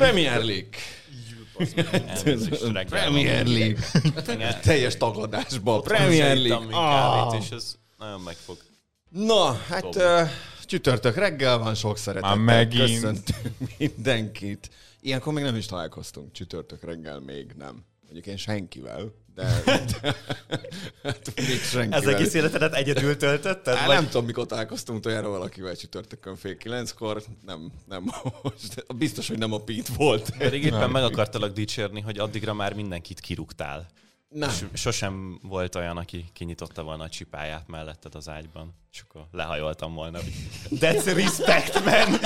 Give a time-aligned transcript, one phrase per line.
[0.00, 0.76] Premier League.
[2.88, 3.46] Premier.
[3.46, 3.80] League.
[4.62, 5.80] Teljes tagadásba.
[5.80, 6.76] Premier Premier League.
[6.76, 7.36] Ah.
[7.40, 8.56] és ez nagyon megfog.
[9.08, 10.28] Na, hát uh,
[10.64, 12.90] csütörtök reggel van, sok szeretettel megint.
[12.90, 14.70] köszöntünk mindenkit.
[15.00, 17.84] Ilyenkor még nem is találkoztunk, csütörtök reggel még nem.
[18.02, 19.14] Mondjuk én senkivel,
[19.64, 20.14] de, de
[21.02, 21.98] hát még senkivel.
[22.00, 23.74] Ez egész életedet egyedül töltötted?
[23.76, 27.22] Hát vagy- nem tudom, mikor találkoztunk olyanra valakivel csütörtökön fél kilenckor.
[27.46, 28.04] Nem, nem
[28.42, 28.86] most.
[28.96, 30.30] Biztos, hogy nem a Pete volt.
[30.38, 30.90] Pedig éppen Nem.
[30.90, 33.86] meg akartalak dicsérni, hogy addigra már mindenkit kirúgtál.
[34.28, 34.50] Nem.
[34.72, 40.18] Sosem volt olyan, aki kinyitotta volna a csipáját melletted az ágyban, és akkor lehajoltam volna,
[40.70, 42.18] That's respect, man!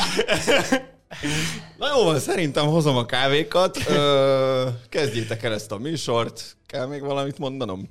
[1.78, 3.78] Na jó van, szerintem hozom a kávékat.
[3.88, 6.56] Ö, kezdjétek el ezt a műsort.
[6.66, 7.88] Kell még valamit mondanom?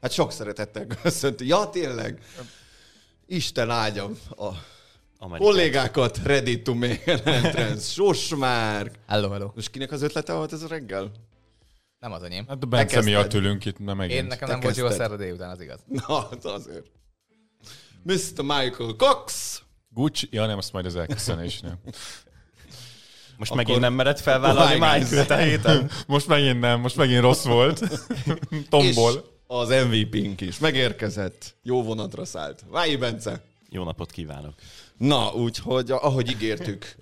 [0.00, 1.46] Hát sok szeretettel köszönti.
[1.46, 2.18] Ja, tényleg.
[3.26, 4.48] Isten áldjam a
[5.18, 5.48] Amerikai.
[5.50, 6.20] kollégákat.
[6.24, 7.92] Ready to make an entrance.
[7.92, 8.94] Sosmárk.
[9.06, 9.50] Hello, hello.
[9.54, 11.10] Most kinek az ötlete volt ez a reggel?
[11.98, 12.44] Nem az enyém.
[12.48, 14.18] Hát a Bence miatt ülünk itt, na megint.
[14.20, 15.08] Én nekem te nem volt jó a kezdted.
[15.08, 15.80] szerda délután, az igaz.
[15.86, 16.86] Na, hát azért.
[18.02, 18.42] Mr.
[18.42, 19.58] Michael Cox.
[19.94, 21.78] Gucci, ja nem, azt majd az elköszönésnél.
[23.36, 24.72] Most Akkor- megint nem mered felvállalni.
[24.72, 25.90] Michael-t a héten?
[26.06, 27.80] Most megint nem, most megint rossz volt.
[28.70, 29.12] Tombol.
[29.12, 31.54] És az MVP-nk is megérkezett.
[31.62, 32.64] Jó vonatra szállt.
[32.70, 33.42] Vályi Bence.
[33.68, 34.54] Jó napot kívánok!
[34.98, 36.96] Na, úgyhogy ahogy ígértük,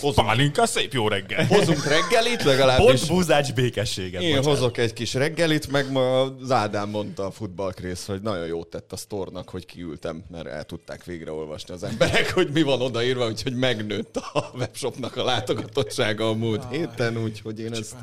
[0.00, 1.46] hozunk, Pálinka, szép jó reggel.
[1.46, 4.22] hozunk reggelit, legalábbis Pont búzács békességet.
[4.22, 4.58] én bocsánat.
[4.58, 8.92] hozok egy kis reggelit, meg ma az Ádám mondta a futballkrész, hogy nagyon jót tett
[8.92, 13.26] a sztornak, hogy kiültem, mert el tudták végre olvasni az emberek, hogy mi van odaírva,
[13.26, 17.94] úgyhogy megnőtt a webshopnak a látogatottsága a múlt héten, úgyhogy én ezt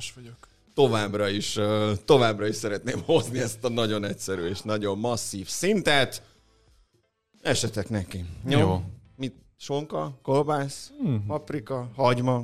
[0.73, 1.59] továbbra is,
[2.05, 6.21] továbbra is szeretném hozni ezt a nagyon egyszerű és nagyon masszív szintet.
[7.41, 8.25] Esetek neki.
[8.49, 8.59] Jó?
[8.59, 8.81] Jó.
[9.63, 10.91] Sonka, kolbász,
[11.27, 12.43] paprika, hagyma.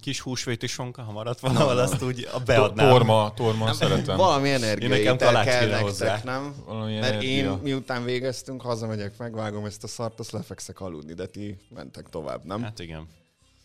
[0.00, 2.88] Kis húsvéti sonka, ha maradt valahol, azt úgy beadnám.
[2.88, 4.16] Torma, torma, szeretem.
[4.16, 6.20] Valami Én energia nekem étel kalács kell kéne nektek, hozzá.
[6.24, 6.54] nem?
[6.66, 7.60] Valami Mert én energia.
[7.62, 12.62] miután végeztünk, hazamegyek, megvágom ezt a szart, azt lefekszek aludni, de ti mentek tovább, nem?
[12.62, 13.08] Hát igen.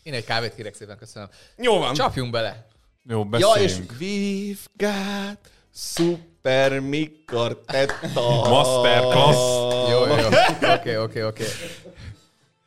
[0.02, 1.28] Én egy kávét kérek szépen, köszönöm.
[1.56, 1.94] Jó van.
[1.94, 2.66] Csapjunk bele.
[3.08, 3.96] Jó, Ja, és beszéljünk.
[4.00, 8.48] we've got super mikartetta.
[8.48, 9.36] Masterclass.
[9.90, 10.28] Jó, jó, jó.
[10.74, 11.44] Oké, oké, oké.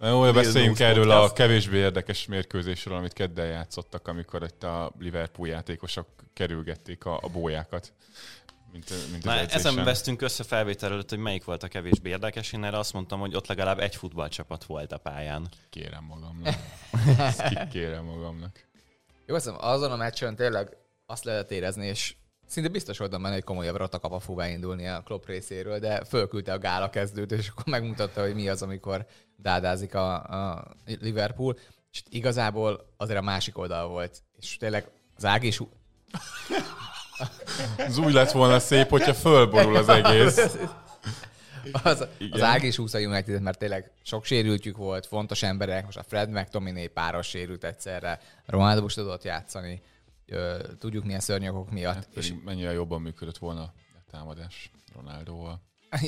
[0.05, 5.47] Na Jó, beszéljünk erről a kevésbé érdekes mérkőzésről, amit keddel játszottak, amikor itt a Liverpool
[5.47, 7.93] játékosok kerülgették a, a bójákat.
[8.71, 12.53] Mint, mint Na, ezen vesztünk össze felvétel előtt, hogy melyik volt a kevésbé érdekes.
[12.53, 15.49] Én erre azt mondtam, hogy ott legalább egy futballcsapat volt a pályán.
[15.69, 16.55] Kérem magamnak.
[17.17, 18.67] Ezt kikérem magamnak.
[19.25, 22.15] Jó, hiszem, azon a meccsen tényleg azt lehet érezni, és
[22.47, 26.57] szinte biztos voltam benne, hogy komolyabb ratakapa fog beindulni a Klopp részéről, de fölküldte a
[26.57, 29.05] gála kezdőt, és akkor megmutatta, hogy mi az, amikor
[29.37, 31.57] dádázik a, a Liverpool,
[31.91, 35.61] és igazából azért a másik oldal volt, és tényleg az Ági is
[37.77, 40.37] Az úgy lett volna szép, hogyha fölborul az egész.
[41.83, 42.31] az, Igen.
[42.31, 46.29] az Ági is húzta United, mert tényleg sok sérültjük volt, fontos emberek, most a Fred
[46.29, 49.81] meg Tominé páros sérült egyszerre, Ronaldo most tudott játszani,
[50.79, 51.93] tudjuk milyen szörnyokok miatt.
[51.93, 55.61] Hát pedig mennyire jobban működött volna a támadás Ronaldóval.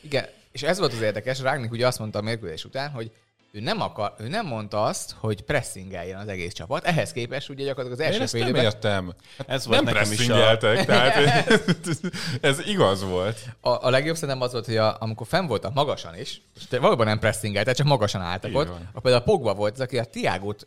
[0.00, 3.12] Igen, és ez volt az érdekes, Rágnik ugye azt mondta a mérkőzés után, hogy
[3.52, 6.84] ő nem, akar, ő nem mondta azt, hogy pressingeljen az egész csapat.
[6.84, 9.14] Ehhez képest ugye gyakorlatilag az Én első ezt fél nem értem.
[9.46, 10.56] Ez volt Nem nekem is a...
[10.56, 11.50] tehát
[12.40, 13.38] ez igaz volt.
[13.60, 16.78] a, a legjobb szerintem az volt, hogy a, amikor fenn voltak magasan is, és te
[16.78, 18.88] valóban nem pressingeltek, csak magasan álltak Így ott, van.
[18.88, 20.66] akkor például a Pogba volt az, aki a Tiágot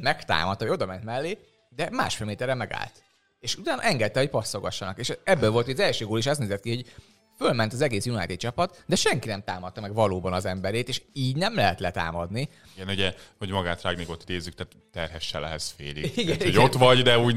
[0.00, 1.38] megtámadta, hogy oda ment mellé,
[1.74, 3.02] de másfél méterre megállt.
[3.40, 4.98] És utána engedte, hogy passzogassanak.
[4.98, 6.92] És ebből volt hogy az első gól is, azt nézett ki, hogy
[7.36, 11.36] fölment az egész United csapat, de senki nem támadta meg valóban az emberét, és így
[11.36, 12.48] nem lehet letámadni.
[12.74, 16.04] Igen, ugye, hogy magát Rágnikot idézzük, tehát terhesse ehhez félig.
[16.04, 16.62] Igen, tehát, hogy igen.
[16.62, 17.36] ott vagy, de úgy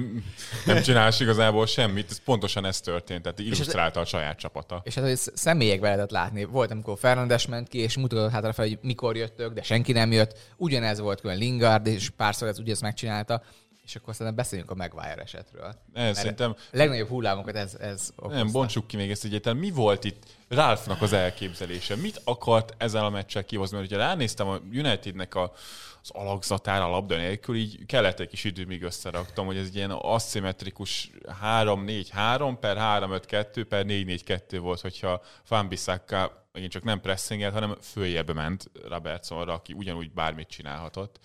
[0.66, 2.12] nem csinálsz igazából semmit.
[2.12, 4.82] Ez pontosan ez történt, tehát illusztrálta a saját csapata.
[4.84, 6.44] És hát, hogy sz- személyekbe lehetett látni.
[6.44, 10.38] Volt, amikor Fernandes ment ki, és mutatott hátrafelé, hogy mikor jöttök, de senki nem jött.
[10.58, 13.42] Ugyanez volt külön Lingard, és párszor ez ugyanezt megcsinálta.
[13.86, 15.76] És akkor szerintem beszéljünk a Maguire esetről.
[15.94, 18.38] Ez szerintem A legnagyobb hullámokat ez, ez okozta.
[18.38, 19.58] Nem, bontsuk ki még ezt egyáltalán.
[19.58, 21.96] Mi volt itt Ralphnak az elképzelése?
[21.96, 23.78] Mit akart ezzel a meccsel kihozni?
[23.78, 25.54] Mert ugye ránéztem a Unitednek a,
[26.02, 29.76] az alakzatára a labda nélkül, így kellett egy kis idő, míg összeraktam, hogy ez egy
[29.76, 31.12] ilyen aszimmetrikus
[31.44, 38.72] 3-4-3 per 3-5-2 per 4-4-2 volt, hogyha Fanbisaka megint csak nem pressingelt, hanem följebb ment
[38.88, 41.20] Robertsonra, aki ugyanúgy bármit csinálhatott.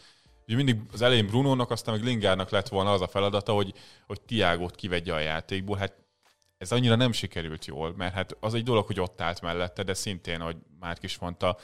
[0.50, 3.74] Ugye mindig az elején Brunónak, aztán meg Lingárnak lett volna az a feladata, hogy,
[4.06, 5.76] hogy Tiágót kivegye a játékból.
[5.76, 5.94] Hát
[6.58, 9.94] ez annyira nem sikerült jól, mert hát az egy dolog, hogy ott állt mellette, de
[9.94, 11.58] szintén, ahogy Márk is mondta,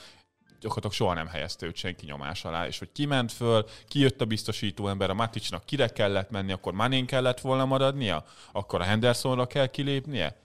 [0.59, 4.87] gyakorlatilag soha nem helyezte őt senki nyomás alá, és hogy kiment föl, kijött a biztosító
[4.87, 9.67] ember, a Maticsnak kire kellett menni, akkor Manén kellett volna maradnia, akkor a Hendersonra kell
[9.67, 10.35] kilépnie.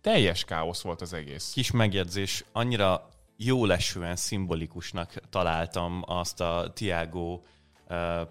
[0.00, 1.52] Teljes káosz volt az egész.
[1.52, 7.40] Kis megjegyzés, annyira jó lesően szimbolikusnak találtam azt a Tiago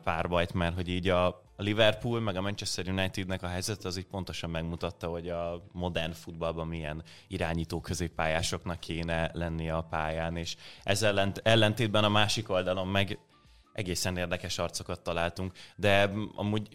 [0.03, 4.49] párbajt, mert hogy így a Liverpool meg a Manchester Unitednek a helyzet az így pontosan
[4.49, 12.03] megmutatta, hogy a modern futballban milyen irányító középpályásoknak kéne lennie a pályán, és ezzel ellentétben
[12.03, 13.19] a másik oldalon meg
[13.73, 16.67] egészen érdekes arcokat találtunk, de amúgy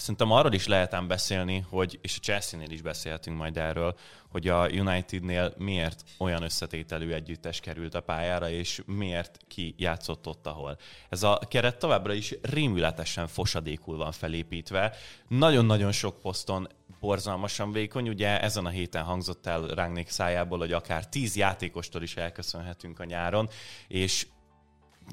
[0.00, 3.94] Szerintem arról is lehet ám beszélni, hogy, és a Chelsea-nél is beszéltünk majd erről,
[4.28, 10.46] hogy a Unitednél miért olyan összetételű együttes került a pályára, és miért ki játszott ott,
[10.46, 10.78] ahol.
[11.08, 14.94] Ez a keret továbbra is rémületesen fosadékul van felépítve.
[15.28, 16.68] Nagyon-nagyon sok poszton
[17.00, 18.08] borzalmasan vékony.
[18.08, 23.04] Ugye ezen a héten hangzott el Rangnick szájából, hogy akár tíz játékostól is elköszönhetünk a
[23.04, 23.48] nyáron,
[23.88, 24.26] és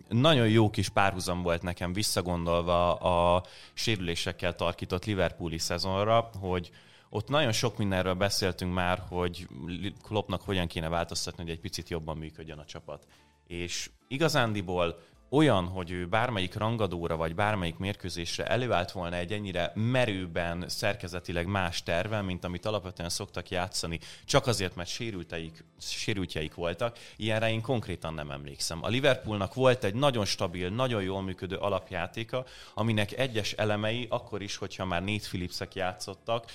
[0.10, 6.72] nagyon jó kis párhuzam volt nekem visszagondolva a sérülésekkel tarkított Liverpooli szezonra, hogy
[7.10, 9.48] ott nagyon sok mindenről beszéltünk már, hogy
[10.04, 13.08] Kloppnak hogyan kéne változtatni, hogy egy picit jobban működjön a csapat.
[13.48, 15.00] És igazándiból
[15.30, 21.84] olyan, hogy ő bármelyik rangadóra vagy bármelyik mérkőzésre előállt volna egy ennyire merőben, szerkezetileg más
[21.84, 28.14] tervel, mint amit alapvetően szoktak játszani, csak azért, mert sérülteik, sérültjeik voltak, ilyenre én konkrétan
[28.14, 28.84] nem emlékszem.
[28.84, 34.58] A Liverpoolnak volt egy nagyon stabil, nagyon jól működő alapjátéka, aminek egyes elemei, akkor is,
[34.58, 36.52] hogyha már négy Philipsek játszottak,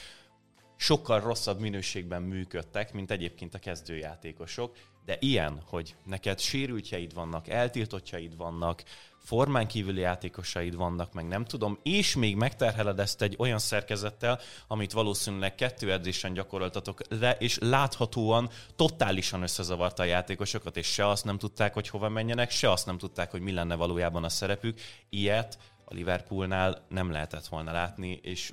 [0.77, 8.37] sokkal rosszabb minőségben működtek, mint egyébként a kezdőjátékosok, de ilyen, hogy neked sérültjeid vannak, eltiltottjaid
[8.37, 8.83] vannak,
[9.19, 14.93] formán kívüli játékosaid vannak, meg nem tudom, és még megterheled ezt egy olyan szerkezettel, amit
[14.93, 21.39] valószínűleg kettő edzésen gyakoroltatok le, és láthatóan totálisan összezavarta a játékosokat, és se azt nem
[21.39, 24.81] tudták, hogy hova menjenek, se azt nem tudták, hogy mi lenne valójában a szerepük.
[25.09, 28.53] Ilyet a Liverpoolnál nem lehetett volna látni, és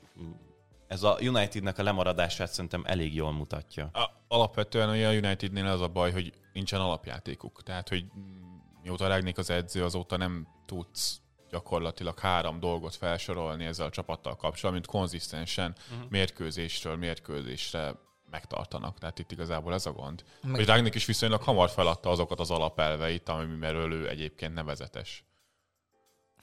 [0.88, 3.90] ez a Unitednek a lemaradását szerintem elég jól mutatja.
[3.94, 7.64] A, alapvetően a Unitednél az a baj, hogy nincsen alapjátékuk.
[7.64, 8.06] Tehát, hogy
[8.84, 14.74] mióta Ragnik az edző, azóta nem tudsz gyakorlatilag három dolgot felsorolni ezzel a csapattal kapcsolatban,
[14.74, 16.10] mint konzisztensen uh-huh.
[16.10, 17.96] mérkőzésről mérkőzésre
[18.30, 18.98] megtartanak.
[18.98, 20.24] Tehát itt igazából ez a gond.
[20.42, 20.56] Meg...
[20.56, 25.24] Hogy Ragnik is viszonylag hamar feladta azokat az alapelveit, amiről ő egyébként nevezetes.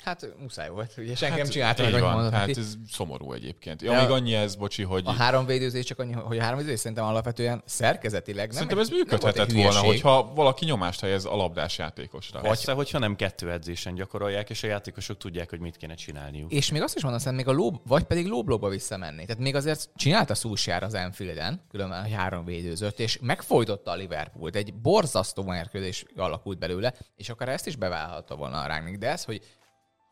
[0.05, 3.83] Hát muszáj volt, ugye senki hát, nem csinálta meg, van, Hát ez szomorú egyébként.
[3.83, 5.03] Ja, még annyi ez, bocsi, hogy...
[5.07, 8.89] A három védőzés csak annyi, hogy a három védőzés szerintem alapvetően szerkezetileg nem Szerintem ez
[8.89, 12.41] működhetett volna, hogyha valaki nyomást helyez a labdás játékosra.
[12.41, 16.53] Persze, hogyha nem kettő edzésen gyakorolják, és a játékosok tudják, hogy mit kéne csinálniuk.
[16.53, 19.25] És még azt is mondom, hogy még a lob, vagy pedig lóblóba visszamenni.
[19.25, 24.57] Tehát még azért csinálta Szúsjár az Enfielden, különben a három védőzött, és megfojtotta a Liverpoolt.
[24.57, 28.99] Egy borzasztó mérkőzés alakult belőle, és akár ezt is beválhatta volna a Rangnick.
[28.99, 29.41] De ez, hogy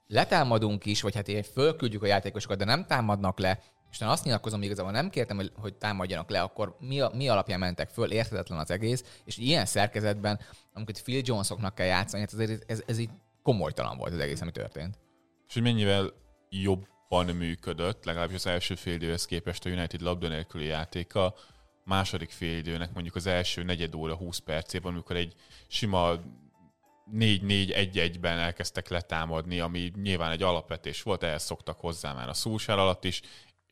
[0.06, 3.60] letámadunk is, vagy hát én fölküldjük a játékosokat, de nem támadnak le,
[3.90, 7.10] és én azt nyilatkozom, hogy igazából nem kértem, hogy, hogy támadjanak le, akkor mi, a,
[7.14, 10.40] mi alapján mentek föl, érthetetlen az egész, és ilyen szerkezetben,
[10.72, 13.10] amikor Phil Jonesoknak kell játszani, hát azért ez, ez így
[13.42, 14.98] komolytalan volt az egész, ami történt.
[15.48, 16.12] És hogy mennyivel
[16.48, 21.34] jobban működött, legalábbis az első fél időhez képest a United labda nélküli játéka,
[21.84, 25.34] második fél időnek mondjuk az első negyed óra 20 percében, amikor egy
[25.68, 26.20] sima
[27.12, 33.04] 4-4-1-1-ben elkezdtek letámadni, ami nyilván egy alapvetés volt, ehhez szoktak hozzá már a szúsár alatt
[33.04, 33.20] is,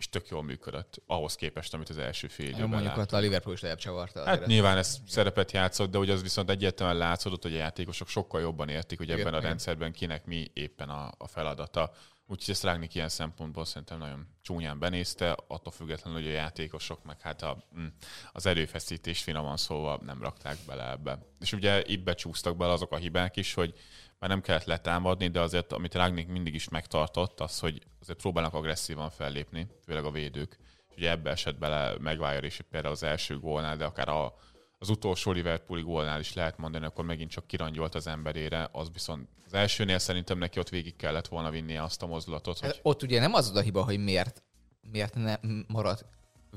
[0.03, 3.55] és tök jól működött ahhoz képest, amit az első fél időben Mondjuk ott a Liverpool
[3.55, 4.25] is lejjebb csavarta.
[4.25, 8.41] Hát nyilván ez szerepet játszott, de ugye az viszont egyértelműen látszódott, hogy a játékosok sokkal
[8.41, 11.93] jobban értik, hogy ebben igen, a rendszerben kinek mi éppen a, a feladata.
[12.27, 17.21] Úgyhogy ezt Rágnik ilyen szempontból szerintem nagyon csúnyán benézte, attól függetlenül, hogy a játékosok meg
[17.21, 17.87] hát a, mm,
[18.33, 21.19] az erőfeszítés finoman szóval nem rakták bele ebbe.
[21.41, 23.75] És ugye itt becsúsztak bele azok a hibák is, hogy
[24.19, 28.55] már nem kellett letámadni, de azért, amit Rágnik mindig is megtartott, az, hogy azért próbálnak
[28.55, 30.59] agresszívan fellépni, főleg a védők.
[30.89, 34.35] És ugye ebbe esett bele Maguire is például az első gólnál, de akár a,
[34.83, 39.29] az utolsó Liverpooli gólnál is lehet mondani, akkor megint csak kirangyolt az emberére, az viszont
[39.47, 42.59] az elsőnél szerintem neki ott végig kellett volna vinnie azt a mozdulatot.
[42.59, 42.81] Hogy...
[42.83, 44.43] Ott ugye nem az a hiba, hogy miért,
[44.91, 46.07] miért nem marad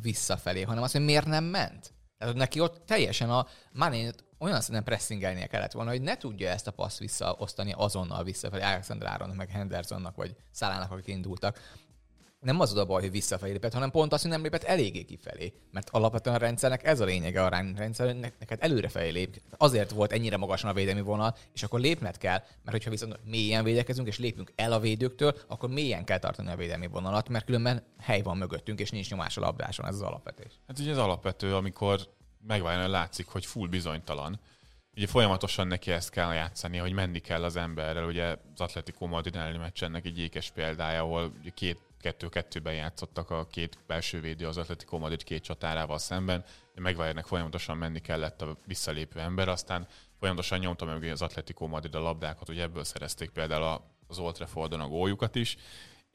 [0.02, 1.94] visszafelé, hanem az, hogy miért nem ment.
[2.18, 6.68] Tehát neki ott teljesen a Manét olyan szinten pressingelnie kellett volna, hogy ne tudja ezt
[6.68, 11.60] a passz visszaosztani azonnal visszafelé Alexander Áronnak, meg Hendersonnak, vagy Szalának, akik indultak
[12.46, 15.54] nem az a baj, hogy visszafelé lépett, hanem pont az, hogy nem lépett eléggé kifelé.
[15.72, 19.42] Mert alapvetően a rendszernek ez a lényege a rendszer, hogy neked előrefelé lép.
[19.58, 23.64] Azért volt ennyire magasan a védelmi vonal, és akkor lépned kell, mert hogyha viszont mélyen
[23.64, 27.84] védekezünk, és lépünk el a védőktől, akkor mélyen kell tartani a védelmi vonalat, mert különben
[28.00, 30.54] hely van mögöttünk, és nincs nyomás a labdáson, ez az alapvetés.
[30.68, 32.00] Hát ugye az alapvető, amikor
[32.48, 34.40] megváljon, látszik, hogy full bizonytalan,
[34.96, 38.06] ugye folyamatosan neki ezt kell játszani, hogy menni kell az emberrel.
[38.06, 43.48] Ugye az Atletico Madrid elleni meccs ennek egy ékes példája, ahol két kettő-kettőben játszottak a
[43.48, 46.46] két belső védő az Atletico Madrid két csatárával szemben.
[46.76, 49.88] Megvárják folyamatosan menni kellett a visszalépő ember, aztán
[50.20, 54.80] folyamatosan nyomta meg az Atletico Madrid a labdákat, hogy ebből szerezték például az Old Traffordon
[54.80, 55.58] a góljukat is.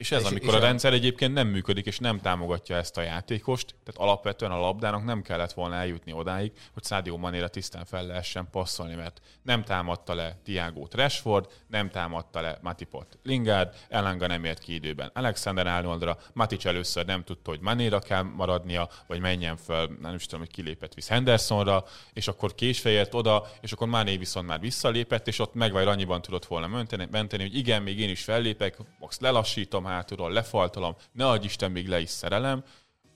[0.01, 3.01] És ez, és, amikor és a rendszer egyébként nem működik, és nem támogatja ezt a
[3.01, 8.05] játékost, tehát alapvetően a labdának nem kellett volna eljutni odáig, hogy Sadio Manére tisztán fel
[8.05, 14.43] lehessen passzolni, mert nem támadta le Tiago Rashford, nem támadta le Matipot Lingard, Elanga nem
[14.43, 19.57] ért ki időben Alexander Arnoldra, Matic először nem tudta, hogy Manéra kell maradnia, vagy menjen
[19.57, 23.87] föl, nem is tudom, hogy kilépett visz Hendersonra, és akkor késve ért oda, és akkor
[23.87, 27.99] Mané viszont már visszalépett, és ott megvaj annyiban tudott volna menteni, menteni, hogy igen, még
[27.99, 32.63] én is fellépek, most lelassítom, hátulról lefaltolom, ne adj Isten, még le is szerelem.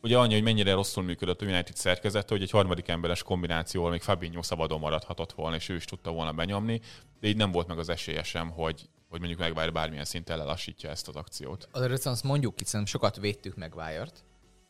[0.02, 4.02] Ugye annyi, hogy mennyire rosszul működött a United szerkezete, hogy egy harmadik emberes kombinációval még
[4.02, 6.82] Fabinho szabadon maradhatott volna, és ő is tudta volna benyomni,
[7.20, 10.90] de így nem volt meg az esélye sem, hogy, hogy mondjuk megvár bármilyen szinten lelassítja
[10.90, 11.68] ezt az akciót.
[11.72, 14.24] Azért viszont mondjuk szerintem sokat védtük meg Wire-t,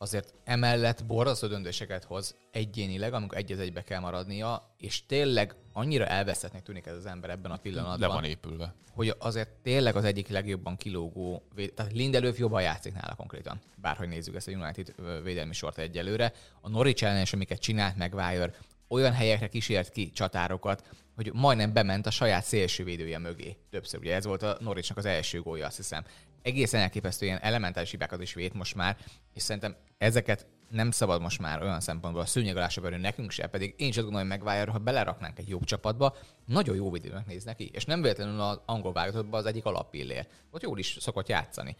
[0.05, 6.63] azért emellett borzasztó döntéseket hoz egyénileg, amikor egy egybe kell maradnia, és tényleg annyira elveszettnek
[6.63, 8.00] tűnik ez az ember ebben a pillanatban.
[8.00, 8.74] Le van épülve.
[8.91, 11.43] Hogy azért tényleg az egyik legjobban kilógó,
[11.75, 13.59] tehát Lindelöf jobban játszik nála konkrétan.
[13.75, 16.33] Bárhogy nézzük ezt a United védelmi sort egyelőre.
[16.62, 18.53] A Norwich ellen amiket csinált meg Wire,
[18.88, 23.57] olyan helyekre kísért ki csatárokat, hogy majdnem bement a saját szélsővédője mögé.
[23.69, 26.03] Többször ugye ez volt a Norwichnak az első gólja, azt hiszem
[26.45, 28.97] egészen elképesztő ilyen elementális hibákat is vét most már,
[29.33, 33.73] és szerintem ezeket nem szabad most már olyan szempontból a szőnyeg alá nekünk se, pedig
[33.77, 37.43] én is azt gondolom, hogy megválja, ha beleraknánk egy jobb csapatba, nagyon jó videónak néz
[37.43, 40.27] neki, és nem véletlenül az angol válogatottban az egyik alappillér.
[40.51, 41.75] Ott jól is szokott játszani.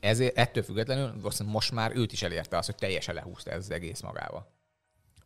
[0.00, 4.00] Ezért ettől függetlenül most már őt is elérte az, hogy teljesen lehúzta ez az egész
[4.00, 4.52] magával.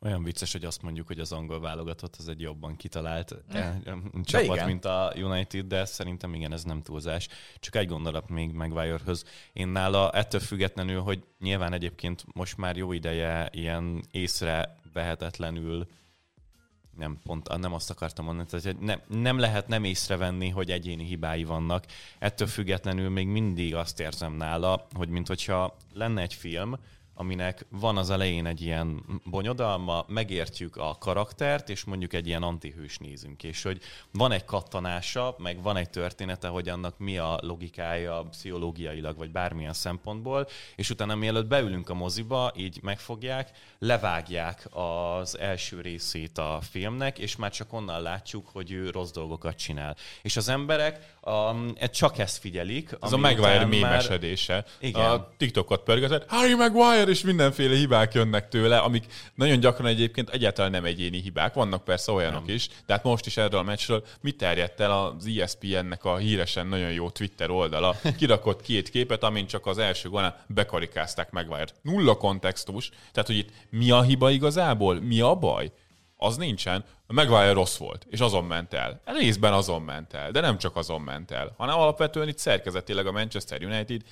[0.00, 3.76] Olyan vicces, hogy azt mondjuk, hogy az angol válogatott az egy jobban kitalált eh,
[4.22, 4.66] csapat, igen.
[4.66, 7.28] mint a United, de szerintem igen, ez nem túlzás.
[7.60, 9.24] Csak egy gondolat még Maguire-höz.
[9.52, 15.86] Én nála ettől függetlenül, hogy nyilván egyébként most már jó ideje ilyen észre vehetetlenül
[16.98, 21.44] nem pont, nem azt akartam mondani, tehát nem, nem lehet nem észrevenni, hogy egyéni hibái
[21.44, 21.84] vannak.
[22.18, 26.74] Ettől függetlenül még mindig azt érzem nála, hogy mintha lenne egy film,
[27.18, 32.98] aminek van az elején egy ilyen bonyodalma, megértjük a karaktert, és mondjuk egy ilyen antihős
[32.98, 33.80] nézünk, és hogy
[34.12, 39.72] van egy kattanása, meg van egy története, hogy annak mi a logikája pszichológiailag, vagy bármilyen
[39.72, 40.46] szempontból,
[40.76, 47.36] és utána mielőtt beülünk a moziba, így megfogják, levágják az első részét a filmnek, és
[47.36, 49.96] már csak onnan látjuk, hogy ő rossz dolgokat csinál.
[50.22, 52.96] És az emberek um, csak ezt figyelik.
[53.00, 54.64] Ez a Maguire mémesedése.
[54.80, 55.10] Igen.
[55.10, 59.04] A TikTokot pörgetett, Harry Maguire, és mindenféle hibák jönnek tőle, amik
[59.34, 61.54] nagyon gyakran egyébként egyáltalán nem egyéni hibák.
[61.54, 62.54] Vannak persze olyanok nem.
[62.54, 66.66] is, de hát most is erről a meccsről mit terjedt el az ESPN-nek a híresen
[66.66, 67.96] nagyon jó Twitter oldala.
[68.18, 71.74] Kirakott két képet, amin csak az első gólán bekarikázták Maguire-t.
[71.82, 75.70] Nulla kontextus, tehát hogy itt mi a hiba igazából, mi a baj?
[76.20, 76.84] Az nincsen.
[77.06, 79.00] A Maguire rossz volt, és azon ment el.
[79.04, 83.12] Részben azon ment el, de nem csak azon ment el, hanem alapvetően itt szerkezetileg a
[83.12, 84.02] Manchester United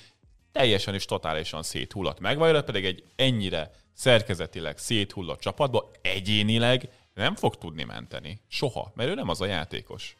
[0.51, 2.19] teljesen és totálisan széthullott.
[2.19, 8.41] Maguire pedig egy ennyire szerkezetileg széthullott csapatba egyénileg nem fog tudni menteni.
[8.47, 10.17] Soha, mert ő nem az a játékos.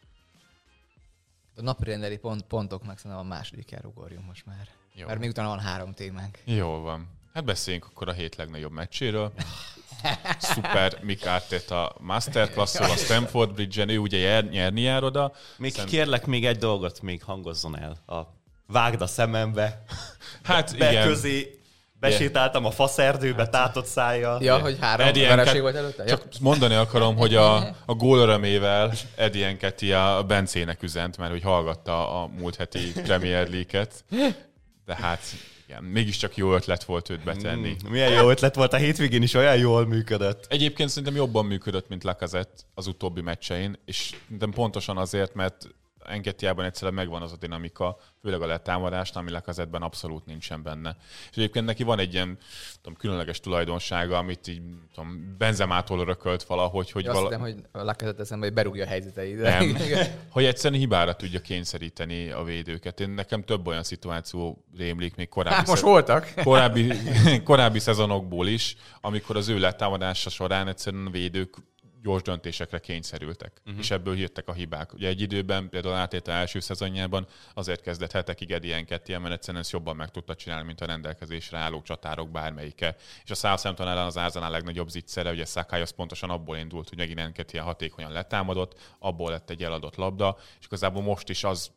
[1.56, 4.68] A napirendeli pont, pontoknak szerintem a második ugorjunk most már.
[4.94, 5.08] Jó.
[5.08, 6.40] Mert még utána van három témánk.
[6.44, 7.08] Jó van.
[7.34, 9.34] Hát beszéljünk akkor a hét legnagyobb meccséről.
[10.40, 11.26] Szuper Mick
[11.70, 15.34] a masterclass a Stanford Bridge-en, ő ugye nyer, nyerni jár oda.
[15.58, 15.86] Még Szem...
[15.86, 18.18] kérlek még egy dolgot, még hangozzon el.
[18.18, 18.22] A
[18.68, 19.84] vágd a szemembe.
[20.44, 21.08] Hát be, igen.
[21.08, 21.60] közé
[22.00, 23.52] besétáltam a faszerdőbe, hát.
[23.52, 24.44] tátott szájjal.
[24.44, 26.06] Ja, hogy három vereség volt előtte?
[26.06, 26.38] Csak ja.
[26.42, 32.22] mondani akarom, hogy a, a gól örömével Eddie Enketia a Bencének üzent, mert hogy hallgatta
[32.22, 34.04] a múlt heti Premier League-et.
[34.86, 35.22] De hát
[35.68, 37.76] igen, mégiscsak jó ötlet volt őt betenni.
[37.86, 40.46] Mm, milyen jó ötlet volt, a hétvégén is olyan jól működött.
[40.50, 45.68] Egyébként szerintem jobban működött, mint Lacazette az utóbbi meccsein, és szerintem pontosan azért, mert
[46.08, 50.96] Enketiában egyszerűen megvan az a dinamika, főleg a letámadásnál, ami lekezetben abszolút nincsen benne.
[51.32, 52.38] És egyébként neki van egy ilyen
[52.82, 54.62] tudom, különleges tulajdonsága, amit így
[54.94, 56.92] tudom, benzemától örökölt valahogy.
[56.92, 57.18] Hogy vala...
[57.18, 59.42] Azt hiszem, hogy a lekezet eszembe, hogy berúgja a helyzeteit.
[59.42, 59.78] Nem.
[60.30, 63.00] hogy egyszerűen hibára tudja kényszeríteni a védőket.
[63.00, 66.34] Én nekem több olyan szituáció rémlik még korábbi, hát most voltak.
[66.44, 66.94] korábbi,
[67.44, 71.56] korábbi szezonokból is, amikor az ő letámadása során egyszerűen a védők
[72.08, 73.80] gyors döntésekre kényszerültek, uh-huh.
[73.80, 74.94] és ebből jöttek a hibák.
[74.94, 79.96] Ugye egy időben, például átétel első szezonjában azért kezdett hetekig ilyen, mert egyszerűen ezt jobban
[79.96, 82.96] meg tudta csinálni, mint a rendelkezésre álló csatárok bármelyike.
[83.24, 86.98] És a Southampton ellen az Ázanál legnagyobb zicsere, ugye Sakai az pontosan abból indult, hogy
[86.98, 91.72] megint ilyen hatékonyan letámadott, abból lett egy eladott labda, és igazából most is az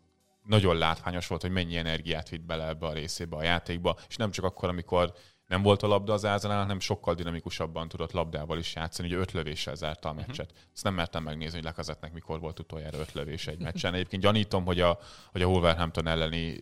[0.46, 4.30] nagyon látványos volt, hogy mennyi energiát vitt bele ebbe a részébe a játékba, és nem
[4.30, 5.12] csak akkor, amikor
[5.50, 9.32] nem volt a labda az Ázanál, hanem sokkal dinamikusabban tudott labdával is játszani, ugye öt
[9.32, 10.50] lövéssel zárta a meccset.
[10.50, 10.70] Uh-huh.
[10.74, 13.94] Ezt nem mertem megnézni, hogy Lekazetnek mikor volt utoljára öt lövés egy meccsen.
[13.94, 14.98] Egyébként gyanítom, hogy a,
[15.32, 16.58] hogy a Wolverhampton elleni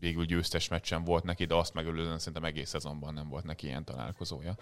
[0.00, 3.84] végül győztes meccsen volt neki, de azt megelőzően szerintem egész szezonban nem volt neki ilyen
[3.84, 4.56] találkozója.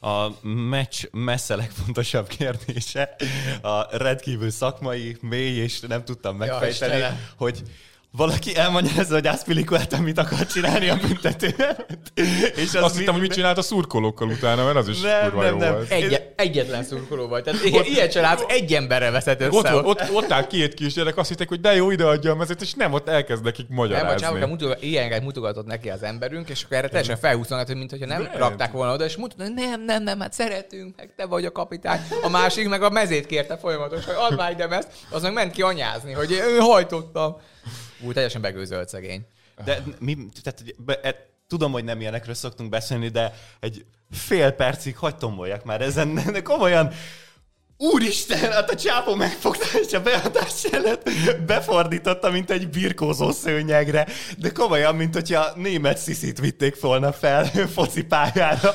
[0.00, 3.16] A meccs messze legfontosabb kérdése
[3.62, 7.62] a rendkívül szakmai, mély, és nem tudtam megfejteni, ja, hogy
[8.18, 11.54] valaki elmagyarázza, hogy Aspilicueta mit akar csinálni a büntetőn.
[12.54, 15.56] és az Azt hittem, hogy mit csinált a szurkolókkal utána, mert az is nem, nem,
[15.56, 15.72] nem.
[15.72, 15.90] volt.
[15.90, 17.42] Egy, egyetlen szurkoló vagy.
[17.42, 19.56] Tehát ott, ilyen látsz, egy emberre veszett össze.
[19.56, 22.34] Ott, ott, ott, ott áll két kisgyerek, azt hitték, hogy de jó, ide adja a
[22.34, 24.26] mezet, és nem, ott elkezd nekik magyarázni.
[24.26, 28.06] Nem, a mutogat, ilyeneket mutogatott neki az emberünk, és akkor erre teljesen felhúznak, hogy mintha
[28.06, 31.44] nem, nem rakták volna oda, és mutatnak, nem, nem, nem, hát szeretünk, meg te vagy
[31.44, 32.00] a kapitány.
[32.22, 35.52] A másik meg a mezét kérte folyamatosan, hogy add már ide mezt, az meg ment
[35.52, 37.36] ki anyázni, hogy ő hajtottam.
[38.00, 39.26] Úgy teljesen begőzölt szegény.
[39.64, 44.96] De mi, tehát, be, e, tudom, hogy nem ilyenekről szoktunk beszélni, de egy fél percig
[44.96, 46.92] hagyd már ezen, de komolyan
[47.80, 51.10] Úristen, hát a csápó megfogta, és a beadás előtt
[51.46, 54.06] befordította, mint egy birkózó szőnyegre,
[54.38, 58.74] de komolyan, mint hogyha német sziszit vitték volna fel focipályára.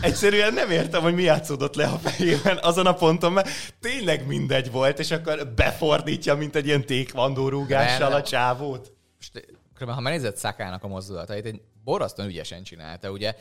[0.00, 3.48] Egyszerűen nem értem, hogy mi játszódott le a fejében azon a ponton, mert
[3.80, 8.92] tényleg mindegy volt, és akkor befordítja, mint egy ilyen tékvandó rúgással a csávót.
[9.16, 13.34] Most, ha megnézed Szakának a mozdulatait, egy borzasztóan ügyesen csinálta, ugye.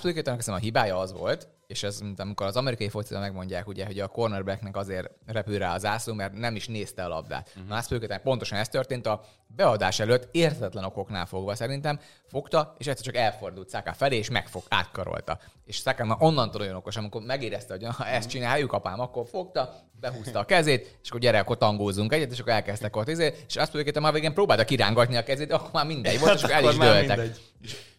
[0.00, 3.86] Tudjuk, hogy a hibája az volt, és ez, mint amikor az amerikai focitban megmondják, ugye,
[3.86, 7.48] hogy a cornerbacknek azért repül rá az ászló, mert nem is nézte a labdát.
[7.48, 7.68] Uh-huh.
[7.68, 13.04] Na, azt pontosan ez történt a beadás előtt, értetlen okoknál fogva szerintem, fogta, és egyszer
[13.04, 15.38] csak elfordult Saka felé, és megfog, átkarolta.
[15.64, 19.74] És Saka már onnantól olyan okos, amikor megérezte, hogy ha ezt csináljuk, apám, akkor fogta,
[20.00, 23.56] behúzta a kezét, és akkor gyere, akkor tangózunk egyet, és akkor elkezdtek ott izé, és
[23.56, 26.64] azt mondjuk, már végén próbálta kirángatni a kezét, akkor már mindegy volt, és akkor el
[26.64, 27.36] is dőltek.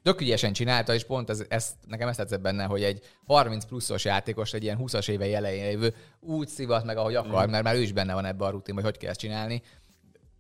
[0.03, 4.05] Tök ügyesen csinálta, és pont ez, ez, nekem ezt tetszett benne, hogy egy 30 pluszos
[4.05, 7.51] játékos, egy ilyen 20-as éve elején lévő úgy szivat meg, ahogy akar, mm.
[7.51, 9.61] mert már ő is benne van ebben a rutin, hogy hogy kell ezt csinálni.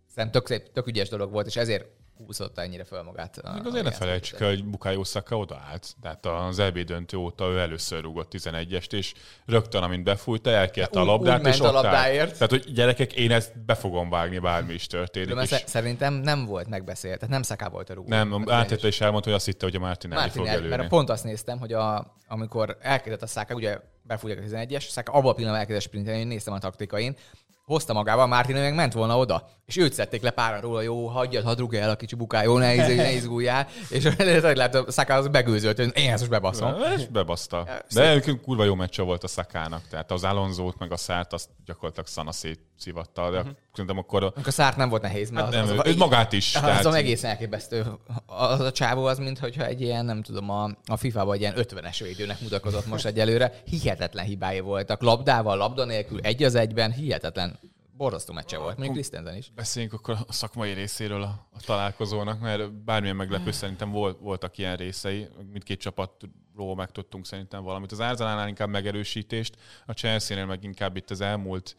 [0.07, 1.85] Szerintem tök, szép, tök ügyes dolog volt, és ezért
[2.25, 3.53] húzta ennyire fel magát.
[3.53, 5.95] Még azért ne felejtsük el, hogy Bukály Szaka odaállt.
[6.01, 9.13] Tehát az EB döntő óta ő először rúgott 11-est, és
[9.45, 12.33] rögtön, amint befújta, elkérte a labdát, és ott a labdáért.
[12.33, 15.35] Tehát, hogy gyerekek, én ezt be fogom vágni, bármi is történik.
[15.35, 15.63] De és...
[15.65, 18.09] Szerintem nem volt megbeszélt, tehát nem Szaká volt a rúgó.
[18.09, 20.77] Nem, átette is elmondta, hogy azt hitte, hogy a Martinelli Martinelli fog előni.
[20.77, 25.11] Mert pont azt néztem, hogy a, amikor elkezdett a Szaká, ugye befújják a 11-es, Szaká
[25.11, 27.15] abban a pillanatban elkezdett sprintelni, én néztem a taktikain,
[27.65, 31.43] hozta magával, Mártin meg ment volna oda, és őt szedték le pára róla, jó, hagyjad,
[31.43, 35.17] hadd rúgja el a kicsi buká, jó, ne, izé, ne izguljál, és lehet, a Szaká
[35.17, 36.75] az begőzölt, hogy én ezt most bebaszom.
[36.97, 37.67] És bebaszta.
[37.93, 41.49] De egyébként kurva jó meccse volt a Szakának, tehát az Alonzót meg a Szárt azt
[41.65, 43.53] gyakorlatilag szana szétszivatta, de uh-huh.
[43.71, 44.23] Szerintem akkor...
[44.23, 44.33] A...
[44.45, 46.55] a Szárt nem volt nehéz, mert hát az, nem, az, az, magát is.
[46.55, 46.85] Az, tehát...
[46.85, 47.85] az egészen elképesztő.
[48.25, 51.53] Az a csávó az, mint hogyha egy ilyen, nem tudom, a, a FIFA-ban egy ilyen
[51.57, 53.61] 50-es védőnek mutatkozott most egyelőre.
[53.65, 55.01] Hihetetlen hibái voltak.
[55.01, 57.59] Labdával, labda nélkül, egy az egyben, hihetetlen
[58.01, 59.51] borzasztó meccse volt, még Krisztenzen is.
[59.55, 64.75] Beszéljünk akkor a szakmai részéről a, a találkozónak, mert bármilyen meglepő szerintem volt, voltak ilyen
[64.75, 67.91] részei, mindkét csapatról megtudtunk szerintem valamit.
[67.91, 69.55] Az Árzalánál inkább megerősítést,
[69.85, 71.75] a Chelsea-nél meg inkább itt az elmúlt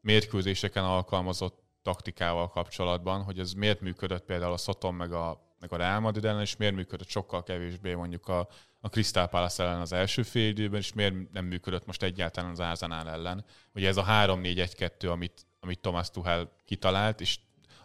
[0.00, 5.76] mérkőzéseken alkalmazott taktikával kapcsolatban, hogy ez miért működött például a Soton meg a, meg a
[5.76, 8.48] Real Madrid ellen, és miért működött sokkal kevésbé mondjuk a,
[8.80, 12.60] a Crystal Palace ellen az első fél időben, és miért nem működött most egyáltalán az
[12.60, 13.44] Arsenal ellen.
[13.74, 17.38] Ugye ez a 3-4-1-2, amit, amit Thomas Tuchel kitalált, és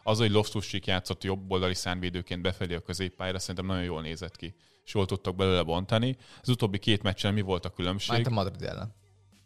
[0.03, 4.55] az, hogy loftus játszott jobb oldali szánvédőként befelé a középpályára, szerintem nagyon jól nézett ki,
[4.83, 6.17] és jól tudtak belőle bontani.
[6.41, 8.17] Az utóbbi két meccsen mi volt a különbség?
[8.17, 8.95] Már a Madrid ellen.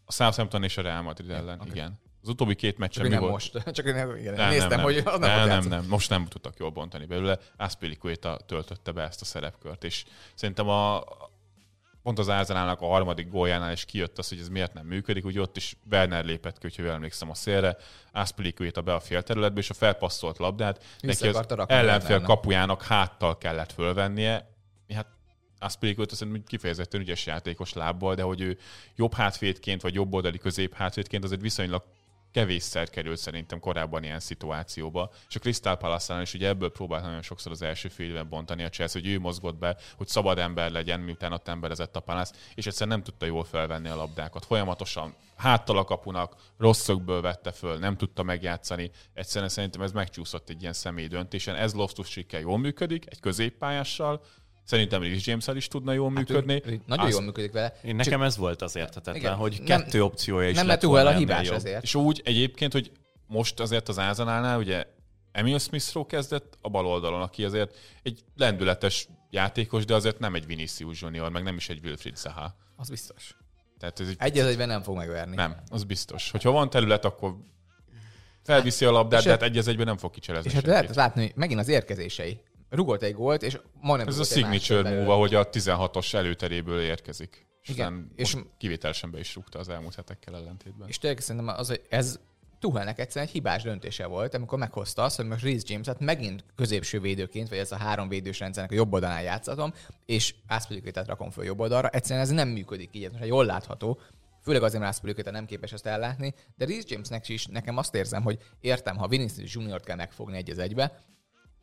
[0.05, 1.69] A Southampton és a Real Madrid ellen, okay.
[1.69, 1.99] igen.
[2.21, 3.31] Az utóbbi két meccsen mi nem volt?
[3.31, 3.51] most.
[3.71, 6.57] Csak én igen, nem, néztem, nem, hogy az nem, nem, nem, nem, most nem tudtak
[6.57, 7.37] jól bontani belőle.
[7.57, 10.05] Aspilicueta töltötte be ezt a szerepkört, és
[10.35, 11.03] szerintem a,
[12.03, 15.39] pont az Arsenalnak a harmadik góljánál is kijött az, hogy ez miért nem működik, úgy
[15.39, 17.77] ott is Werner lépett ki, hogyha emlékszem a szélre,
[18.11, 24.49] Aspilicueta be a félterületbe, és a felpasszolt labdát, neki az ellenfél kapujának háttal kellett fölvennie,
[24.93, 25.07] hát
[25.59, 28.57] Aspilicueta szerintem kifejezetten ügyes játékos lábbal, de hogy ő
[28.95, 31.83] jobb hátvédként, vagy jobb oldali közép hátvédként azért viszonylag
[32.31, 35.11] kevésszer került szerintem korábban ilyen szituációba.
[35.29, 38.63] És a Crystal palace is ugye ebből próbált nagyon sokszor az első fél évben bontani
[38.63, 42.33] a Chelsea, hogy ő mozgott be, hogy szabad ember legyen, miután ott emberezett a Palace,
[42.55, 44.45] és egyszerűen nem tudta jól felvenni a labdákat.
[44.45, 48.91] Folyamatosan háttal a kapunak, rosszokből vette föl, nem tudta megjátszani.
[49.13, 51.55] Egyszerűen szerintem ez megcsúszott egy ilyen személy döntésen.
[51.55, 54.21] Ez loftus jól működik, egy középpályással,
[54.69, 56.61] Szerintem Rhys james is tudna jól hát működni.
[56.65, 57.13] Ő, ő nagyon Azt...
[57.13, 57.73] jól működik vele.
[57.83, 61.07] Én nekem ez volt az értetetlen, Igen, hogy nem, kettő opciója is Nem lett el
[61.07, 61.55] a hibás jobb.
[61.55, 61.83] ezért.
[61.83, 62.91] És úgy egyébként, hogy
[63.27, 64.85] most azért az Ázanálnál ugye
[65.31, 70.45] Emil smith kezdett a bal oldalon, aki azért egy lendületes játékos, de azért nem egy
[70.45, 72.55] Vinicius Junior, meg nem is egy Wilfried Zaha.
[72.75, 73.35] Az biztos.
[73.79, 74.15] Tehát ez egy...
[74.19, 75.35] egy egyben nem fog megverni.
[75.35, 76.31] Nem, az biztos.
[76.31, 77.35] Hogyha van terület, akkor
[78.43, 80.49] felviszi a labdát, de hát egy egyben nem fog kicselezni.
[80.49, 84.23] És hát lehet látni, hogy megint az érkezései rugott egy gólt, és majdnem Ez a
[84.23, 87.47] signature move, hogy a 16-os előteréből érkezik.
[87.61, 90.87] És Igen, és kivételesen be is rúgta az elmúlt hetekkel ellentétben.
[90.87, 92.19] És tényleg szerintem az, hogy ez
[92.59, 96.99] Tuhelnek egyszerűen egy hibás döntése volt, amikor meghozta azt, hogy most Reece James-et megint középső
[96.99, 99.73] védőként, vagy ez a három védős rendszernek a jobb oldalán játszatom,
[100.05, 101.89] és Ászpilikétet rakom föl jobb oldalra.
[101.89, 103.99] Egyszerűen ez nem működik így, mert jól látható,
[104.41, 108.23] főleg azért, mert Ászpilikétet nem képes ezt ellátni, de Reece Jamesnek is nekem azt érzem,
[108.23, 111.03] hogy értem, ha Vinicius Junior-t kell megfogni egy az egybe,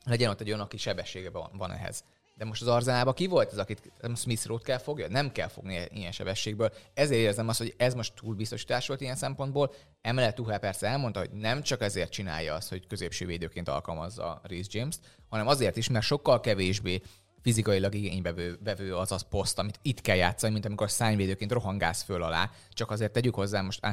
[0.06, 2.04] legyen ott egy olyan, aki sebessége van, van ehhez.
[2.36, 5.08] De most az Arzenálban ki volt az, akit Smith Road kell fogja?
[5.08, 6.72] Nem kell fogni ilyen sebességből.
[6.94, 9.74] Ezért érzem azt, hogy ez most túl biztosítás volt ilyen szempontból.
[10.00, 14.68] Emellett Tuchel persze elmondta, hogy nem csak ezért csinálja azt, hogy középső védőként alkalmazza Reece
[14.72, 17.02] James-t, hanem azért is, mert sokkal kevésbé
[17.42, 22.22] fizikailag igénybevő vevő az az poszt, amit itt kell játszani, mint amikor szányvédőként rohangálsz föl
[22.22, 22.50] alá.
[22.70, 23.86] Csak azért tegyük hozzá, most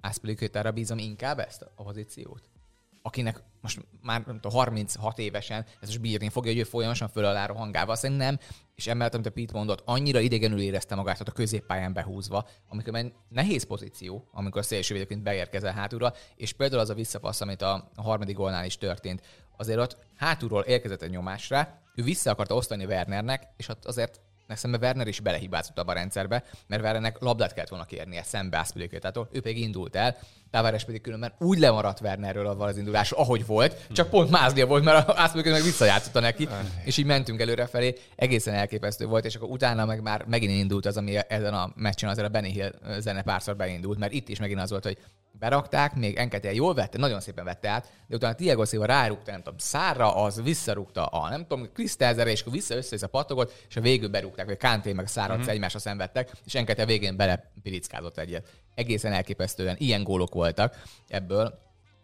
[0.00, 2.48] Aspilicueta-ra bízom inkább ezt a pozíciót
[3.06, 7.24] akinek most már nem tudom, 36 évesen ez most bírni fogja, hogy ő folyamatosan föl
[7.24, 7.94] alá rohangálva.
[7.94, 8.38] Szerintem
[8.74, 12.92] és emellett, amit a Pete mondott, annyira idegenül érezte magát ott a középpályán behúzva, amikor
[12.92, 17.90] már nehéz pozíció, amikor a szélsővédőként beérkezel hátulra, és például az a visszapassz, amit a
[17.96, 19.22] harmadik gólnál is történt,
[19.56, 24.72] azért ott hátulról érkezett egy nyomásra, ő vissza akarta osztani Wernernek, és ott azért Nekem
[24.80, 29.40] Werner is belehibázott abba a rendszerbe, mert Wernernek labdát kellett volna kérnie szembe Ászpilikétától, ő
[29.40, 30.16] pedig indult el,
[30.50, 34.84] Tavares pedig különben úgy lemaradt Wernerről avval az indulás, ahogy volt, csak pont mázlia volt,
[34.84, 36.48] mert Ászpiliké meg visszajátszotta neki,
[36.84, 40.86] és így mentünk előre felé, egészen elképesztő volt, és akkor utána meg már megint indult
[40.86, 44.38] az, ami ezen a meccsen azért a Benny Hill zene párszor beindult, mert itt is
[44.38, 44.98] megint az volt, hogy
[45.38, 49.42] berakták, még Enketél jól vette, nagyon szépen vette át, de utána Tiago Silva rárúgta, nem
[49.42, 53.76] tudom, szárra, az visszarúgta a, nem tudom, Krisztelzere, és akkor vissza össze a patogot, és
[53.76, 55.52] a végül berúgták, vagy Kánté meg Szárat uh-huh.
[55.52, 58.48] egymásra szenvedtek, és Enketél végén belepirickázott egyet.
[58.76, 61.58] Egészen elképesztően ilyen gólok voltak ebből,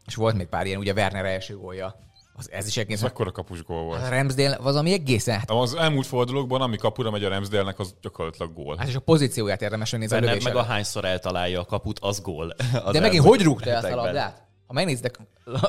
[0.06, 3.11] és volt még pár ilyen, ugye Werner első gólja az, ez is egészen...
[3.14, 4.02] Ez a kapus gól volt.
[4.02, 5.38] A Ramsdale az, ami egészen...
[5.38, 5.50] Hát...
[5.50, 8.76] Az elmúlt fordulókban, ami kapura megy a Ramsdale-nek, az gyakorlatilag gól.
[8.76, 10.20] Hát és a pozícióját érdemes megnézni.
[10.20, 12.54] Nem, meg a hányszor eltalálja a kaput, az gól.
[12.85, 14.42] Az De megint hogy rúgta el ezt a labdát?
[14.66, 15.18] Ha megnéztek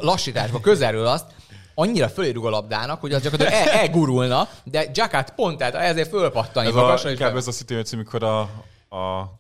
[0.01, 1.25] lassításba közelről azt,
[1.75, 6.67] annyira fölérug a labdának, hogy az gyakorlatilag el, elgurulna, de Jackát pont tehát ezért fölpattani.
[6.67, 8.39] Ez, a, inkább ez a szituáció, amikor a,
[8.97, 9.31] a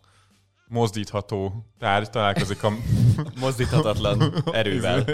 [0.73, 2.71] mozdítható tárgy találkozik a...
[3.39, 5.05] Mozdíthatatlan erővel.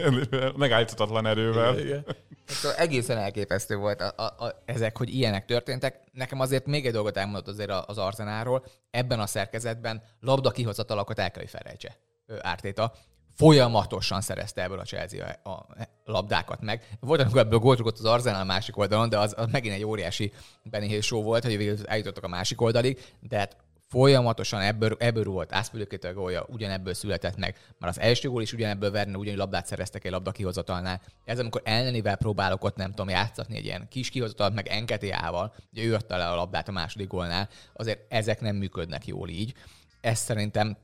[0.56, 1.80] Megállíthatatlan erővel.
[1.80, 2.06] Igen.
[2.46, 6.02] Szóval egészen elképesztő volt a, a, a, ezek, hogy ilyenek történtek.
[6.12, 8.66] Nekem azért még egy dolgot elmondott azért az Arzenáról.
[8.92, 11.98] Ebben a szerkezetben labda kihozatalakat el kell, hogy felejtse
[12.42, 12.94] Ártéta.
[13.36, 15.68] Folyamatosan szerezte ebből a Chelsea a, a
[16.06, 16.98] labdákat meg.
[17.00, 20.32] Volt, amikor ebből gólt az Arzenál másik oldalon, de az, az megint egy óriási
[20.64, 23.58] Benny show volt, hogy végül eljutottak a másik oldalig, de hát
[23.90, 27.56] folyamatosan ebből, ebből volt Ászpülőkét a gólja, ugyanebből született meg.
[27.80, 31.02] Már az első gól is ugyanebből verne, ugyanúgy labdát szereztek egy labda kihozatalnál.
[31.26, 35.84] Ez amikor ellenével próbálok ott nem tudom játszatni egy ilyen kis kihozatalat, meg Enketéával, ugye
[35.84, 39.54] ő adta le a labdát a második gólnál, azért ezek nem működnek jól így.
[40.02, 40.78] Ez szerintem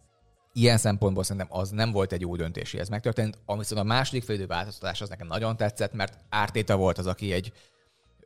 [0.54, 3.38] ilyen szempontból szerintem az nem volt egy jó döntés, hogy ez megtörtént.
[3.46, 7.34] Ami viszont a második félidő változtatás az nekem nagyon tetszett, mert Ártéta volt az, aki
[7.34, 7.52] egy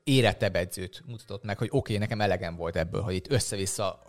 [0.04, 4.02] érettebb edzőt mutatott meg, hogy oké, okay, nekem elegem volt ebből, hogy itt össze-vissza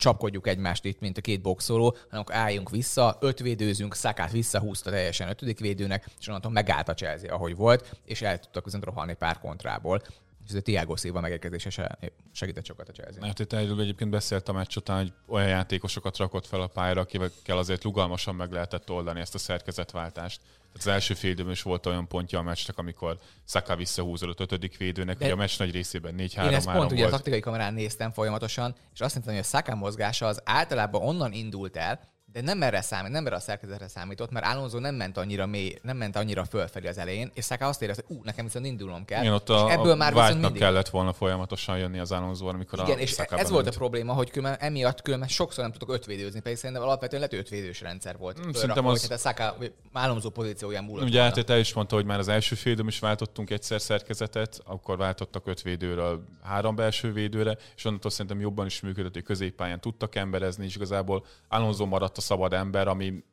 [0.00, 5.28] csapkodjuk egymást itt, mint a két boxoló, hanem akkor álljunk vissza, ötvédőzünk, Szakát visszahúzta teljesen
[5.28, 9.38] ötödik védőnek, és onnantól megállt a Chelsea, ahogy volt, és el tudtak közben rohanni pár
[9.38, 10.02] kontrából
[10.48, 11.98] és a Tiago Silva megérkezése
[12.32, 13.26] segített sokat a Chelsea.
[13.26, 17.00] Hát itt erről egyébként beszélt a meccs után, hogy olyan játékosokat rakott fel a pályára,
[17.00, 20.40] akikkel azért lugalmasan meg lehetett oldani ezt a szerkezetváltást.
[20.72, 24.76] Tehát az első fél időben is volt olyan pontja a meccsnek, amikor Saka visszahúzódott ötödik
[24.76, 26.92] védőnek, hogy a meccs nagy részében 4 3 Én ezt pont volt.
[26.92, 31.02] ugye a taktikai kamerán néztem folyamatosan, és azt mondtam, hogy a Saka mozgása az általában
[31.02, 32.00] onnan indult el,
[32.32, 35.78] de nem erre számít, nem erre a szerkezetre számított, mert Alonso nem ment annyira mély,
[35.82, 39.04] nem ment annyira fölfelé az elején, és Saka azt érezte, hogy ú, nekem viszont indulnom
[39.04, 39.22] kell.
[39.22, 40.60] Igen, ott és a, ebből a már viszont mindig...
[40.60, 43.76] kellett volna folyamatosan jönni az Alonso, amikor Igen, a és Saka ez volt a bement.
[43.76, 48.16] probléma, hogy különben, emiatt különben sokszor nem tudok ötvédőzni, pedig szerintem alapvetően lehet ötvédős rendszer
[48.16, 48.38] volt.
[48.38, 52.04] Hmm, Fölrakva, szerintem az- hát a vagy Alonso pozícióján múlott Ugye el is mondta, hogy
[52.04, 57.12] már az első fél időben is váltottunk egyszer szerkezetet, akkor váltottak öt védőről három belső
[57.12, 62.18] védőre, és onnantól szerintem jobban is működött, hogy középpályán tudtak emberezni, és igazából Alonso maradt
[62.20, 63.24] a szabad ember, ami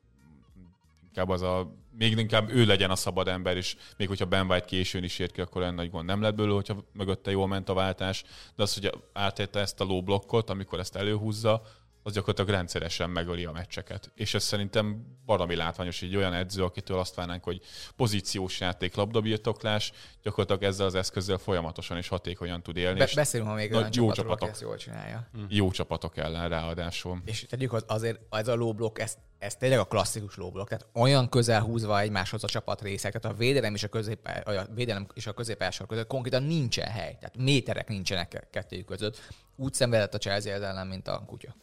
[1.06, 4.64] inkább az a, még inkább ő legyen a szabad ember, és még hogyha Ben White
[4.64, 6.06] későn is ért ki, akkor olyan nagy gond.
[6.06, 8.24] Nem lett belőle, hogyha mögötte jól ment a váltás,
[8.56, 11.62] de az, hogy átérte ezt a low blokkot, amikor ezt előhúzza,
[12.08, 14.10] az gyakorlatilag rendszeresen megöli a meccseket.
[14.14, 17.60] És ez szerintem valami látványos, egy olyan edző, akitől azt várnánk, hogy
[17.96, 19.92] pozíciós játék, labdabirtoklás,
[20.22, 23.90] gyakorlatilag ezzel az eszközzel folyamatosan és hatékonyan tud élni, Be- beszélünk ma még Nagy olyan
[23.94, 24.48] jó csapatok.
[24.48, 25.28] ezt jól csinálja.
[25.48, 27.22] jó csapatok ellen ráadásul.
[27.24, 30.68] És tegyük hogy azért ez a low block, ez, ez tényleg a klasszikus low block,
[30.68, 34.64] tehát olyan közel húzva egymáshoz a csapat részek, tehát a védelem és a, közép, a
[34.74, 39.20] védelem és a középelsor között konkrétan nincsen hely, tehát méterek nincsenek ke- kettőjük között.
[39.56, 41.54] Úgy szenvedett a Chelsea ellen, mint a kutya.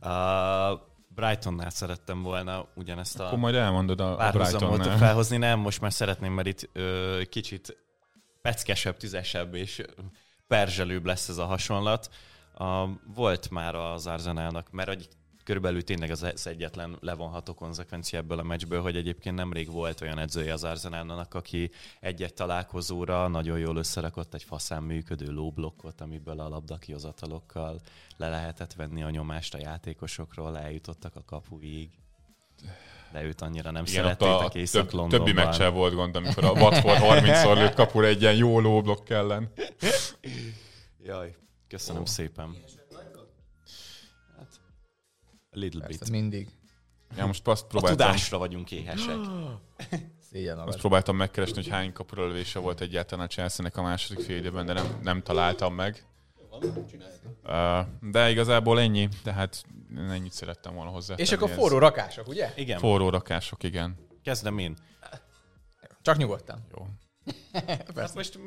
[0.00, 4.96] A Brightonnál szerettem volna ugyanezt a Akkor majd elmondod a, Brightonnál.
[4.96, 5.36] felhozni.
[5.36, 7.76] Nem, most már szeretném, mert itt ö, kicsit
[8.42, 9.82] peckesebb, tüzesebb és
[10.46, 12.10] perzselőbb lesz ez a hasonlat.
[12.54, 15.08] A, volt már az Arsenalnak, mert hogy
[15.50, 20.52] körülbelül tényleg az, egyetlen levonható konzekvencia ebből a meccsből, hogy egyébként nemrég volt olyan edzője
[20.52, 27.80] az Arsenalnak, aki egy-egy találkozóra nagyon jól összerakott egy faszán működő lóblokkot, amiből a labdakihozatalokkal
[28.16, 31.90] le lehetett venni a nyomást a játékosokról, eljutottak a kapuig.
[33.12, 35.18] De őt annyira nem Igen, szerettétek a több, Észak-Londonban.
[35.18, 39.52] többi meccsel volt gond, amikor a Watford 30-szor lőtt kapura egy ilyen jó lóblokk ellen.
[41.04, 41.36] Jaj,
[41.68, 42.56] köszönöm szépen.
[45.52, 46.10] A little Persze, bit.
[46.10, 46.48] mindig
[47.16, 49.16] Ja, most azt A próbáltam, tudásra vagyunk éhesek.
[50.30, 54.36] szégyen azt próbáltam megkeresni, hogy hány kapura lövése volt egyáltalán a Chelsea-nek a második fél
[54.36, 56.04] időben, de nem, nem találtam meg.
[58.00, 59.64] De igazából ennyi, tehát
[59.96, 61.14] ennyit szerettem volna hozzá.
[61.14, 62.52] És akkor forró rakások, ugye?
[62.56, 63.96] Igen, Forró rakások, igen.
[64.22, 64.76] kezdem én.
[66.02, 66.66] Csak nyugodtan.
[66.76, 66.86] Jó.
[67.96, 68.38] Hát most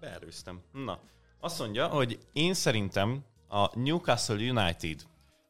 [0.00, 0.60] beerőztem.
[0.72, 0.98] Na,
[1.40, 5.02] azt mondja, hogy én szerintem a Newcastle United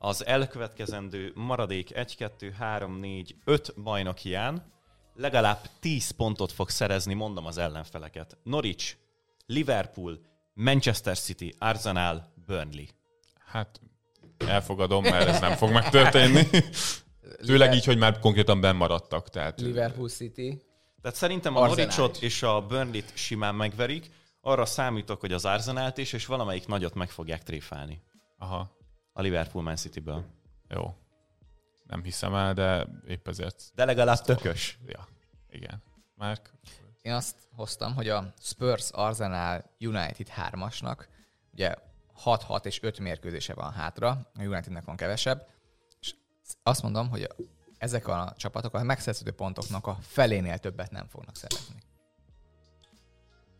[0.04, 4.72] az elkövetkezendő maradék 1, 2, 3, 4, 5 bajnokián
[5.14, 8.36] legalább 10 pontot fog szerezni, mondom az ellenfeleket.
[8.42, 8.96] Norwich,
[9.46, 10.20] Liverpool,
[10.54, 12.84] Manchester City, Arsenal, Burnley.
[13.46, 13.80] Hát
[14.38, 16.46] elfogadom, mert ez nem fog megtörténni.
[17.46, 19.28] Főleg így, hogy már konkrétan benn maradtak.
[19.28, 20.62] Tehát Liverpool City.
[21.02, 24.10] Tehát szerintem a Norwichot és a Burnley-t simán megverik.
[24.40, 28.02] Arra számítok, hogy az Arsenalt is, és valamelyik nagyot meg fogják tréfálni.
[28.38, 28.80] Aha,
[29.12, 30.24] A Liverpool Man City-ből.
[30.68, 30.94] jó.
[31.86, 33.62] Nem hiszem el, de épp ezért.
[33.74, 34.78] De legalább tökös.
[34.86, 35.08] Ja,
[35.50, 35.82] igen.
[36.14, 36.50] Márk?
[37.02, 41.06] Én azt hoztam, hogy a Spurs Arsenal United 3-asnak,
[41.52, 41.74] ugye
[42.24, 45.46] 6-6 és 5 mérkőzése van hátra, a Unitednek van kevesebb,
[46.00, 46.14] és
[46.62, 47.34] azt mondom, hogy a-
[47.78, 51.82] ezek a csapatok a megszerződő pontoknak a felénél többet nem fognak szerezni.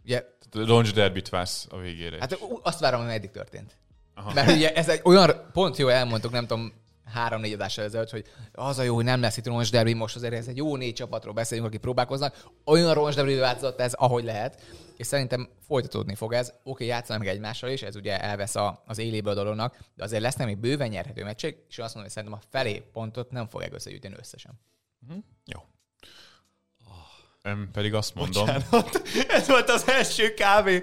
[0.05, 2.19] Ugye, Roncs derbit vársz a végére.
[2.21, 3.77] hát ú- azt várom, hogy eddig történt.
[4.15, 4.33] Aha.
[4.33, 6.73] Mert ugye ez egy olyan, pont jó elmondtuk, nem tudom,
[7.05, 10.33] három-négy adással ezelőtt, hogy az a jó, hogy nem lesz itt roncs derby, most azért
[10.33, 12.45] ez egy jó négy csapatról beszélünk, akik próbálkoznak.
[12.65, 14.61] Olyan roncs derby változott ez, ahogy lehet,
[14.97, 16.53] és szerintem folytatódni fog ez.
[16.63, 20.23] Oké, játszanak meg egymással is, ez ugye elvesz a, az éléből a dolognak, de azért
[20.23, 23.75] lesznek még bőven nyerhető meccsek, és azt mondom, hogy szerintem a felé pontot nem fogják
[23.75, 24.61] összegyűjteni összesen.
[25.45, 25.61] Jó.
[27.43, 30.83] Én pedig azt mondom, Bocsánat, ez volt az első kávé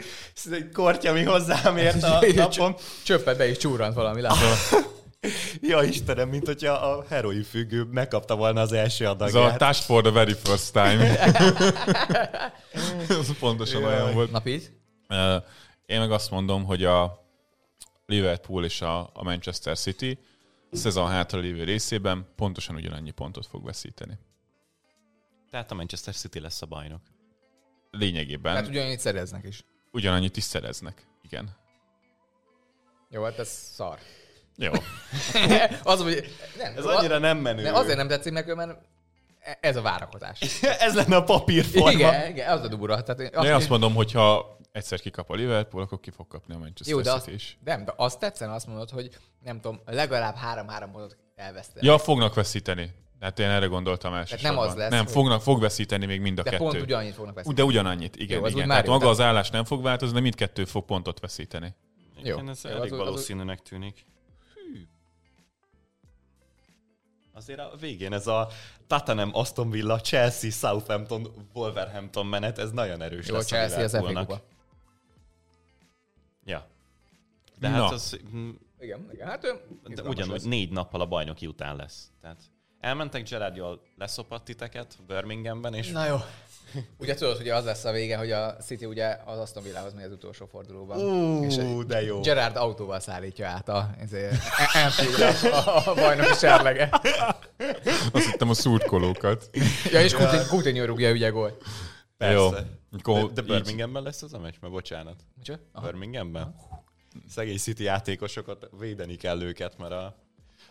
[0.73, 2.75] kortya, ami hozzám ért a napon.
[3.03, 4.49] Csöppet be is csúrant valami, látom.
[5.61, 9.57] Ja Istenem, mint hogyha a heroin függő megkapta volna az első ez a adagját.
[9.57, 11.19] touch for the very first time.
[13.09, 14.31] ez pontosan olyan volt.
[15.07, 15.43] Na,
[15.85, 17.25] Én meg azt mondom, hogy a
[18.05, 20.19] Liverpool és a Manchester City
[20.71, 24.17] a szezon hátra lévő részében pontosan ugyanannyi pontot fog veszíteni.
[25.49, 27.01] Tehát a Manchester City lesz a bajnok.
[27.91, 29.65] Lényegében Mert ugyanannyit szereznek is.
[29.91, 31.07] ugyanannyit is szereznek.
[31.21, 31.57] Igen.
[33.09, 33.99] Jó, hát ez szar.
[34.55, 34.71] Jó.
[35.83, 36.35] az, hogy...
[36.57, 37.61] Nem, Ez annyira nem menő.
[37.61, 38.77] Nem, azért nem tetszik meg, mert
[39.59, 40.61] ez a várakozás.
[40.85, 41.89] Ez lenne a papírforma.
[41.91, 43.03] Igen, igen, az a durva.
[43.03, 46.27] Tehát én De én azt mondom, hogy ha egyszer kikap a Liverpool, akkor ki fog
[46.27, 47.57] kapni a Manchester jó, de azt, City is.
[47.63, 51.85] nem, de azt tetszene, azt mondod, hogy nem tudom, legalább három-három pontot elveszteni.
[51.85, 52.91] Ja, fognak veszíteni.
[53.19, 54.53] Hát én erre gondoltam elsősorban.
[54.59, 56.63] nem az lesz, Nem, fognak, fog veszíteni még mind a de kettő.
[56.63, 57.59] pont ugyanannyit fognak veszíteni.
[57.59, 58.37] De ugyanannyit, igen.
[58.39, 58.67] Jó, az igen.
[58.67, 61.75] Tehát maga az állás nem fog változni, de mindkettő fog pontot veszíteni.
[62.23, 62.35] Jó.
[62.35, 64.05] Igen, ez Jó, elég az- valószínűnek tűnik.
[67.33, 68.47] azért a végén ez a
[68.87, 74.41] Tottenham, Aston Villa, Chelsea, Southampton, Wolverhampton menet, ez nagyon erős Jó, lesz Chelsea az FA.
[76.45, 76.67] Ja.
[77.59, 77.83] De Na.
[77.83, 78.19] hát az
[78.79, 79.27] Igen, igen.
[79.27, 80.43] Hát de ugyanúgy lesz.
[80.43, 82.11] négy nappal a bajnoki után lesz.
[82.21, 82.41] Tehát
[82.79, 86.15] elmentek Gerard jól leszopadt titeket Birminghamben, és Na jó.
[86.97, 90.03] Ugye tudod, hogy az lesz a vége, hogy a City ugye az Aston Villához megy
[90.03, 90.99] az utolsó fordulóban.
[91.43, 92.19] és Ú, de jó.
[92.21, 94.35] Gerard autóval szállítja át a, ezért,
[94.73, 96.89] Anfield a, a bajnoki serlege.
[98.11, 99.49] Azt hittem a szurkolókat.
[99.91, 100.13] Ja, és
[100.49, 101.57] Coutinho- rúgja ugye gól.
[102.17, 102.65] Persze.
[103.05, 103.27] Jó.
[103.27, 105.15] De, de Birminghamben lesz az a meccs, mert bocsánat.
[105.37, 105.59] Micsoda?
[105.81, 106.55] Birminghamben?
[107.29, 110.15] Szegény City játékosokat védeni kell őket, mert a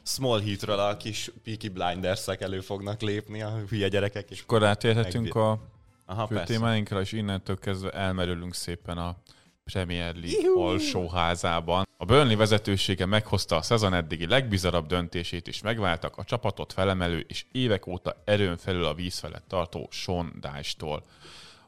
[0.09, 4.31] Small Heatről a kis Peaky blinders elő fognak lépni, a hülye gyerekek.
[4.31, 4.41] És...
[4.41, 5.59] Akkor átérhetünk a
[6.07, 6.53] Aha, fő persze.
[6.53, 9.17] témáinkra, és innentől kezdve elmerülünk szépen a
[9.65, 11.87] Premier League alsóházában.
[11.97, 17.45] A Burnley vezetősége meghozta a szezon eddigi legbizarabb döntését, és megváltak a csapatot felemelő és
[17.53, 21.05] évek óta erőn felül a víz felett tartó Sean Dyche-tól.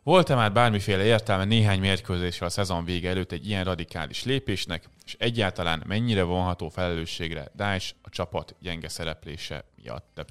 [0.03, 5.17] Volt-e már bármiféle értelme néhány mérkőzéssel a szezon vége előtt egy ilyen radikális lépésnek, és
[5.19, 10.27] egyáltalán mennyire vonható felelősségre Dyche a csapat gyenge szereplése miatt?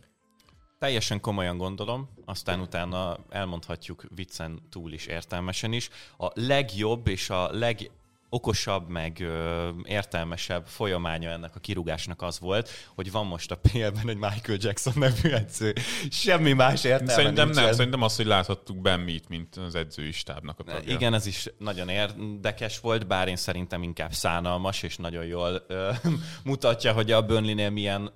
[0.80, 5.90] Teljesen komolyan gondolom, aztán utána elmondhatjuk viccen túl is, értelmesen is.
[6.18, 7.92] A legjobb és a leg
[8.30, 14.10] okosabb, meg ö, értelmesebb folyamánya ennek a kirúgásnak az volt, hogy van most a PL-ben
[14.10, 15.74] egy Michael Jackson nevű edző.
[16.10, 17.64] Semmi más értelme Szerintem nincsen.
[17.64, 20.94] nem, szerintem az, hogy láthattuk Bemmit, mint az edzői stábnak a tagja.
[20.94, 25.92] Igen, ez is nagyon érdekes volt, bár én szerintem inkább szánalmas, és nagyon jól ö,
[26.44, 28.12] mutatja, hogy a Burnley-nél milyen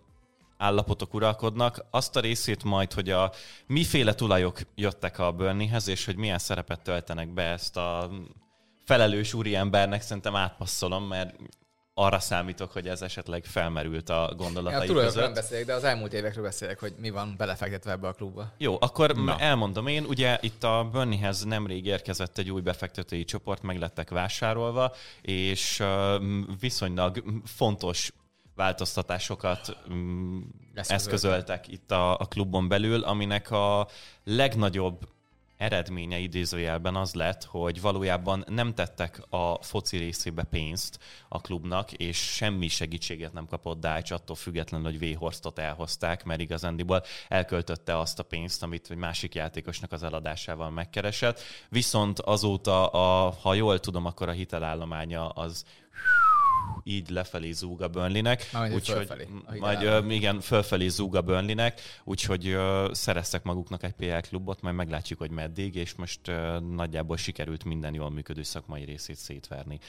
[0.58, 1.86] állapotok uralkodnak.
[1.90, 3.32] Azt a részét majd, hogy a
[3.68, 8.10] miféle tulajok jöttek a Burnleyhez, és hogy milyen szerepet töltenek be ezt a
[8.86, 11.36] felelős úriembernek, szerintem átpasszolom, mert
[11.94, 15.34] arra számítok, hogy ez esetleg felmerült a gondolatai nem között.
[15.34, 18.54] beszélek, de az elmúlt évekről beszélek, hogy mi van belefektetve ebbe a klubba.
[18.58, 19.38] Jó, akkor Na.
[19.38, 24.94] Elmondom én, ugye itt a Burnleyhez nemrég érkezett egy új befektetői csoport, meg lettek vásárolva,
[25.22, 25.84] és
[26.60, 28.12] viszonylag fontos
[28.56, 29.60] változtatásokat
[30.74, 30.96] Eszközöltek.
[30.96, 33.88] eszközöltek itt a, a klubon belül, aminek a
[34.24, 35.08] legnagyobb
[35.58, 42.18] eredménye idézőjelben az lett, hogy valójában nem tettek a foci részébe pénzt a klubnak, és
[42.18, 48.24] semmi segítséget nem kapott Dács, attól függetlenül, hogy Véhorstot elhozták, mert igazándiból elköltötte azt a
[48.24, 51.40] pénzt, amit egy másik játékosnak az eladásával megkeresett.
[51.70, 55.66] Viszont azóta, a, ha jól tudom, akkor a hitelállománya az
[56.84, 58.50] így lefelé zúg a Burnleynek.
[58.54, 59.28] Hogy úgyhogy fölfelé,
[59.60, 64.76] majd ö, igen, fölfelé zúg a Burnleynek, úgyhogy ö, szereztek maguknak egy PL klubot, majd
[64.76, 69.80] meglátjuk, hogy meddig, és most ö, nagyjából sikerült minden jól működő szakmai részét szétverni.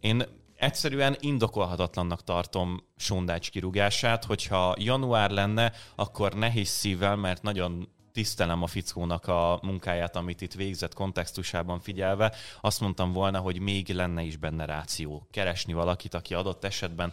[0.00, 0.22] Én
[0.56, 7.88] egyszerűen indokolhatatlannak tartom Sondács kirúgását, hogyha január lenne, akkor nehéz szívvel, mert nagyon
[8.18, 13.88] tisztelem a fickónak a munkáját, amit itt végzett kontextusában figyelve, azt mondtam volna, hogy még
[13.88, 15.26] lenne is benne ráció.
[15.30, 17.12] Keresni valakit, aki adott esetben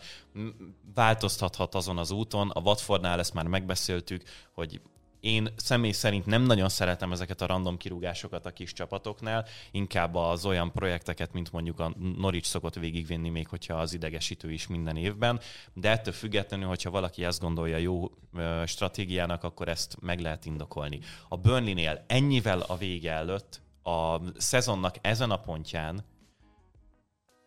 [0.95, 2.49] változtathat azon az úton.
[2.49, 4.81] A Watfordnál ezt már megbeszéltük, hogy
[5.25, 10.45] én személy szerint nem nagyon szeretem ezeket a random kirúgásokat a kis csapatoknál, inkább az
[10.45, 15.39] olyan projekteket, mint mondjuk a Norwich szokott végigvinni, még hogyha az idegesítő is minden évben,
[15.73, 18.11] de ettől függetlenül, hogyha valaki ezt gondolja jó
[18.65, 20.99] stratégiának, akkor ezt meg lehet indokolni.
[21.29, 26.05] A Burnley-nél ennyivel a vége előtt, a szezonnak ezen a pontján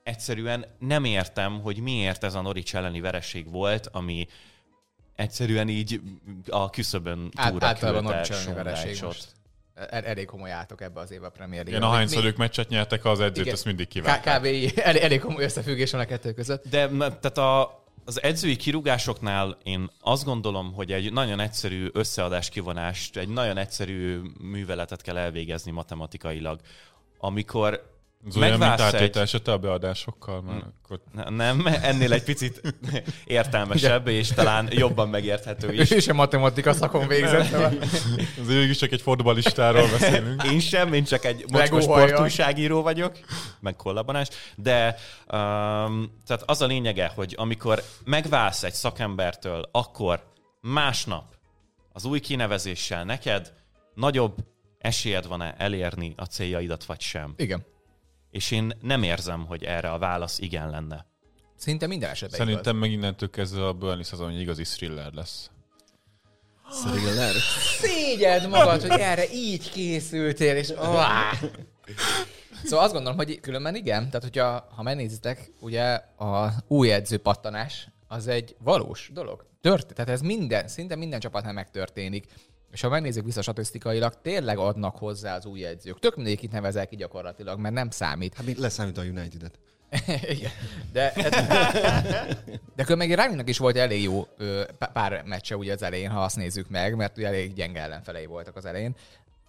[0.03, 4.27] egyszerűen nem értem, hogy miért ez a Norwich elleni vereség volt, ami
[5.18, 6.00] egyszerűen így
[6.48, 8.04] a küszöbön Át, túlra általában
[8.54, 9.02] vereség Dyche-ot.
[9.02, 9.26] most.
[9.74, 11.96] El, elég komoly átok ebbe az évbe a Premier Igen, League.
[11.96, 13.54] ahányszor ők meccset nyertek, az edzőt Igen.
[13.54, 14.38] ezt mindig kívánták.
[14.38, 14.44] kb.
[14.44, 16.68] így elég, komoly összefüggés van a kettő között.
[16.68, 23.16] De tehát a, az edzői kirúgásoknál én azt gondolom, hogy egy nagyon egyszerű összeadás kivonást,
[23.16, 26.61] egy nagyon egyszerű műveletet kell elvégezni matematikailag.
[27.18, 32.61] Amikor Az olyan, mint a beadásokkal, mert akkor Nem, ennél egy picit
[33.24, 35.90] értelmesebb, és talán jobban megérthető is.
[35.90, 37.46] Ő is a matematika szakon végzett.
[37.46, 37.72] szóval-
[38.40, 40.42] az végig is csak egy fordbalistáról beszélünk.
[40.42, 43.18] Én sem, én csak egy mocskos sportújságíró vagyok,
[43.61, 51.37] meg kollabanás, de um, tehát az a lényege, hogy amikor megválsz egy szakembertől, akkor másnap
[51.92, 53.52] az új kinevezéssel neked
[53.94, 54.35] nagyobb
[54.78, 57.35] esélyed van-e elérni a céljaidat, vagy sem.
[57.37, 57.64] Igen.
[58.31, 61.07] És én nem érzem, hogy erre a válasz igen lenne.
[61.57, 65.51] Szinte minden esetben Szerintem meg innentől kezdve a Burnley szezon egy igazi thriller lesz.
[66.85, 67.35] Thriller?
[67.79, 70.67] Szégyed magad, hogy erre így készültél, és...
[72.64, 74.07] Szóval azt gondolom, hogy különben igen.
[74.07, 79.47] Tehát, hogyha ha megnézitek, ugye a új edző pattanás az egy valós dolog.
[79.61, 82.26] tört, tehát ez minden, szinte minden csapatnál megtörténik.
[82.73, 85.99] És ha megnézzük vissza statisztikailag, tényleg adnak hozzá az új edzők.
[85.99, 88.35] Tök mindegy, itt nevezel ki gyakorlatilag, mert nem számít.
[88.35, 89.59] Hát mi leszámít a United-et.
[90.35, 90.51] Igen.
[90.93, 91.12] De,
[92.77, 94.27] de akkor meg Raminak is volt elég jó
[94.93, 98.57] pár meccse ugye az elején, ha azt nézzük meg, mert ugye elég gyenge ellenfelei voltak
[98.57, 98.97] az elején.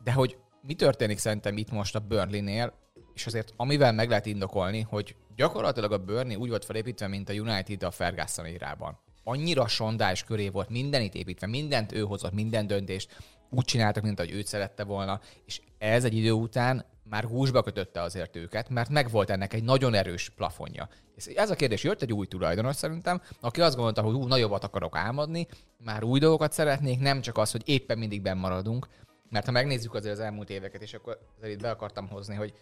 [0.03, 2.73] De hogy mi történik szerintem itt most a Burnley-nél,
[3.13, 7.33] és azért amivel meg lehet indokolni, hogy gyakorlatilag a Burnley úgy volt felépítve, mint a
[7.33, 8.99] United a Ferguson érában.
[9.29, 13.17] Annyira sondás köré volt mindenit építve, mindent ő hozott, minden döntést,
[13.49, 18.01] úgy csináltak, mint ahogy őt szerette volna, és ez egy idő után már húsba kötötte
[18.01, 20.89] azért őket, mert megvolt ennek egy nagyon erős plafonja.
[21.35, 24.95] Ez a kérdés, jött egy új tulajdonos szerintem, aki azt gondolta, hogy hú, nagyobbat akarok
[24.95, 28.87] álmodni, már új dolgokat szeretnék, nem csak az, hogy éppen mindig benn maradunk,
[29.29, 32.53] mert ha megnézzük azért az elmúlt éveket, és akkor azért itt be akartam hozni, hogy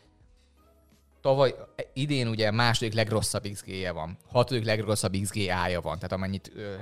[1.21, 1.55] tavaly,
[1.93, 6.75] idén ugye második legrosszabb XG-je van, hatodik legrosszabb XG-ája van, tehát amennyit ö,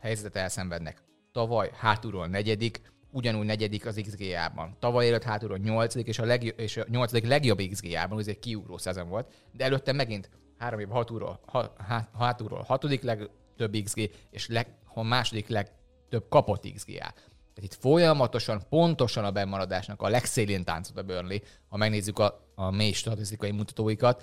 [0.00, 1.02] helyzetet elszenvednek.
[1.32, 2.80] Tavaly hátulról negyedik,
[3.10, 4.76] ugyanúgy negyedik az XG-ában.
[4.78, 8.78] Tavaly előtt hátulról nyolcadik, és a, legjobb, és a nyolcadik legjobb XG-ában, ez egy kiugró
[8.78, 14.48] szezon volt, de előtte megint három év hatulról, ha, há, hátulról hatodik legtöbb XG, és
[14.48, 17.14] leg, a második legtöbb kapott XG-á.
[17.54, 22.70] Tehát itt folyamatosan, pontosan a bennmaradásnak a legszélén táncot a Burnley, ha megnézzük a, a
[22.70, 24.22] mély statisztikai mutatóikat,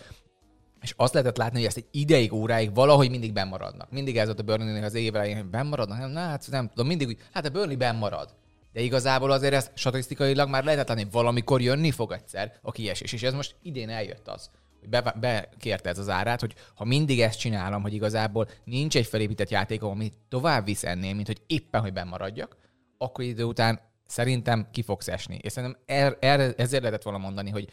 [0.81, 3.91] és azt lehetett látni, hogy ezt egy ideig, óráig valahogy mindig bennmaradnak.
[3.91, 7.07] Mindig ez volt a Burnley-nek az év elején, hogy bennmaradnak, nem, hát nem tudom, mindig
[7.07, 8.35] úgy, hát a Burnley bennmarad.
[8.73, 13.13] De igazából azért ez statisztikailag már lehetett látni, valamikor jönni fog egyszer a kiesés.
[13.13, 15.49] És ez most idén eljött az, hogy be,
[15.83, 20.11] ez az árát, hogy ha mindig ezt csinálom, hogy igazából nincs egy felépített játékom, ami
[20.29, 22.57] tovább visz ennél, mint hogy éppen, hogy bennmaradjak,
[22.97, 25.39] akkor idő után szerintem ki fogsz esni.
[25.41, 27.69] És szerintem er, er, ezért lehetett volna mondani, hogy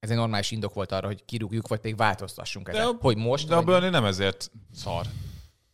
[0.00, 2.86] ez egy normális indok volt arra, hogy kirúgjuk, vagy pedig változtassunk ezen.
[2.86, 3.64] a- hogy most, De a vagy...
[3.64, 5.06] Burnley nem ezért szar.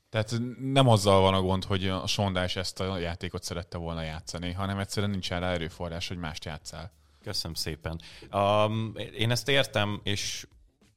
[0.08, 0.34] Tehát
[0.72, 4.78] nem azzal van a gond, hogy a sondás ezt a játékot szerette volna játszani, hanem
[4.78, 6.92] egyszerűen nincsen rá erőforrás, hogy mást játszál.
[7.22, 8.00] Köszönöm szépen.
[8.32, 10.46] Um, én ezt értem, és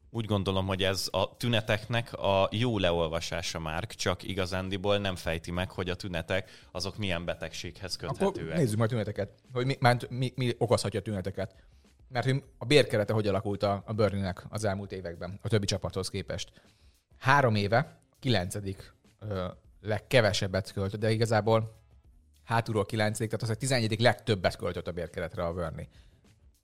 [0.09, 5.71] úgy gondolom, hogy ez a tüneteknek a jó leolvasása már, csak igazándiból nem fejti meg,
[5.71, 8.57] hogy a tünetek azok milyen betegséghez Akkor köthetőek.
[8.57, 11.55] nézzük majd a tüneteket, hogy mi, már mi, mi okozhatja a tüneteket.
[12.09, 16.09] Mert hogy a bérkerete hogy alakult a, a Burnley-nek az elmúlt években, a többi csapathoz
[16.09, 16.51] képest.
[17.17, 19.47] Három éve, kilencedik ö,
[19.81, 21.77] legkevesebbet költött, de igazából
[22.43, 24.01] hátulról kilencedik, tehát az a 11.
[24.01, 25.85] legtöbbet költött a bérkeretre a Burnley.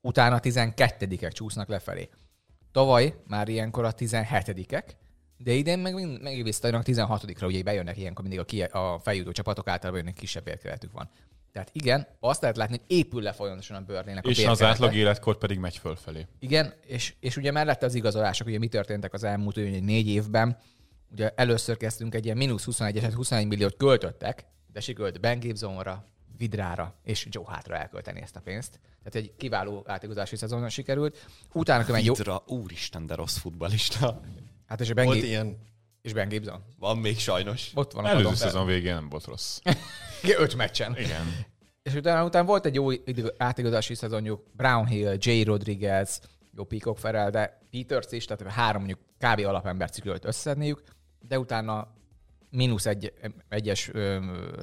[0.00, 2.08] Utána a 12-ek csúsznak lefelé.
[2.72, 4.84] Tavaly már ilyenkor a 17-ek,
[5.38, 9.32] de idén meg, mind- meg visszajönnek 16-ra, ugye bejönnek ilyenkor mindig a, ki, a feljutó
[9.32, 11.10] csapatok általában jönnek kisebb bérkeretük van.
[11.56, 14.66] Tehát igen, azt lehet látni, hogy épül le folyamatosan a Burnley-nek a És az bérkerete.
[14.66, 16.26] átlag életkor pedig megy fölfelé.
[16.38, 20.56] Igen, és, és ugye mellette az igazolások, ugye mi történtek az elmúlt ugye, négy évben.
[21.12, 26.04] Ugye először kezdtünk egy ilyen mínusz 21-es, 21 milliót költöttek, de sikerült Ben Gibsonra,
[26.38, 28.80] Vidrára és Joe Hátra elkölteni ezt a pénzt.
[29.02, 31.26] Tehát egy kiváló átigazolási szezonon sikerült.
[31.52, 32.14] Utána követ jó...
[32.14, 34.20] Hidra, úristen, de rossz futballista.
[34.66, 35.26] Hát és ben, Volt Gib...
[35.28, 35.58] ilyen
[36.06, 36.64] és ben Gibson.
[36.78, 37.70] Van még sajnos.
[37.74, 39.58] Ott van a Előző szezon végén nem volt rossz.
[40.38, 40.96] Öt meccsen.
[40.98, 41.44] Igen.
[41.82, 42.88] És utána, utána volt egy jó
[43.36, 45.42] átigazási szezonjuk, Brown Hill, J.
[45.42, 46.20] Rodriguez,
[46.56, 49.46] jó Peacock Ferrell, de Peters is, tehát három mondjuk kb.
[49.46, 50.82] alapember ciklőt összedniük,
[51.20, 51.94] de utána
[52.50, 53.12] mínusz egy,
[53.48, 54.18] egyes ö,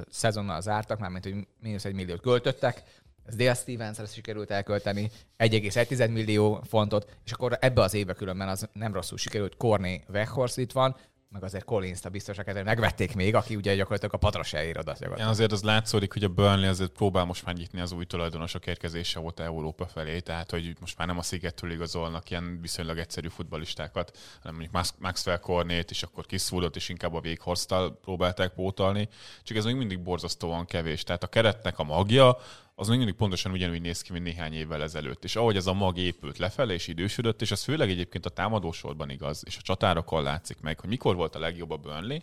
[0.10, 2.84] szezonnal zártak, mármint, hogy mínusz egy milliót költöttek,
[3.26, 8.70] ez Dale Stevensre sikerült elkölteni 1,1 millió fontot, és akkor ebbe az évbe különben az
[8.74, 9.58] nem rosszul sikerült.
[9.58, 10.96] Corné Weghorst itt van,
[11.34, 14.96] meg azért Collins-t biztosak ezért megvették még, aki ugye gyakorlatilag a padra se ér oda.
[15.00, 18.66] Igen, azért az látszódik, hogy a Burnley azért próbál most már nyitni az új tulajdonosok
[18.68, 23.28] érkezése volt Európa felé, tehát hogy most már nem a szigettől igazolnak ilyen viszonylag egyszerű
[23.28, 29.10] futballistákat, hanem mondjuk Max- Maxwell Cornét, és akkor Kiswoodot, és inkább a Véghorstal próbálták pótolni,
[29.44, 31.04] csak ez még mindig borzasztóan kevés.
[31.04, 32.38] Tehát a keretnek a magja,
[32.76, 35.24] az mindig pontosan ugyanúgy néz ki, mint néhány évvel ezelőtt.
[35.24, 39.10] És ahogy ez a mag épült lefelé és idősödött, és ez főleg egyébként a támadósorban
[39.10, 42.18] igaz, és a csatárokon látszik meg, hogy mikor volt a legjobb a Burnley,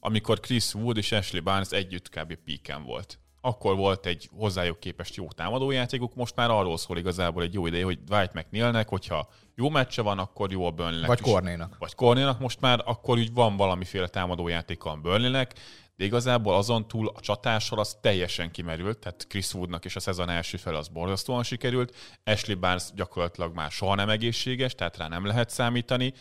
[0.00, 2.34] amikor Chris Wood és Ashley Barnes együtt kb.
[2.44, 3.18] píken volt.
[3.40, 7.84] Akkor volt egy hozzájuk képest jó támadójátékuk, most már arról szól igazából egy jó ideje,
[7.84, 11.32] hogy Dwight McNeilnek, hogyha jó meccse van, akkor jó a Burnleynek Vagy is.
[11.32, 11.76] Cornénak.
[11.78, 15.54] Vagy Cornénak most már, akkor úgy van valamiféle támadójátéka a Burnleynek,
[15.96, 20.28] de igazából azon túl a csatással az teljesen kimerült, tehát Chris Woodnak és a szezon
[20.28, 25.26] első fel az borzasztóan sikerült, Ashley Barnes gyakorlatilag már soha nem egészséges, tehát rá nem
[25.26, 26.14] lehet számítani,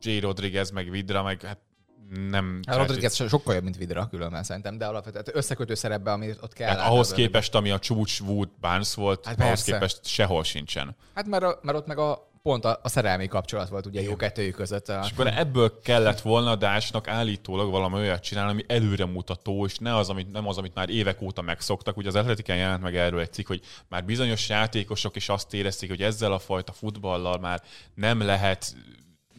[0.00, 0.18] J.
[0.18, 1.58] Rodriguez meg Vidra meg hát
[2.28, 2.60] nem...
[2.66, 6.52] A Rodriguez so- sokkal jobb, mint Vidra különben szerintem, de alapvetően összekötő szerepbe, amit ott
[6.52, 6.76] kell.
[6.76, 9.72] Látni ahhoz képest, ami a csúcs Wood Barnes volt, Hát hát ahhoz persze.
[9.72, 10.96] képest sehol sincsen.
[11.14, 14.16] Hát mert, a, mert ott meg a pont a, a szerelmi kapcsolat volt ugye jó
[14.16, 14.88] kettőjük között.
[14.88, 15.00] A...
[15.04, 20.08] És akkor ebből kellett volna Dásnak állítólag valami olyat csinálni, ami előremutató, és ne az,
[20.08, 21.96] amit, nem az, amit már évek óta megszoktak.
[21.96, 25.88] Ugye az Atletikán jelent meg erről egy cikk, hogy már bizonyos játékosok is azt érezték,
[25.88, 27.62] hogy ezzel a fajta futballal már
[27.94, 28.74] nem lehet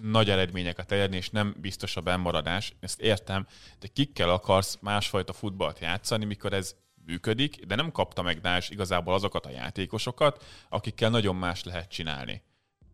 [0.02, 2.74] nagy eredményeket elérni, és nem biztos a bennmaradás.
[2.80, 3.48] Ezt értem,
[3.80, 9.14] de kikkel akarsz másfajta futballt játszani, mikor ez működik, de nem kapta meg Dás igazából
[9.14, 12.48] azokat a játékosokat, akikkel nagyon más lehet csinálni.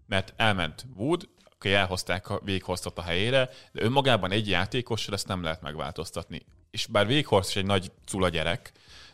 [0.08, 5.62] Mert elment Wood, aki elhozták, véghoztat a helyére, de önmagában egy játékossal ezt nem lehet
[5.62, 6.46] megváltoztatni.
[6.72, 8.72] És bár Véghorst is egy nagy cula gyerek,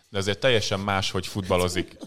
[0.09, 1.97] de azért teljesen más, hogy futballozik.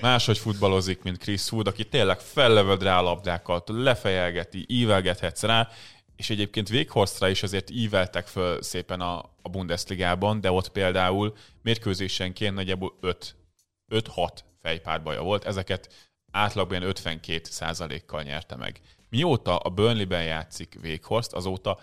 [0.00, 5.68] Máshogy futballozik, mint Chris Wood, aki tényleg fellövöd rá a labdákat, lefejelgeti, ívelgethetsz rá,
[6.16, 12.54] és egyébként Véghorstra is azért íveltek föl szépen a, a Bundesligában, de ott például mérkőzésenként
[12.54, 12.98] nagyjából
[13.90, 14.28] 5-6
[14.62, 18.80] fejpárbaja volt, ezeket átlagban 52 kal nyerte meg.
[19.08, 21.78] Mióta a Burnley-ben játszik Véghorst, azóta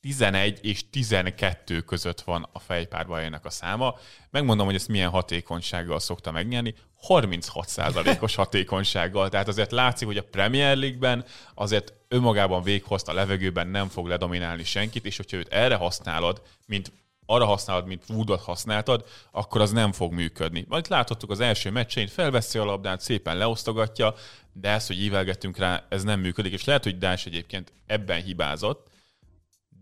[0.00, 3.94] 11 és 12 között van a fejpárbajainak a száma.
[4.30, 6.74] Megmondom, hogy ezt milyen hatékonysággal szokta megnyerni.
[7.08, 9.28] 36%-os hatékonysággal.
[9.28, 11.24] Tehát azért látszik, hogy a Premier League-ben
[11.54, 16.92] azért önmagában véghozt a levegőben nem fog ledominálni senkit, és hogyha őt erre használod, mint
[17.30, 20.64] arra használod, mint Woodot használtad, akkor az nem fog működni.
[20.68, 24.14] Majd láthattuk az első meccsein, felveszi a labdát, szépen leosztogatja,
[24.52, 28.86] de ezt, hogy ívelgetünk rá, ez nem működik, és lehet, hogy Dás egyébként ebben hibázott,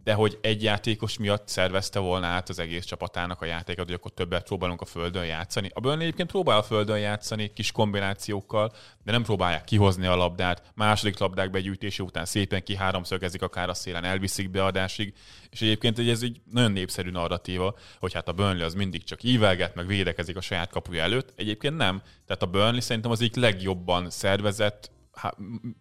[0.09, 4.11] de hogy egy játékos miatt szervezte volna át az egész csapatának a játékot, hogy akkor
[4.11, 5.71] többet próbálunk a földön játszani.
[5.75, 8.73] A Burnley egyébként próbál a földön játszani kis kombinációkkal,
[9.05, 10.63] de nem próbálják kihozni a labdát.
[10.75, 15.15] Második labdák begyűjtése után szépen ki háromszögezik akár a szélen, elviszik beadásig.
[15.51, 19.75] És egyébként ez egy nagyon népszerű narratíva, hogy hát a Burnley az mindig csak ívelget,
[19.75, 21.33] meg védekezik a saját kapuja előtt.
[21.37, 22.03] Egyébként nem.
[22.27, 24.91] Tehát a Burnley szerintem az egyik legjobban szervezett,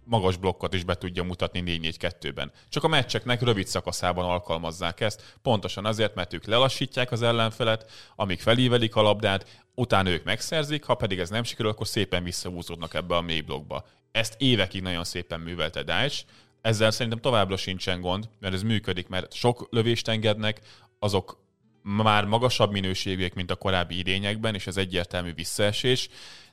[0.03, 2.51] magas blokkot is be tudja mutatni 4-4-2-ben.
[2.69, 8.41] Csak a meccseknek rövid szakaszában alkalmazzák ezt, pontosan azért, mert ők lelassítják az ellenfelet, amíg
[8.41, 13.15] felívelik a labdát, utána ők megszerzik, ha pedig ez nem sikerül, akkor szépen visszahúzódnak ebbe
[13.15, 13.85] a mély blokkba.
[14.11, 16.25] Ezt évekig nagyon szépen művelte Daesh,
[16.61, 20.61] ezzel szerintem továbbra sincsen gond, mert ez működik, mert sok lövést engednek,
[20.99, 21.45] azok
[21.81, 26.09] már magasabb minőségűek, mint a korábbi idényekben, és ez egyértelmű visszaesés,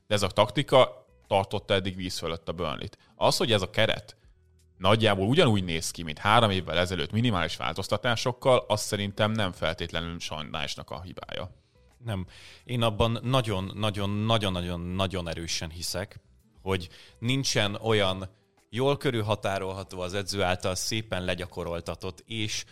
[0.06, 1.03] de ez a taktika
[1.34, 4.16] tartotta eddig víz fölött a burnley Az, hogy ez a keret
[4.78, 10.90] nagyjából ugyanúgy néz ki, mint három évvel ezelőtt minimális változtatásokkal, az szerintem nem feltétlenül sajnálásnak
[10.90, 11.50] a hibája.
[11.98, 12.26] Nem.
[12.64, 16.20] Én abban nagyon-nagyon-nagyon-nagyon-nagyon erősen hiszek,
[16.62, 18.28] hogy nincsen olyan
[18.70, 22.64] jól körülhatárolható az edző által szépen legyakoroltatott, és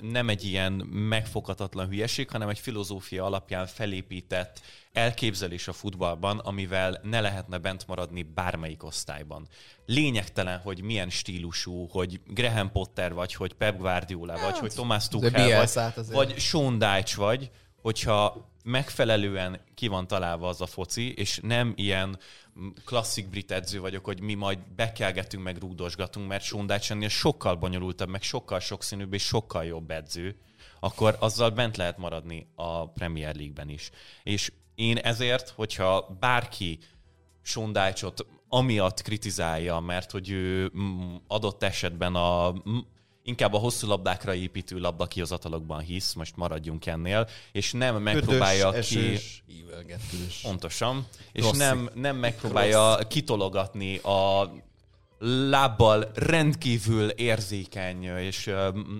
[0.00, 4.60] nem egy ilyen megfoghatatlan hülyeség, hanem egy filozófia alapján felépített
[4.92, 9.48] elképzelés a futballban, amivel ne lehetne bent maradni bármelyik osztályban.
[9.86, 15.08] Lényegtelen, hogy milyen stílusú, hogy Graham Potter vagy, hogy Pep Guardiola vagy, hát, hogy Thomas
[15.08, 17.50] Tuchel vagy, vagy Sean Dyche vagy,
[17.84, 22.18] hogyha megfelelően ki van találva az a foci, és nem ilyen
[22.84, 28.08] klasszik brit edző vagyok, hogy mi majd bekelgetünk, meg rúdosgatunk, mert Sean Dyche sokkal bonyolultabb,
[28.08, 30.36] meg sokkal sokszínűbb és sokkal jobb edző,
[30.80, 33.90] akkor azzal bent lehet maradni a Premier League-ben is.
[34.22, 36.78] És én ezért, hogyha bárki
[37.42, 40.72] Sean Dyche-ot amiatt kritizálja, mert hogy ő
[41.26, 42.54] adott esetben a
[43.24, 48.98] inkább a hosszú labdákra építő labdakihozatalokban hisz, most maradjunk ennél, és nem megpróbálja Ködös, ki...
[48.98, 49.42] Esős,
[50.42, 51.06] Pontosan.
[51.32, 53.06] És nem, nem megpróbálja Rossz.
[53.08, 54.50] kitologatni a
[55.48, 58.50] lábbal rendkívül érzékeny és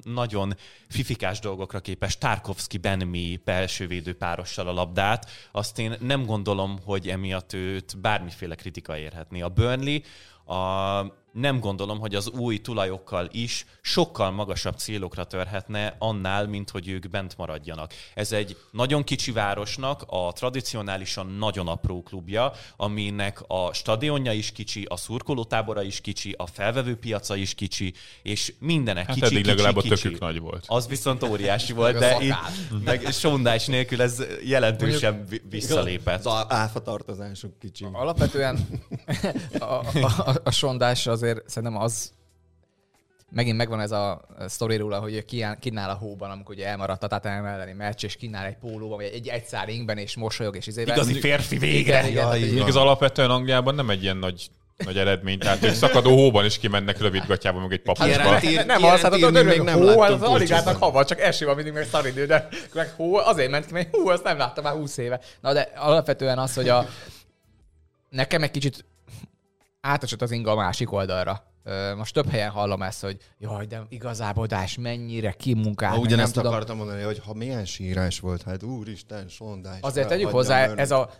[0.03, 0.57] nagyon
[0.89, 7.53] fifikás dolgokra képes Tarkovsky Benmi belsővédő párossal a labdát, azt én nem gondolom, hogy emiatt
[7.53, 9.43] őt bármiféle kritika érhetni.
[9.43, 9.99] A Burnley
[10.45, 16.89] a nem gondolom, hogy az új tulajokkal is sokkal magasabb célokra törhetne annál, mint hogy
[16.89, 17.93] ők bent maradjanak.
[18.15, 24.87] Ez egy nagyon kicsi városnak a tradicionálisan nagyon apró klubja, aminek a stadionja is kicsi,
[24.89, 29.49] a szurkolótábora is kicsi, a felvevő piaca is kicsi, és mindenek hát kicsi, eddig kicsi,
[29.49, 29.93] legalább kicsi.
[29.93, 30.65] a tökük nagy volt.
[30.67, 32.35] Az viszont óriási volt, de itt,
[32.85, 36.27] meg sondás nélkül ez jelentősen visszalépett.
[36.27, 37.87] Az áfa tartozásuk kicsi.
[37.93, 38.69] Alapvetően
[39.59, 42.13] a, a, a, a sondás az azért szerintem az
[43.31, 45.25] megint megvan ez a sztori róla, hogy
[45.61, 49.11] kínál a hóban, amikor ugye elmaradt a Tottenham elleni meccs, és kínál egy pólóban, vagy
[49.13, 50.95] egy, egy szár ingben, és mosolyog, és izével.
[50.95, 52.09] Igazi férfi végre!
[52.09, 52.67] Igen, igen, igen.
[52.67, 57.01] az alapvetően Angliában nem egy ilyen nagy nagy eredmény, tehát ők szakadó hóban is kimennek
[57.01, 58.23] rövid gatyában, meg egy papucsba.
[58.23, 61.55] Hát, nem az, hát a még nem hó, az alig látnak hava, csak eső van
[61.55, 64.73] mindig, meg szaridő, de meg hó, azért ment ki, mert hú, azt nem láttam már
[64.73, 65.21] 20 éve.
[65.41, 66.87] Na de alapvetően az, hogy a,
[68.09, 68.85] nekem egy kicsit
[69.85, 71.43] átesett az inga a másik oldalra.
[71.97, 75.95] Most több helyen hallom ezt, hogy jaj, de igazábodás mennyire kimunkált.
[75.95, 76.53] Ha ugyanezt nem tudom.
[76.53, 79.79] akartam mondani, hogy ha milyen sírás volt, hát úristen, sondás.
[79.81, 80.83] Azért tegyük hozzá, Burnley.
[80.83, 81.11] ez a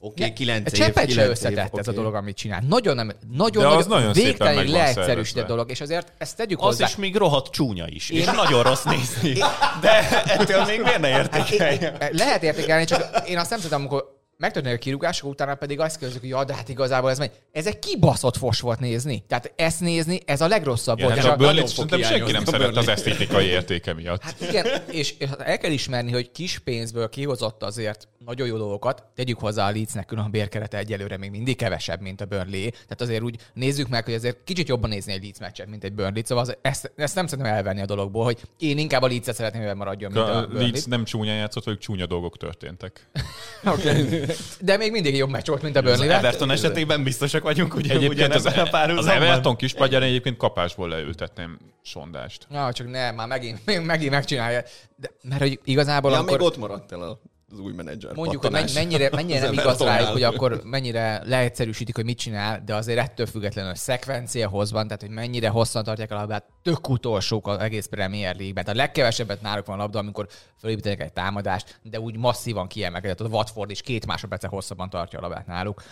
[0.00, 2.62] Oké, kilenc egy év, cseppet se összetett év, ez a dolog, amit csinál.
[2.68, 6.64] Nagyon nem, nagyon, De az nagyon, nagyon végtelenül leegyszerűsített dolog, és azért ezt tegyük Az
[6.64, 6.86] hozzá.
[6.86, 9.32] is még rohadt csúnya is, és nagyon rossz nézni.
[9.80, 12.08] De ettől még miért ne értékelje?
[12.12, 15.98] Lehet értékelni, csak én azt nem tudom, amikor megtörténik a kirúgás, akkor utána pedig azt
[15.98, 17.30] kérdezik, hogy ja, de hát igazából ez megy.
[17.52, 19.24] Ez egy kibaszott fos volt nézni.
[19.28, 21.22] Tehát ezt nézni, ez a legrosszabb Igen, volt.
[21.22, 24.22] hát a Burnley szerintem senki nem szeret az esztétikai értéke miatt.
[24.22, 29.04] Hát igen, és el kell ismerni, hogy kis pénzből kihozott azért nagyon jó dolgokat.
[29.14, 32.70] Tegyük hozzá a Leedsnek külön a bérkerete egyelőre még mindig kevesebb, mint a Burnley.
[32.70, 35.92] Tehát azért úgy nézzük meg, hogy azért kicsit jobban nézni egy Leeds meccset, mint egy
[35.92, 36.22] Burnley.
[36.24, 39.66] Szóval az, ezt, ezt nem szeretném elvenni a dologból, hogy én inkább a Leeds-et szeretném,
[39.66, 40.48] hogy maradjon, mint a A.
[40.52, 43.06] Leeds nem csúnyán játszott, vagy csúnya dolgok történtek.
[43.64, 44.27] Okay.
[44.60, 46.16] De még mindig jobb meccs volt, mint a Az Burnley.
[46.16, 49.22] Everton esetében biztosak vagyunk, hogy Egyébként az, a az párhuzamban.
[49.22, 52.46] Everton kispadján egyébként kapásból leültetném sondást.
[52.50, 54.62] Ja, csak ne, már megint, megint megcsinálja.
[54.96, 56.38] De, mert hogy igazából Ja, amikor...
[56.38, 57.20] még ott maradt el a-
[57.52, 58.14] az új menedzser.
[58.14, 58.74] Mondjuk, hogy pattanás.
[58.74, 62.98] menny- mennyire, mennyire nem igaz rájuk, hogy akkor mennyire leegyszerűsítik, hogy mit csinál, de azért
[62.98, 67.86] ettől függetlenül szekvenciahoz van, tehát hogy mennyire hosszan tartják a labdát, tök utolsók az egész
[67.86, 68.64] Premier League-ben.
[68.64, 73.20] Tehát a legkevesebbet náluk van a labda, amikor felépítenek egy támadást, de úgy masszívan kiemelkedett.
[73.20, 75.82] A Watford is két másodperce hosszabban tartja a labdát náluk.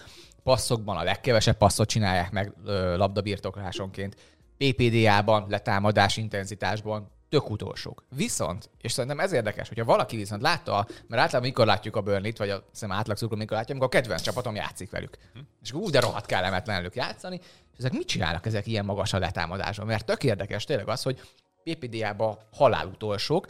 [0.42, 2.52] Passzokban a legkevesebb passzot csinálják meg
[2.96, 4.16] labdabirtoklásonként.
[4.58, 8.04] PPDA-ban, letámadás intenzitásban tök utolsók.
[8.16, 12.38] Viszont, és szerintem ez érdekes, hogyha valaki viszont látta, mert általában mikor látjuk a Burnley-t,
[12.38, 15.16] vagy a szerintem átlag szurkoló mikor látja, amikor a kedvenc csapatom játszik velük.
[15.62, 17.40] És akkor úgy, de rohadt kellemetlen velük játszani,
[17.72, 19.86] és ezek mit csinálnak ezek ilyen magas a letámadásban?
[19.86, 21.20] Mert tök érdekes tényleg az, hogy
[21.64, 23.46] PPDA-ban halál utolsók,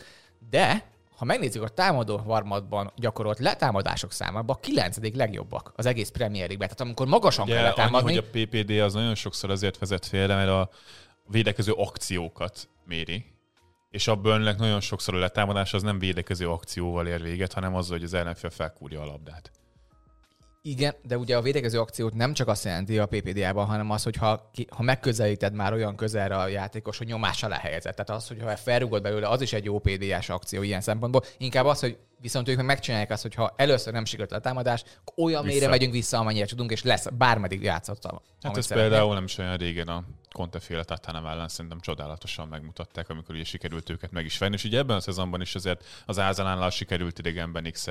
[0.50, 6.46] de ha megnézzük a támadó harmadban gyakorolt letámadások számában, a kilencedik legjobbak az egész Premier
[6.46, 6.68] League-ben.
[6.68, 10.06] Tehát amikor magasan Ugye kell annyi, letámadni, hogy a PPD az nagyon sokszor azért vezet
[10.06, 10.70] félre, mert a
[11.26, 13.35] védekező akciókat méri.
[13.96, 17.96] És a Burnley nagyon sokszor a letámadás az nem védekező akcióval ér véget, hanem azzal,
[17.96, 19.50] hogy az ellenfél felkúrja a labdát.
[20.68, 24.16] Igen, de ugye a védekező akciót nem csak azt jelenti a PPD-ban, hanem az, hogy
[24.16, 27.96] ha, ki, ha megközelíted már olyan közelre a játékos, hogy nyomás alá helyezett.
[27.96, 31.22] Tehát az, hogy ha felrugod belőle, az is egy jó PDS akció ilyen szempontból.
[31.38, 34.84] Inkább az, hogy viszont ők meg megcsinálják azt, hogy ha először nem sikerült a támadás,
[35.16, 35.54] olyan Vissza.
[35.54, 38.20] mélyre megyünk vissza, amennyire tudunk, és lesz, bármeddig játszottam.
[38.42, 38.88] Hát ez szeretnél.
[38.88, 43.44] például nem is olyan régen a Conte féle Tottenham ellen szerintem csodálatosan megmutatták, amikor ugye
[43.44, 44.54] sikerült őket meg is venni.
[44.54, 47.86] És ugye ebben a szezonban is azért az Ázanánnal sikerült idegenben x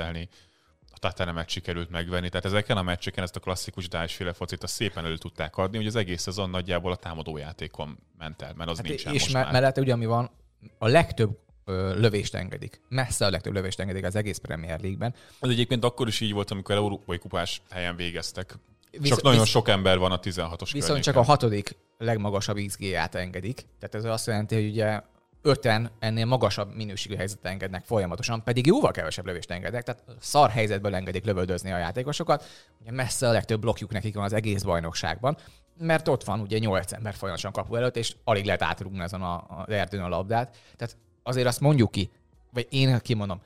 [0.96, 2.30] a Tottenhamet sikerült megvenni.
[2.30, 5.88] Tehát ezeken a meccseken ezt a klasszikus Dájsféle focit azt szépen elő tudták adni, hogy
[5.88, 9.52] az egész szezon nagyjából a támadójátékon ment el, mert az Hát nincsen és most már.
[9.52, 10.30] mellette ugye, ami van,
[10.78, 12.82] a legtöbb ö, lövést engedik.
[12.89, 15.14] Messze a legtöbb lövést engedik az egész Premier League-ben.
[15.39, 18.56] Ez egyébként akkor is így volt, amikor európai kupás helyen végeztek.
[18.91, 23.16] Visz- Csak nagyon visz- sok ember van a 16-os Viszont csak a hatodik legmagasabb XG-ját
[23.16, 23.56] engedik.
[23.80, 25.02] Tehát ez azt jelenti, hogy ugye
[25.46, 30.96] öten ennél magasabb minőségű helyzetet engednek folyamatosan, pedig jóval kevesebb lövést engednek, tehát szar helyzetből
[30.96, 32.43] engedik lövöldözni a játékosokat.
[32.82, 35.38] Ugye messze a legtöbb blokkjuk nekik van az egész bajnokságban,
[35.78, 39.34] mert ott van ugye nyolc ember folyamatosan kapu előtt, és alig lehet átrugni ezen a,
[39.34, 40.58] a erdőn a labdát.
[40.76, 42.10] Tehát azért azt mondjuk ki,
[42.54, 43.41] vagy én kimondom,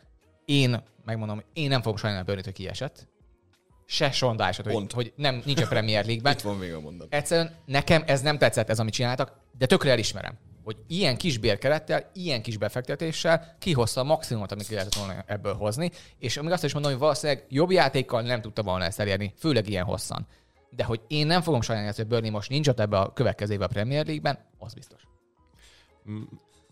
[0.46, 3.08] én megmondom, én nem fogom sajnálni a Burnley-t, hogy kiesett.
[3.86, 4.92] Se sondásot, hogy, Pont.
[4.92, 6.34] hogy nem, nincs a Premier League-ben.
[6.38, 7.14] Itt van még a mondat.
[7.14, 10.38] Egyszerűen nekem ez nem tetszett, ez, amit csináltak, de tökre elismerem,
[10.70, 15.54] hogy ilyen kis bérkerettel, ilyen kis befektetéssel kihozta a maximumot, amit ki lehetett volna ebből
[15.54, 19.34] hozni, és amíg azt is mondom, hogy valószínűleg jobb játékkal nem tudta volna ezt elérni,
[19.38, 20.28] főleg ilyen hosszan.
[20.70, 23.68] De hogy én nem fogom sajnálni, hogy Burnley most nincs ott ebbe a következő évben
[23.68, 25.02] a Premier League-ben, az biztos.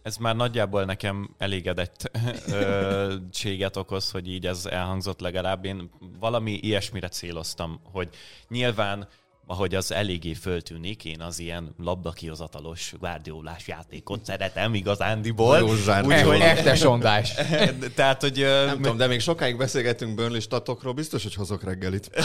[0.01, 5.65] Ez már nagyjából nekem elégedettséget okoz, hogy így ez elhangzott legalább.
[5.65, 5.89] Én
[6.19, 8.09] valami ilyesmire céloztam, hogy
[8.47, 9.07] nyilván
[9.47, 15.61] ahogy az eléggé föltűnik, én az ilyen labdakihozatalos guardiolás játékot szeretem igazándiból.
[15.61, 17.33] Úgyhogy, Ekte sondás.
[17.95, 22.09] tehát, hogy Nem tudom, de még sokáig beszélgetünk Burnley statokról, biztos, hogy hozok reggelit.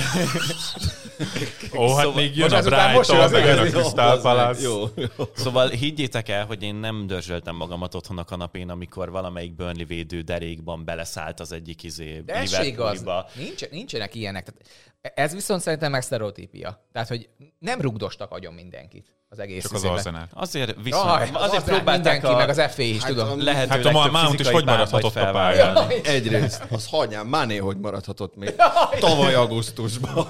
[1.76, 3.62] Ó, hát Szóval- még jön a Brighton, az meg jön a.
[3.62, 4.20] Crystal.
[4.20, 4.62] Palace.
[4.62, 5.24] Jó, jó.
[5.34, 10.20] Szóval higgyétek el, hogy én nem dörzsöltem magamat otthon a kanapén, amikor valamelyik Burnley védő
[10.20, 13.04] derékban beleszállt az egyik izé De ez igaz.
[13.70, 14.44] Nincsenek ilyenek.
[14.44, 16.86] Tehát ez viszont szerintem meg sztereotípia.
[16.92, 17.28] Tehát, hogy
[17.58, 19.84] nem rugdostak agyon mindenkit az egész Csak az.
[19.84, 20.28] Arsenal.
[20.32, 23.42] Azért viszont, Jaj, az azért próbálták mindenki, a meg az FA is, Hát tudom.
[23.42, 25.76] lehető Hát a Mount is hogy maradhatott a pályán?
[26.04, 28.54] Egyrészt, az hagyján, Máné hogy maradhatott még
[29.00, 30.26] tavaly augusztusban.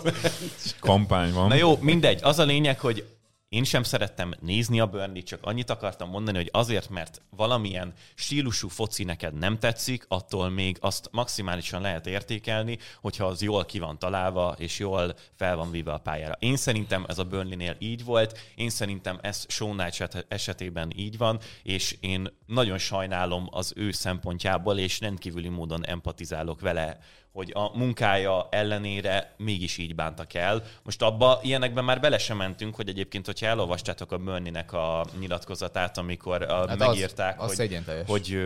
[0.81, 1.49] Kampány van.
[1.49, 2.20] Na jó, mindegy.
[2.23, 3.07] Az a lényeg, hogy
[3.53, 8.68] Én sem szerettem nézni a burnley csak annyit akartam mondani, hogy azért, mert valamilyen stílusú
[8.68, 13.98] foci neked nem tetszik, attól még azt maximálisan lehet értékelni, hogyha az jól ki van
[13.98, 16.36] találva, és jól fel van víve a pályára.
[16.38, 21.96] Én szerintem ez a Burnley-nél így volt, én szerintem ez Knight esetében így van, és
[22.00, 26.98] én nagyon sajnálom az ő szempontjából, és rendkívüli módon empatizálok vele,
[27.33, 30.62] hogy a munkája ellenére mégis így bántak el.
[30.83, 35.99] Most abba ilyenekben már bele sem mentünk, hogy egyébként, hogyha elolvastátok a Burnley-nek a nyilatkozatát,
[35.99, 38.39] amikor a, hát megírták, az, az hogy, hogy,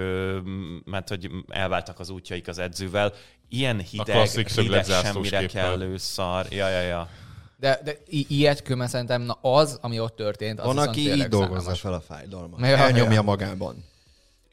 [0.84, 3.12] mert hogy elváltak az útjaik az edzővel,
[3.48, 6.46] ilyen hideg, hideg semmire kellő szar.
[6.50, 7.08] Ja, ja, ja.
[7.58, 11.28] De, de i- ilyet köme szerintem na az, ami ott történt, az Van, aki így
[11.28, 12.60] dolgozza fel a fájdalmat.
[12.60, 13.22] Ja, Elnyomja ja.
[13.22, 13.84] magában.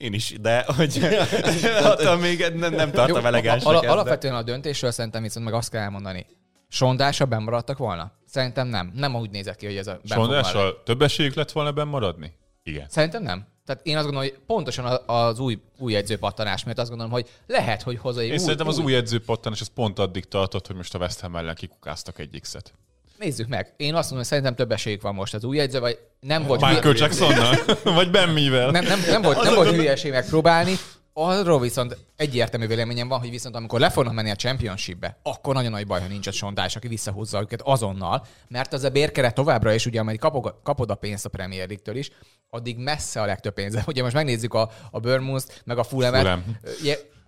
[0.03, 0.99] Én is, de hogy
[1.83, 3.73] attól még nem, nem tartom elegánsnak.
[3.73, 6.25] Al- alapvetően a döntésről szerintem viszont meg azt kell elmondani.
[6.67, 8.11] Sondással bemaradtak volna?
[8.25, 8.91] Szerintem nem.
[8.95, 12.33] Nem úgy nézett ki, hogy ez a Sondással több esélyük lett volna benn maradni?
[12.63, 12.85] Igen.
[12.89, 13.47] Szerintem nem.
[13.65, 17.81] Tehát én azt gondolom, hogy pontosan az új, új edzőpattanás miatt azt gondolom, hogy lehet,
[17.81, 18.73] hogy hozzá egy Én új, szerintem új...
[18.73, 22.39] az új edzőpattanás az pont addig tartott, hogy most a West Ham ellen kikukáztak egy
[22.41, 22.73] X-et.
[23.17, 23.73] Nézzük meg.
[23.77, 26.61] Én azt mondom, hogy szerintem több esélyük van most az új edző, vagy nem volt...
[26.61, 26.97] Michael hülye...
[26.97, 27.55] Jacksonnal?
[27.97, 28.71] vagy Ben mivel?
[28.71, 30.75] Nem, nem, nem volt, nem volt hülyeség megpróbálni.
[31.15, 35.71] Arról viszont egyértelmű véleményem van, hogy viszont amikor le fognak menni a championshipbe, akkor nagyon
[35.71, 39.73] nagy baj, ha nincs a sondás, aki visszahúzza őket azonnal, mert az a bérkeret továbbra
[39.73, 42.11] is, ugye, amely kapod, kapod a pénzt a Premier League-től is,
[42.49, 43.83] addig messze a legtöbb pénze.
[43.87, 46.21] Ugye most megnézzük a, a Bournemouth, meg a Fulham-et.
[46.21, 46.43] Fulham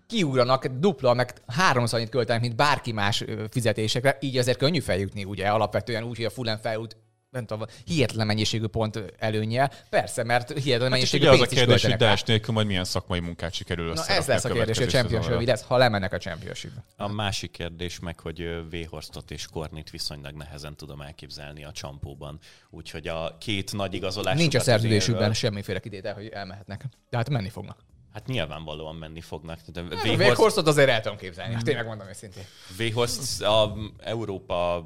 [0.07, 5.47] kiugranak dupla, meg háromszor annyit költenek, mint bárki más fizetésekre, így azért könnyű feljutni, ugye,
[5.47, 6.97] alapvetően úgy, hogy a Fulham feljut
[7.35, 9.69] nem tudom, hihetetlen mennyiségű pont előnye.
[9.89, 12.83] Persze, mert hihetetlen hát mennyiségű hát pénzt az a kérdés, hogy Daesh nélkül majd milyen
[12.83, 16.17] szakmai munkát sikerül Na ez lesz a kérdés, hogy a championship lesz, ha lemennek a
[16.17, 22.39] championship A másik kérdés meg, hogy Véhorstot és Kornit viszonylag nehezen tudom elképzelni a csampóban.
[22.69, 24.37] Úgyhogy a két nagy igazolás.
[24.37, 26.85] Nincs a szerződésükben semmiféle kitétel, hogy elmehetnek.
[27.09, 27.77] De hát menni fognak.
[28.15, 29.59] Hát nyilvánvalóan menni fognak.
[29.75, 32.43] Hát, Véhorstot azért el tudom képzelni, hát tényleg mondom őszintén.
[32.77, 34.85] Véhorst a Európa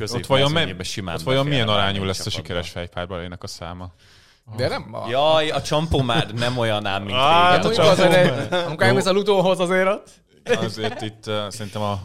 [0.00, 3.92] ott vajon, men, simán ott vajon milyen arányú lesz a sikeres fejpárbalének a száma?
[4.56, 5.08] De nem a...
[5.08, 7.88] Jaj, a csampó már nem olyan ám, mint ah, régen.
[7.88, 8.56] A csampó...
[8.66, 10.10] Amikor elmész a lutóhoz azért ott.
[10.44, 12.00] Azért itt uh, szerintem a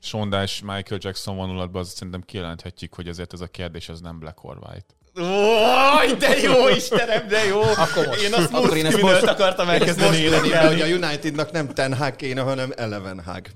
[0.00, 4.44] sondás Michael Jackson vonulatban azt szerintem kijelenthetjük, hogy azért ez a kérdés az nem Black
[4.44, 4.94] or White.
[5.20, 7.60] Ó, de jó, Istenem, de jó!
[7.60, 8.22] Akkor most.
[8.22, 10.80] Én azt most, én ezt most akartam elkezdeni énekelni.
[10.80, 13.46] hogy a Unitednak nem Ten Hag kéne, hanem Eleven Hag.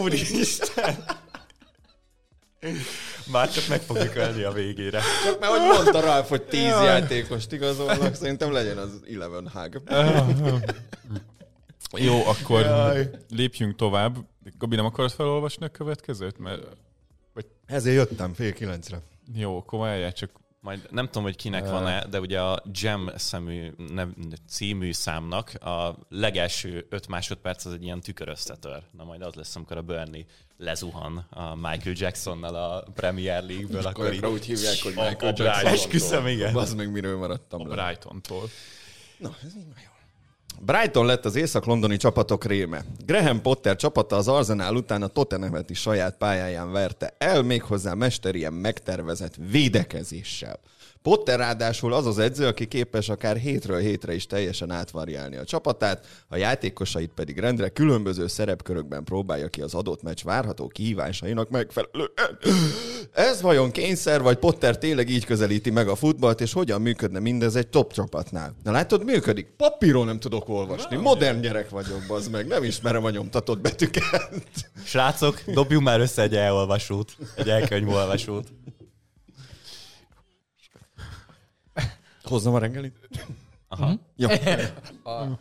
[0.00, 1.04] Úristen!
[3.32, 5.00] Már csak meg fogjuk ölni a végére.
[5.24, 6.84] Csak mert hogy mondta Ralf, hogy tíz Jaj.
[6.84, 9.82] játékost igazolnak, szerintem legyen az Eleven Hag.
[11.96, 13.10] Jó, akkor Jaj.
[13.30, 14.16] lépjünk tovább.
[14.58, 16.38] Gabi, nem akarod felolvasni a következőt?
[16.38, 16.62] Mert...
[17.34, 17.46] Vagy...
[17.66, 19.00] Ezért jöttem fél kilencre.
[19.34, 20.30] Jó, akkor csak
[20.64, 24.08] majd nem tudom, hogy kinek van-e, de ugye a Gem szemű nev,
[24.48, 28.82] című számnak a legelső öt másodperc az egy ilyen tüköröztetőr.
[28.90, 30.24] Na majd az lesz, amikor a Bernie
[30.56, 33.86] lezuhan a Michael Jacksonnal a Premier League-ből.
[33.86, 35.72] Akkor így úgy hívják, hogy Michael Jackson.
[35.72, 36.56] Esküszöm, igen.
[36.56, 38.48] Az meg miről maradtam A Brighton-tól.
[39.18, 39.93] Na, ez így jó.
[40.60, 42.84] Brighton lett az észak-londoni csapatok réme.
[43.06, 49.34] Graham Potter csapata az Arsenal után a Tottenhamet saját pályáján verte el, méghozzá mesterien megtervezett
[49.50, 50.58] védekezéssel.
[51.04, 56.06] Potter ráadásul az az edző, aki képes akár hétről hétre is teljesen átvariálni a csapatát,
[56.28, 62.38] a játékosait pedig rendre különböző szerepkörökben próbálja ki az adott meccs várható kihívásainak megfelelően.
[63.12, 67.56] Ez vajon kényszer, vagy Potter tényleg így közelíti meg a futballt, és hogyan működne mindez
[67.56, 68.54] egy top csapatnál?
[68.62, 69.46] Na látod, működik.
[69.56, 70.96] Papíron nem tudok olvasni.
[70.96, 72.46] Modern gyerek vagyok, bazd meg.
[72.46, 74.30] Nem ismerem a nyomtatott betűket.
[74.84, 78.48] Srácok, dobjunk már össze egy elolvasót, egy elkönyvolvasót.
[82.24, 82.96] Hozzam a reggelit?
[83.68, 83.86] Aha.
[83.86, 83.94] Mhm.
[84.16, 84.28] Jó.
[85.12, 85.38] a,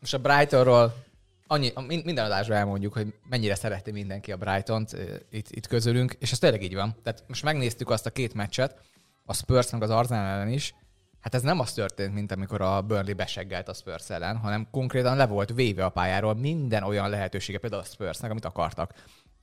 [0.00, 1.04] most a Brightonról
[1.46, 4.96] annyi, minden adásban elmondjuk, hogy mennyire szereti mindenki a Brighton-t
[5.30, 6.96] itt, itt közülünk, és ez tényleg így van.
[7.02, 8.80] Tehát most megnéztük azt a két meccset,
[9.24, 10.74] a spurs meg az Arsenal ellen is,
[11.20, 15.16] hát ez nem az történt, mint amikor a Burnley beseggelt a Spurs ellen, hanem konkrétan
[15.16, 18.92] le volt véve a pályáról minden olyan lehetősége, például a Spursnek, amit akartak.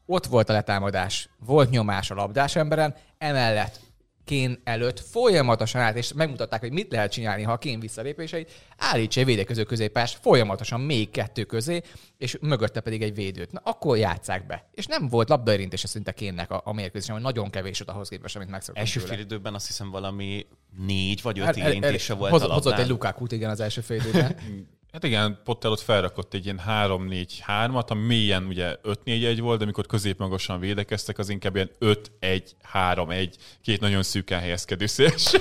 [0.05, 3.79] Ott volt a letámadás, volt nyomás a labdás emberen, emellett
[4.25, 9.19] Kén előtt folyamatosan állt, és megmutatták, hogy mit lehet csinálni, ha a Kén visszalépéseit, állítsa
[9.19, 11.81] egy védekező középpás folyamatosan még kettő közé,
[12.17, 13.51] és mögötte pedig egy védőt.
[13.51, 14.69] Na, akkor játsszák be.
[14.71, 18.35] És nem volt labdaérintése szinte Kénnek a, a mérkőzésen, hogy nagyon kevés ott ahhoz képest,
[18.35, 20.45] amit megszoktunk Első fél időben azt hiszem valami
[20.77, 22.63] négy vagy öt hát, érintése volt hoz, a labdán.
[22.63, 24.35] Hozott egy Lukákut, igen, az első fél időben.
[24.93, 29.85] Hát igen, Potter ott felrakott egy ilyen 3-4-3-at, ami mélyen ugye 5-4-1 volt, de amikor
[29.85, 33.29] középmagasan védekeztek, az inkább ilyen 5-1-3-1,
[33.61, 35.31] két nagyon szűken helyezkedő széls.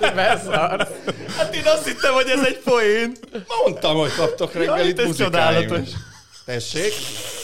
[0.00, 0.90] Beszarsz.
[1.36, 3.12] Hát én azt hittem, hogy ez egy poén.
[3.64, 5.30] Mondtam, hogy kaptok reggelit ez muzikáim.
[5.32, 5.88] csodálatos.
[6.50, 6.92] Tessék,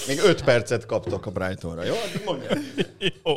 [0.07, 1.95] még 5 percet kaptok a Brightonra, jó?
[3.25, 3.37] Jó.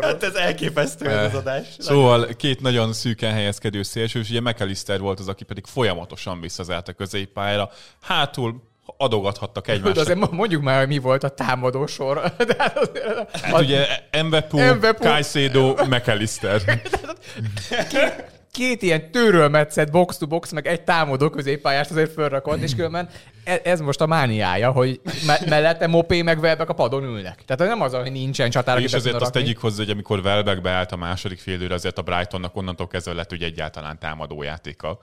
[0.00, 1.66] Hát ez elképesztő ez az adás.
[1.78, 6.88] Szóval két nagyon szűken helyezkedő szélső, és ugye McAllister volt az, aki pedig folyamatosan visszazárt
[6.88, 7.70] a középpályára.
[8.02, 8.62] Hátul
[8.96, 10.00] adogathattak De egymásra.
[10.00, 12.22] azért mondjuk már, hogy mi volt a támadó sor.
[12.46, 13.86] De hát azért, Hát ugye
[14.22, 15.02] Mvepu, Mvepu.
[15.02, 16.62] Caicedo, McAllister.
[17.90, 23.08] két ilyen tőrölmetszett box-to-box, meg egy támadó középpályást azért fölrakott, és különben
[23.44, 27.44] e- ez most a mániája, hogy me- mellette Mopé meg Welbeck a padon ülnek.
[27.44, 30.92] Tehát nem az, hogy nincsen csatár, És azért azt tegyük hozzá, hogy amikor Welbeck beállt
[30.92, 34.98] a második félőre, azért a Brightonnak onnantól kezdve lett ugye egyáltalán támadójátéka.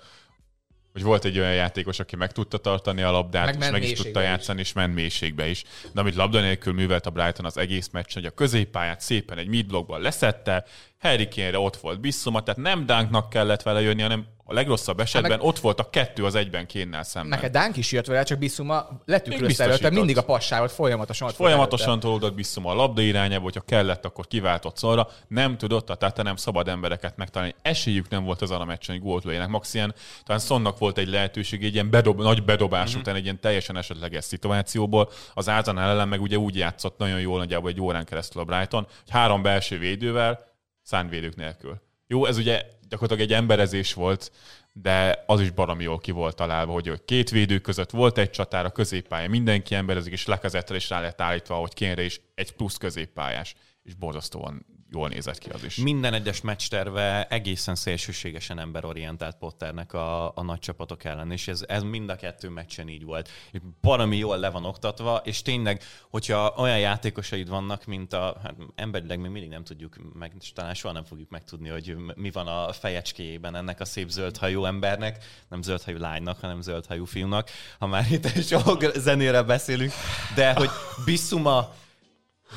[0.94, 3.92] Hogy volt egy olyan játékos, aki meg tudta tartani a labdát, Meg és meg is
[3.92, 4.26] tudta is.
[4.26, 5.64] játszani, és ment mélységbe is.
[5.94, 9.48] De amit labda nélkül művelt a Brighton az egész meccs, hogy a középpályát szépen egy
[9.48, 10.66] midblockban leszette,
[11.00, 15.32] Harry Kane-re ott volt Bissoma, tehát nem Dunknak kellett vele jönni, hanem a legrosszabb esetben
[15.32, 17.30] meg- ott volt a kettő az egyben kénnel szemben.
[17.30, 19.60] Neked Dánk is jött vele, csak Bissuma biztosított.
[19.60, 24.28] előtte, mindig a passával folyamatosan ott Folyamatosan tolódott Bissoma a labda irányába, hogyha kellett, akkor
[24.28, 25.08] kiváltott szorra.
[25.28, 27.56] Nem tudott a Tata nem szabad embereket megtalálni.
[27.62, 29.48] Esélyük nem volt azon a meccsen, hogy gólt lőjenek.
[29.48, 33.00] Max ilyen, talán Sonnak volt egy lehetőség, egy ilyen bedob, nagy bedobás mm-hmm.
[33.00, 35.10] után egy ilyen teljesen esetleges szituációból.
[35.34, 38.84] Az Ázanál ellen meg ugye úgy játszott nagyon jól nagyjából egy órán keresztül a Brighton,
[38.84, 40.46] hogy három belső védővel,
[40.82, 41.82] szánvédők nélkül.
[42.08, 42.62] Jó, ez ugye
[42.94, 44.32] gyakorlatilag egy emberezés volt,
[44.74, 48.66] de az is baromi jól ki volt találva, hogy két védő között volt egy csatár,
[48.66, 52.78] a középpálya mindenki emberezik, és lekezettel is rá lett állítva, hogy kénre is egy plusz
[52.78, 55.76] középpályás, és borzasztóan jól nézett ki az is.
[55.76, 61.84] Minden egyes meccsterve egészen szélsőségesen emberorientált Potternek a, a nagy csapatok ellen, és ez, ez
[61.84, 63.30] mind a kettő meccsen így volt.
[63.52, 68.56] És baromi jól le van oktatva, és tényleg, hogyha olyan játékosaid vannak, mint a, hát
[68.76, 72.74] emberileg még mindig nem tudjuk meg, talán soha nem fogjuk megtudni, hogy mi van a
[72.74, 78.44] fejecskéjében ennek a szép zöldhajú embernek, nem zöldhajú lánynak, hanem zöldhajú fiúnak, ha már itt
[78.44, 79.92] sok zenére beszélünk,
[80.36, 80.70] de hogy
[81.06, 81.74] Bissuma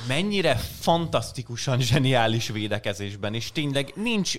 [0.09, 4.35] mennyire fantasztikusan zseniális védekezésben, és tényleg nincs,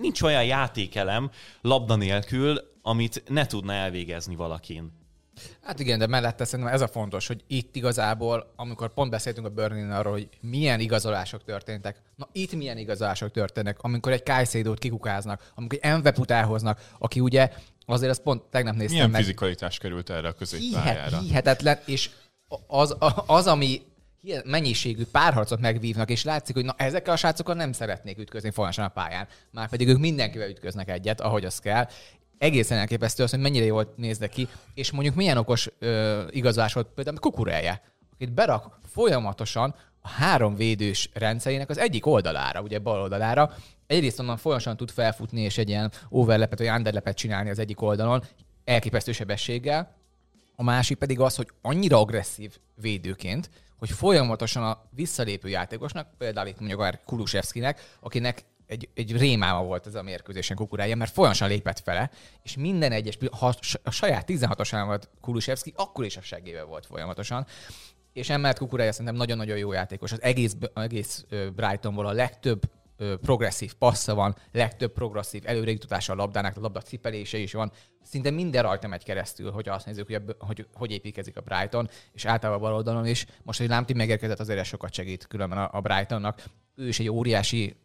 [0.00, 4.96] nincs olyan játékelem labda nélkül, amit ne tudna elvégezni valakin.
[5.62, 9.50] Hát igen, de mellette szerintem ez a fontos, hogy itt igazából, amikor pont beszéltünk a
[9.50, 15.52] burnley arról, hogy milyen igazolások történtek, na itt milyen igazolások történnek, amikor egy Kajszédót kikukáznak,
[15.54, 17.50] amikor egy Enveput elhoznak, aki ugye
[17.86, 19.20] azért azt pont tegnap néztem Milyen meg.
[19.20, 21.08] fizikalitás került erre a középpályára?
[21.08, 22.10] Hihet, hihetetlen, és
[22.66, 23.82] az, az, ami
[24.22, 28.90] ilyen mennyiségű párharcot megvívnak, és látszik, hogy na ezekkel a srácokkal nem szeretnék ütközni folyamatosan
[28.90, 29.28] a pályán.
[29.50, 31.88] Már pedig ők mindenkivel ütköznek egyet, ahogy az kell.
[32.38, 36.86] Egészen elképesztő az, hogy mennyire jól néznek ki, és mondjuk milyen okos ö, igazolás volt
[36.94, 43.54] például Kukureje, akit berak folyamatosan a három védős rendszerének az egyik oldalára, ugye bal oldalára.
[43.86, 48.22] Egyrészt onnan folyamatosan tud felfutni, és egy ilyen overlepet vagy underlepet csinálni az egyik oldalon,
[48.64, 49.96] elképesztő sebességgel,
[50.56, 56.58] a másik pedig az, hogy annyira agresszív védőként, hogy folyamatosan a visszalépő játékosnak, például itt
[56.58, 61.80] mondjuk akár Kulusevskinek, akinek egy, egy rémáma volt ez a mérkőzésen kukurája, mert folyamatosan lépett
[61.80, 62.10] fele,
[62.42, 67.46] és minden egyes, ha a saját 16-osán volt Kulusevski, akkor is a segével volt folyamatosan.
[68.12, 70.12] És emellett Kukurája szerintem nagyon-nagyon jó játékos.
[70.12, 71.24] Az egész, egész
[71.54, 72.60] Brightonból a legtöbb
[73.20, 77.72] progresszív passza van, legtöbb progresszív előrejutatása a labdának, a labda cipelése is van.
[78.02, 81.88] Szinte minden rajta megy keresztül, hogy azt nézzük, hogy, a, hogy, hogy építkezik a Brighton,
[82.12, 83.26] és általában a bal oldalon is.
[83.42, 86.42] Most, hogy Lámti megérkezett, azért sokat segít különben a, a Brightonnak.
[86.74, 87.76] Ő is egy óriási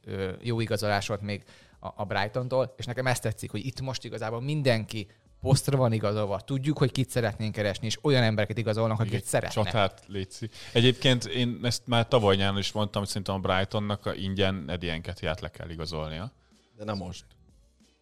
[0.41, 1.43] jó igazolás volt még
[1.79, 5.07] a, a Brightontól, és nekem ezt tetszik, hogy itt most igazából mindenki
[5.43, 9.65] posztra van igazolva, tudjuk, hogy kit szeretnénk keresni, és olyan embereket igazolnak, akiket szeretnek.
[9.65, 10.49] Csatát létszi.
[10.71, 14.97] Egyébként én ezt már tavaly nyáron is mondtam, hogy szerintem a Brightonnak a ingyen Eddie
[14.97, 16.31] Nketiát le kell igazolnia.
[16.77, 17.25] De nem most.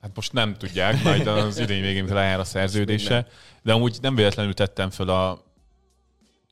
[0.02, 3.28] Hát most nem tudják, majd az idén végén lejár a szerződése,
[3.62, 5.44] de amúgy nem véletlenül tettem föl a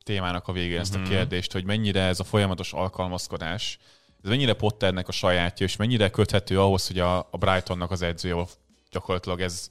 [0.03, 3.79] témának a végén ezt a kérdést, hogy mennyire ez a folyamatos alkalmazkodás,
[4.23, 8.45] ez mennyire Potternek a sajátja, és mennyire köthető ahhoz, hogy a, a Brightonnak az edzője
[8.91, 9.69] gyakorlatilag ez,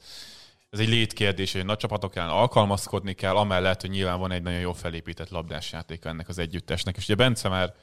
[0.71, 4.61] ez egy létkérdés, hogy nagy csapatok ellen alkalmazkodni kell, amellett, hogy nyilván van egy nagyon
[4.61, 6.97] jó felépített labdásjátéka ennek az együttesnek.
[6.97, 7.75] És ugye Bence már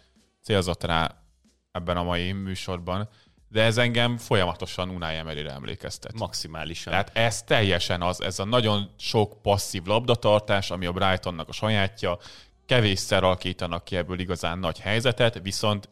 [0.42, 1.24] célzott rá
[1.72, 3.10] ebben a mai műsorban,
[3.50, 6.14] de ez engem folyamatosan Unai Emeryre emlékeztet.
[6.14, 6.92] Maximálisan.
[6.92, 12.18] Tehát ez teljesen az, ez a nagyon sok passzív labdatartás, ami a Brightonnak a sajátja,
[12.66, 15.90] kevésszer alakítanak ki ebből igazán nagy helyzetet, viszont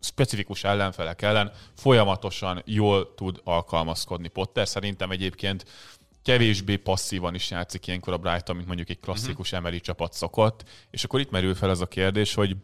[0.00, 4.68] specifikus ellenfelek ellen folyamatosan jól tud alkalmazkodni Potter.
[4.68, 5.64] Szerintem egyébként
[6.22, 9.58] kevésbé passzívan is játszik ilyenkor a Brighton, mint mondjuk egy klasszikus uh-huh.
[9.58, 10.68] emeli csapat szokott.
[10.90, 12.56] És akkor itt merül fel ez a kérdés, hogy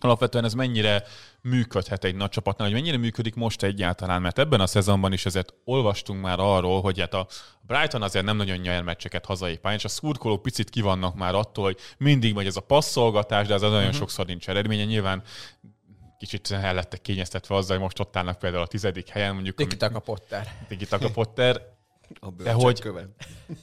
[0.00, 1.02] alapvetően ez mennyire
[1.42, 5.54] működhet egy nagy csapatnál, hogy mennyire működik most egyáltalán, mert ebben a szezonban is ezért
[5.64, 7.26] olvastunk már arról, hogy hát a
[7.60, 11.64] Brighton azért nem nagyon nyer meccseket hazai pályán, és a szurkolók picit kivannak már attól,
[11.64, 13.94] hogy mindig megy ez a passzolgatás, de ez nagyon uh-huh.
[13.94, 14.84] sokszor nincs eredménye.
[14.84, 15.22] Nyilván
[16.18, 19.34] kicsit el lettek kényeztetve azzal, hogy most ott állnak például a tizedik helyen.
[19.34, 20.66] Mondjuk, Tiki Taka Potter.
[20.68, 21.78] Tiki Potter.
[22.20, 23.08] A De hogy követ.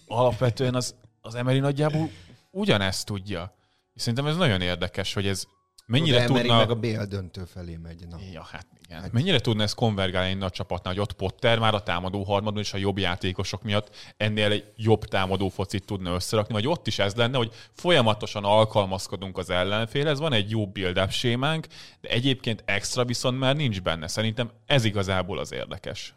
[0.07, 2.09] alapvetően az, az Emery nagyjából
[2.51, 3.55] ugyanezt tudja.
[3.93, 5.43] És szerintem ez nagyon érdekes, hogy ez
[5.85, 6.57] mennyire De Emery tudna...
[6.57, 8.07] meg a BL döntő felé megy.
[8.07, 8.17] Na.
[8.33, 9.01] Ja, hát igen.
[9.01, 12.61] Hát mennyire tudna ezt konvergálni egy nagy csapatnál, hogy ott Potter már a támadó harmadon
[12.61, 16.99] és a jobb játékosok miatt ennél egy jobb támadó focit tudna összerakni, vagy ott is
[16.99, 21.67] ez lenne, hogy folyamatosan alkalmazkodunk az ellenfélhez, van egy jó build-up sémánk,
[22.01, 24.07] de egyébként extra viszont már nincs benne.
[24.07, 26.15] Szerintem ez igazából az érdekes.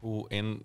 [0.00, 0.60] Hú, én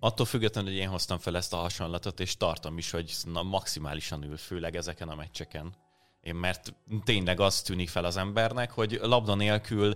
[0.00, 4.22] attól függetlenül, hogy én hoztam fel ezt a hasonlatot, és tartom is, hogy na, maximálisan
[4.22, 5.74] ül, főleg ezeken a meccseken.
[6.20, 6.74] Én mert
[7.04, 9.94] tényleg az tűnik fel az embernek, hogy labda nélkül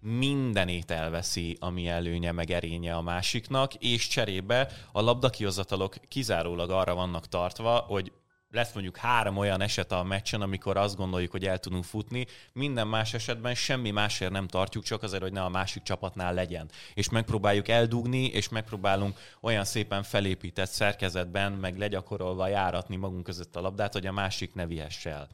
[0.00, 7.28] mindenét elveszi, ami előnye meg erénye a másiknak, és cserébe a labdakihozatalok kizárólag arra vannak
[7.28, 8.12] tartva, hogy
[8.52, 12.86] lesz mondjuk három olyan eset a meccsen, amikor azt gondoljuk, hogy el tudunk futni, minden
[12.86, 16.70] más esetben semmi másért nem tartjuk, csak azért, hogy ne a másik csapatnál legyen.
[16.94, 23.60] És megpróbáljuk eldugni, és megpróbálunk olyan szépen felépített szerkezetben, meg legyakorolva járatni magunk között a
[23.60, 25.28] labdát, hogy a másik ne vihesse el.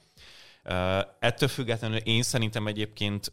[0.64, 3.32] Uh, ettől függetlenül én szerintem egyébként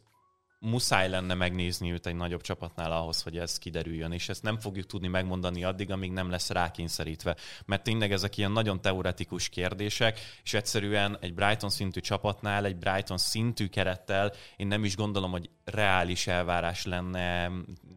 [0.59, 4.85] muszáj lenne megnézni őt egy nagyobb csapatnál ahhoz, hogy ez kiderüljön, és ezt nem fogjuk
[4.85, 7.35] tudni megmondani addig, amíg nem lesz rákényszerítve.
[7.65, 13.17] Mert tényleg ezek ilyen nagyon teoretikus kérdések, és egyszerűen egy Brighton szintű csapatnál, egy Brighton
[13.17, 17.51] szintű kerettel én nem is gondolom, hogy reális elvárás lenne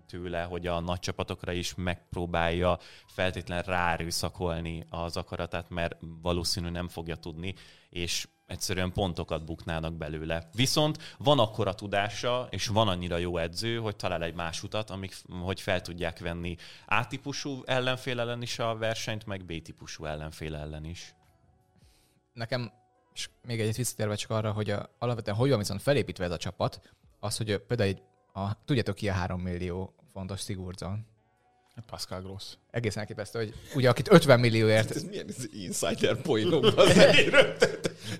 [0.07, 7.17] tőle, hogy a nagy csapatokra is megpróbálja feltétlen ráerőszakolni az akaratát, mert valószínű nem fogja
[7.17, 7.55] tudni,
[7.91, 10.49] és egyszerűen pontokat buknának belőle.
[10.55, 15.17] Viszont van akkora tudása, és van annyira jó edző, hogy talál egy más utat, amik,
[15.41, 21.15] hogy fel tudják venni A-típusú ellenfél ellen is a versenyt, meg B-típusú ellenfél ellen is.
[22.33, 22.73] Nekem,
[23.15, 26.37] és még egyet visszatérve csak arra, hogy a, alapvetően hogy van viszont felépítve ez a
[26.37, 26.81] csapat,
[27.21, 31.07] az, hogy például egy, a, tudjátok ki a 3 millió fontos Sigurdsson?
[31.87, 32.45] Pascal Gross.
[32.71, 36.65] Egészen elképesztő, hogy ugye akit 50 millióért Ez milyen ez insider poinok?
[36.77, 36.97] az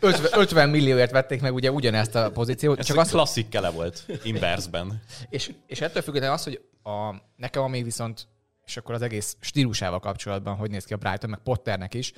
[0.01, 2.79] 50, 50 millióért vették meg ugye ugyanezt a pozíciót.
[2.79, 5.03] Ez Csak csak az, klasszik kele volt, inversben.
[5.29, 8.27] és, és ettől függetlenül az, hogy a, nekem ami viszont,
[8.67, 12.13] és akkor az egész stílusával kapcsolatban, hogy néz ki a Brighton, meg Potternek is,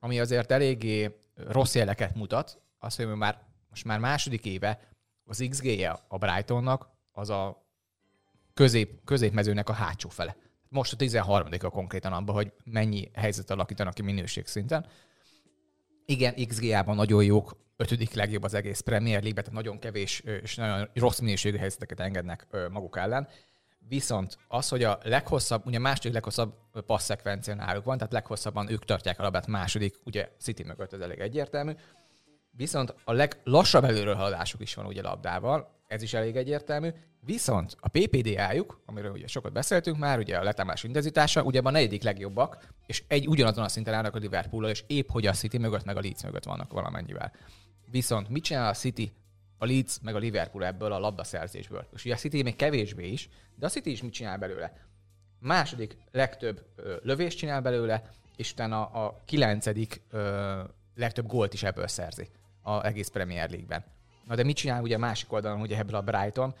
[0.00, 1.16] ami azért eléggé
[1.48, 3.38] rossz jeleket mutat, az, hogy már
[3.70, 4.80] most már második éve
[5.24, 7.64] az XG-je a Brightonnak az a
[8.54, 10.36] közép, középmezőnek a hátsó fele.
[10.76, 14.86] Most a 13 a konkrétan abban, hogy mennyi helyzet alakítanak ki minőségszinten.
[16.06, 20.88] Igen, XG-ában nagyon jók, ötödik legjobb az egész Premier League, tehát nagyon kevés és nagyon
[20.94, 23.28] rossz minőségű helyzeteket engednek maguk ellen.
[23.88, 26.54] Viszont az, hogy a leghosszabb, ugye második leghosszabb
[26.86, 31.18] passzekvencia náluk van, tehát leghosszabban ők tartják a labdát második, ugye City mögött ez elég
[31.18, 31.72] egyértelmű.
[32.50, 36.88] Viszont a leglassabb előrőhaladásuk is van ugye labdával, ez is elég egyértelmű.
[37.20, 42.02] Viszont a PPDA-juk, amiről ugye sokat beszéltünk már, ugye a letámás intenzitása, ugye a negyedik
[42.02, 45.84] legjobbak, és egy ugyanazon a szinten állnak a liverpool és épp hogy a City mögött,
[45.84, 47.32] meg a Leeds mögött vannak valamennyivel.
[47.90, 49.12] Viszont mit csinál a City,
[49.58, 51.86] a Leeds, meg a Liverpool ebből a labdaszerzésből?
[51.94, 54.72] És ugye a City még kevésbé is, de a City is mit csinál belőle?
[55.38, 60.60] Második legtöbb ö, lövést csinál belőle, és utána a kilencedik ö,
[60.94, 62.28] legtöbb gólt is ebből szerzi
[62.62, 63.84] az egész Premier League-ben.
[64.26, 66.54] Na de mit csinál ugye a másik oldalon, ugye ebből a Brighton?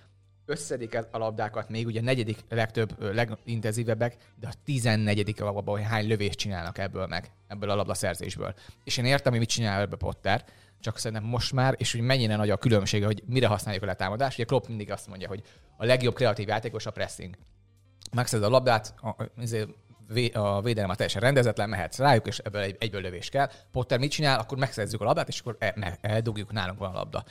[0.44, 6.06] Összedik a labdákat, még ugye a negyedik legtöbb, legintenzívebbek, de a tizennegyedik abban, hogy hány
[6.06, 8.54] lövést csinálnak ebből meg, ebből a labdaszerzésből.
[8.84, 10.44] És én értem, hogy mit csinál ebből Potter,
[10.80, 14.38] csak szerintem most már, és hogy mennyire nagy a különbsége, hogy mire használjuk a letámadást.
[14.38, 15.42] Ugye Klopp mindig azt mondja, hogy
[15.76, 17.36] a legjobb kreatív játékos a pressing.
[18.12, 19.30] Megszed a labdát, a, a,
[20.08, 23.50] vé- a védelem a teljesen rendezetlen, mehetsz rájuk, és ebből egy, egyből lövés kell.
[23.72, 24.38] Potter mit csinál?
[24.38, 27.24] Akkor megszerzzük a labdát, és akkor ne, eldugjuk, nálunk van a labda.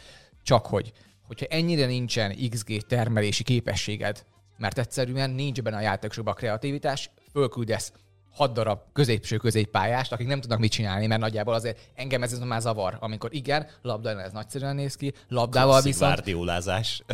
[0.46, 0.92] Csak hogy,
[1.28, 4.26] hogyha ennyire nincsen XG termelési képességed,
[4.58, 7.94] mert egyszerűen nincs benne a játékosokban a kreativitás, fölküldesz
[8.32, 12.62] hat darab középső középpályást, akik nem tudnak mit csinálni, mert nagyjából azért engem ez már
[12.62, 16.12] zavar, amikor igen, labda ellen ez nagyszerűen néz ki, labdával Klasszik viszont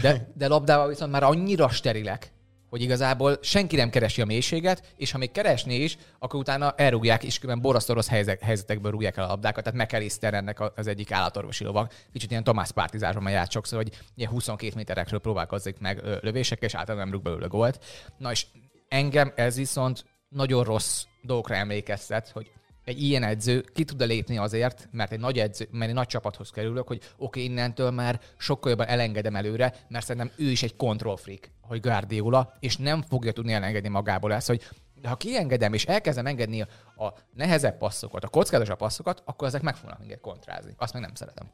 [0.02, 2.32] de, de labdával viszont már annyira sterilek,
[2.72, 7.24] hogy igazából senki nem keresi a mélységet, és ha még keresné is, akkor utána elrúgják,
[7.24, 8.02] és különben borasztó
[8.42, 9.64] helyzetekből rúgják el a labdákat.
[9.64, 11.88] Tehát McAllister ennek az egyik állatorvosi lovag.
[12.14, 17.08] Kicsit ilyen Tomás Pártizásban járt sokszor, hogy ilyen 22 méterekről próbálkozik meg lövésekkel, és általában
[17.08, 17.80] nem rúg belőle gólt.
[18.18, 18.46] Na és
[18.88, 22.52] engem ez viszont nagyon rossz dolgokra emlékeztet, hogy
[22.92, 26.50] egy ilyen edző ki tud lépni azért, mert egy nagy edző, mert egy nagy csapathoz
[26.50, 30.76] kerülök, hogy oké, okay, innentől már sokkal jobban elengedem előre, mert szerintem ő is egy
[30.76, 34.70] control freak, hogy Guardiola, és nem fogja tudni elengedni magából ezt, hogy
[35.02, 36.68] de ha kiengedem és elkezdem engedni a
[37.34, 40.74] nehezebb passzokat, a kockázatos passzokat, akkor ezek meg fognak minket kontrázni.
[40.78, 41.52] Azt meg nem szeretem.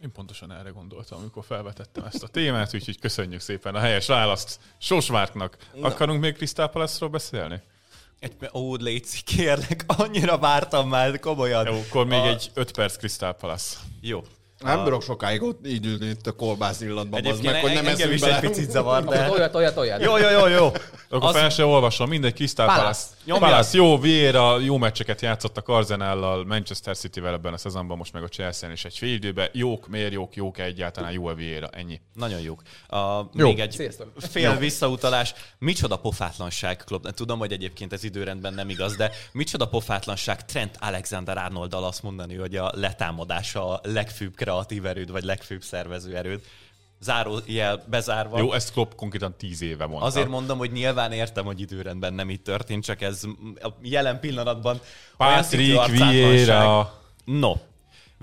[0.00, 4.60] Én pontosan erre gondoltam, amikor felvetettem ezt a témát, úgyhogy köszönjük szépen a helyes választ
[4.78, 5.56] Sosvártnak.
[5.80, 7.62] Akarunk még Palace-ról beszélni?
[8.22, 11.66] Egy, ó, Léci, kérlek, annyira vártam már, komolyan.
[11.66, 13.76] Jó, akkor még A- egy 5 perc Crystal Palace.
[14.00, 14.22] Jó.
[14.62, 18.20] Nem bírok sokáig ott így ülni itt a kolbász illatban, Egyébként meg, hogy nem eszünk
[18.20, 18.34] bele.
[18.40, 19.26] egy picit zavar, de...
[19.26, 20.00] toljad, toljad, toljad.
[20.00, 20.66] Jó, jó, jó, jó.
[21.10, 22.54] Akkor Az- fel se olvasom, mindegy.
[22.54, 23.06] Palace.
[23.24, 23.48] Nyomjad.
[23.50, 28.28] Palace, jó, Vieira, jó meccseket játszottak Arsenal-lal, Manchester City-vel ebben a szezonban, most meg a
[28.28, 29.48] Chelsea-n is egy fél időben.
[29.52, 32.00] Jók, miért jók, jók egyáltalán, jó a Vieira, ennyi.
[32.14, 32.62] Nagyon jók.
[32.88, 34.12] A, még egy Sziasztok.
[34.30, 35.34] fél visszautalás.
[35.58, 37.06] Micsoda pofátlanság, Klopp.
[37.06, 42.34] Tudom, hogy egyébként ez időrendben nem igaz, de micsoda pofátlanság Trent Alexander arnold azt mondani,
[42.36, 46.40] hogy a letámadása a legfőbb kreatív erőd, vagy legfőbb szervező erőd.
[47.00, 48.38] Zárójel bezárva.
[48.38, 50.06] Jó, ezt Klopp konkrétan 10 éve mondta.
[50.06, 53.22] Azért mondom, hogy nyilván értem, hogy időrendben nem így történt, csak ez
[53.54, 54.80] a jelen pillanatban
[55.16, 55.86] Patrick.
[55.86, 57.00] Vieira.
[57.24, 57.54] No,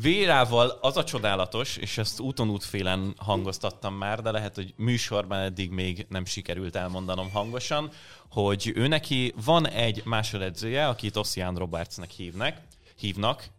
[0.02, 5.72] Vérával az a csodálatos, és ezt úton útfélen hangoztattam már, de lehet, hogy műsorban eddig
[5.72, 7.92] még nem sikerült elmondanom hangosan,
[8.30, 12.58] hogy ő neki van egy másodedzője, akit Ossian Robertsnek hívnak,
[12.96, 13.50] hívnak,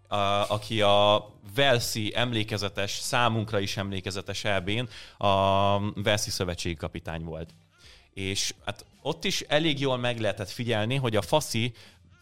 [0.48, 4.88] aki a Velszi emlékezetes, számunkra is emlékezetes elbén
[5.18, 7.50] a Velszi szövetségi kapitány volt.
[8.14, 11.72] És hát ott is elég jól meg lehetett figyelni, hogy a Faszi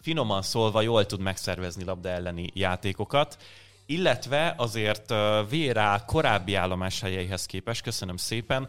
[0.00, 3.38] finoman szólva jól tud megszervezni labda elleni játékokat,
[3.86, 5.14] illetve azért
[5.48, 8.68] Vérá korábbi állomáshelyeihez képest, köszönöm szépen,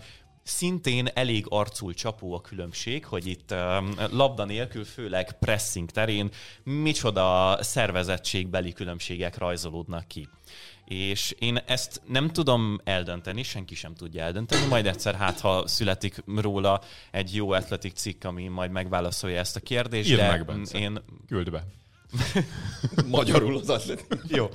[0.49, 6.29] szintén elég arcul csapó a különbség, hogy itt um, labda nélkül, főleg pressing terén
[6.63, 10.27] micsoda szervezettségbeli különbségek rajzolódnak ki.
[10.85, 16.23] És én ezt nem tudom eldönteni, senki sem tudja eldönteni, majd egyszer hát, ha születik
[16.35, 16.81] róla
[17.11, 20.77] egy jó atletik cikk, ami majd megválaszolja ezt a kérdést, Írd de meg, Bence.
[20.77, 21.63] én Küld be.
[23.07, 24.05] Magyarul az atlet.
[24.27, 24.49] jó.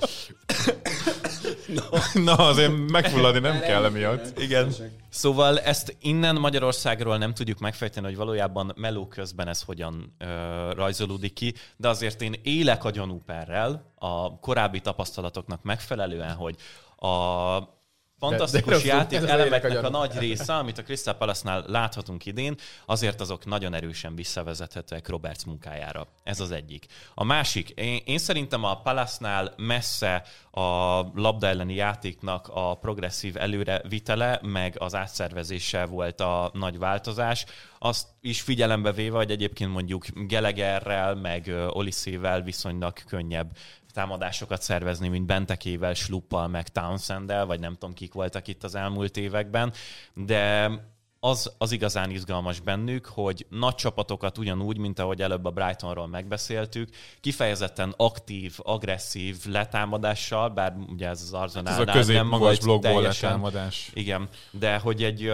[2.13, 4.39] Na, azért megfulladni nem kell emiatt.
[4.39, 4.73] Igen.
[5.09, 10.25] Szóval ezt innen Magyarországról nem tudjuk megfejteni, hogy valójában meló közben ez hogyan ö,
[10.73, 16.55] rajzolódik ki, de azért én élek a gyanúperrel a korábbi tapasztalatoknak megfelelően, hogy
[16.95, 17.74] a
[18.19, 22.25] fantasztikus rosszul, játék ez az elemeknek a a nagy része, amit a Crystal Palace-nál láthatunk
[22.25, 22.55] idén,
[22.85, 26.07] azért azok nagyon erősen visszavezethetőek Roberts munkájára.
[26.23, 26.85] Ez az egyik.
[27.13, 34.39] A másik, én, én szerintem a Palace-nál messze a labda elleni játéknak a progresszív előrevitele,
[34.41, 37.45] meg az átszervezése volt a nagy változás.
[37.79, 43.51] Azt is figyelembe véve, hogy egyébként mondjuk Gelegerrel, meg Oliszével viszonylag könnyebb
[43.95, 49.17] támadásokat szervezni, mint Bentekével, Sluppal, meg Townsenddel, vagy nem tudom kik voltak itt az elmúlt
[49.17, 49.73] években,
[50.13, 50.71] de
[51.19, 56.89] az, az igazán izgalmas bennük, hogy nagy csapatokat ugyanúgy, mint ahogy előbb a Brightonról megbeszéltük,
[57.21, 62.81] kifejezetten aktív, agresszív letámadással, bár ugye ez az Ez Arsenalnál a közép nem magas volt
[62.81, 63.91] teljesen, letámadás.
[63.93, 65.31] igen, de hogy egy,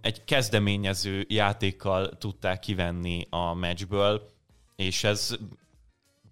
[0.00, 4.32] egy kezdeményező játékkal tudták kivenni a meccsből,
[4.76, 5.36] és ez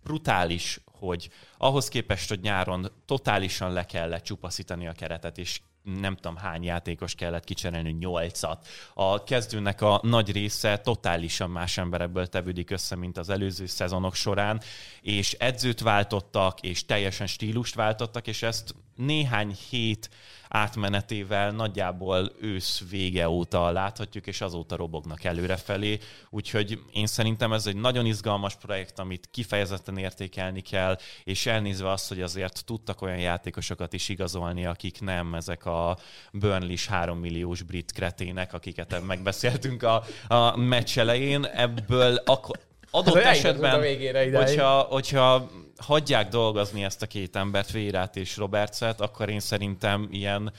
[0.03, 6.37] brutális, hogy ahhoz képest, hogy nyáron totálisan le kellett csupaszítani a keretet, és nem tudom
[6.37, 8.67] hány játékos kellett kicserélni, nyolcat.
[8.95, 14.61] A kezdőnek a nagy része totálisan más emberekből tevődik össze, mint az előző szezonok során,
[15.01, 20.11] és edzőt váltottak, és teljesen stílust váltottak, és ezt néhány hét
[20.49, 25.99] átmenetével nagyjából ősz vége óta láthatjuk, és azóta robognak előrefelé.
[26.31, 32.09] Úgyhogy én szerintem ez egy nagyon izgalmas projekt, amit kifejezetten értékelni kell, és elnézve azt,
[32.09, 35.99] hogy azért tudtak olyan játékosokat is igazolni, akik nem ezek a
[36.33, 43.45] Burnley-s 3 milliós brit kretének, akiket megbeszéltünk a, a meccs elején, ebből akkor adott Eljutottunk
[43.45, 44.47] esetben, a végére idáig.
[44.47, 50.53] hogyha, hogyha hagyják dolgozni ezt a két embert, Vérát és Robertset, akkor én szerintem ilyen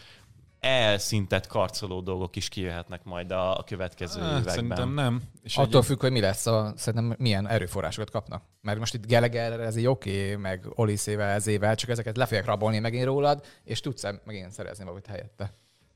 [0.59, 4.53] elszintett karcoló dolgok is kijöhetnek majd a, a következő Hát, években.
[4.53, 5.21] szerintem nem.
[5.43, 8.43] És Attól függ, hogy mi lesz, a, szerintem milyen erőforrásokat kapnak.
[8.61, 12.45] Mert most itt Gallagher ez így oké, okay, meg Oliszével, ezével, csak ezeket le fogják
[12.45, 15.53] rabolni megint rólad, és tudsz megint szerezni valamit helyette.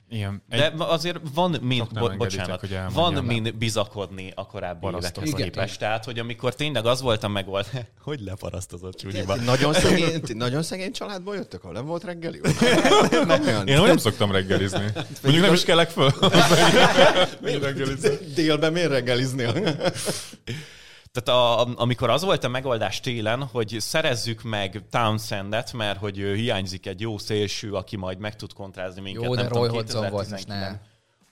[0.10, 0.44] Igen.
[0.50, 5.42] Egy, De azért van mind, bo- bocsánat, van mind bizakodni a korábbi évekhez Igen.
[5.42, 5.80] képest.
[5.80, 7.66] Tehát, hogy amikor tényleg az volt a megold...
[8.04, 9.36] hogy leparasztozott csúnyiba?
[9.36, 12.42] Nagyon szegény, nagyon szegény családból jöttök, ahol nem volt reggeli?
[13.66, 14.86] Én nem szoktam reggelizni.
[15.24, 16.12] Mondjuk nem is kellek föl.
[18.36, 19.54] Délben miért reggeliznél?
[21.16, 26.86] Tehát a, amikor az volt a megoldás télen, hogy szerezzük meg Townsendet, mert hogy hiányzik
[26.86, 29.24] egy jó szélső, aki majd meg tud kontrázni minket.
[29.24, 30.72] Jó, de nem Roy tudom, Hodgson volt most 2019.
[30.72, 30.80] ne.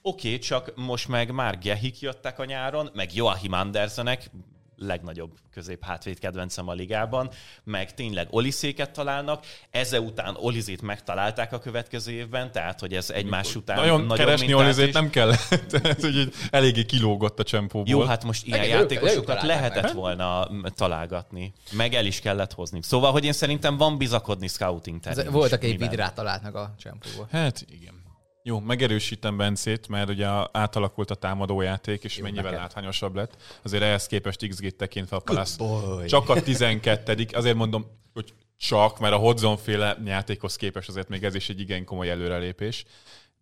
[0.02, 4.30] Oké, okay, csak most meg már Gehik jöttek a nyáron, meg Joachim Andersenek,
[4.78, 7.30] legnagyobb közép hátvéd kedvencem a ligában,
[7.64, 13.56] meg tényleg Oliszéket találnak, ezzel után Olizét megtalálták a következő évben, tehát hogy ez egymás
[13.56, 14.94] után Nagyon nagyobb keresni Olizét is.
[14.94, 15.76] nem kellett.
[16.04, 17.90] Úgy így eléggé kilógott a csempóból.
[17.90, 19.96] Jó, hát most ilyen ők játékosokat lehetett meg.
[19.96, 21.54] volna találgatni.
[21.72, 22.80] Meg el is kellett hozni.
[22.82, 27.28] Szóval, hogy én szerintem van bizakodni scouting terén voltak egy vidrát talált meg a csempóból.
[27.32, 28.03] Hát igen.
[28.46, 32.60] Jó, megerősítem Bencét, mert ugye átalakult a támadójáték, és Jó, mennyivel neked.
[32.60, 33.38] látványosabb lett.
[33.62, 36.06] Azért ehhez képest XG-t tekintve a boy.
[36.06, 41.24] csak a 12 Azért mondom, hogy csak, mert a Hodzon féle játékhoz képest azért még
[41.24, 42.86] ez is egy igen komoly előrelépés.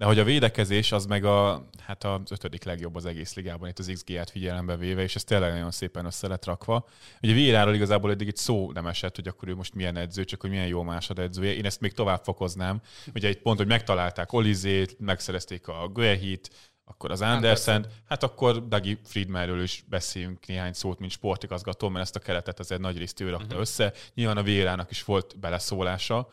[0.01, 3.79] De hogy a védekezés az meg a, hát az ötödik legjobb az egész ligában, itt
[3.79, 6.87] az XG-t figyelembe véve, és ez tényleg nagyon szépen össze lett rakva.
[7.21, 10.41] Ugye Vieráról igazából eddig egy szó nem esett, hogy akkor ő most milyen edző, csak
[10.41, 11.53] hogy milyen jó másodedzője.
[11.53, 12.81] Én ezt még tovább fokoznám.
[13.15, 16.49] Ugye itt pont, hogy megtalálták Olizét, megszerezték a Guehit,
[16.85, 22.15] akkor az Andersen, hát akkor Dagi Friedmanről is beszéljünk néhány szót, mint sportigazgató, mert ezt
[22.15, 23.61] a keretet azért nagy részt ő rakta uh-huh.
[23.61, 23.93] össze.
[24.13, 26.27] Nyilván a Vierának is volt beleszólása,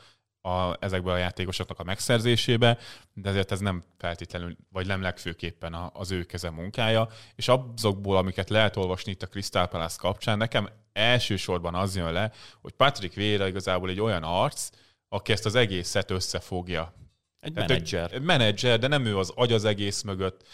[0.49, 2.79] a, ezekből a játékosoknak a megszerzésébe,
[3.13, 8.17] de ezért ez nem feltétlenül, vagy nem legfőképpen a, az ő keze munkája, és azokból,
[8.17, 13.15] amiket lehet olvasni itt a Crystal Palace kapcsán, nekem elsősorban az jön le, hogy Patrick
[13.15, 14.69] Vieira igazából egy olyan arc,
[15.09, 16.95] aki ezt az egészet összefogja.
[17.41, 18.13] Egy Tehát menedzser.
[18.13, 20.47] Egy menedzser, de nem ő az agy az egész mögött.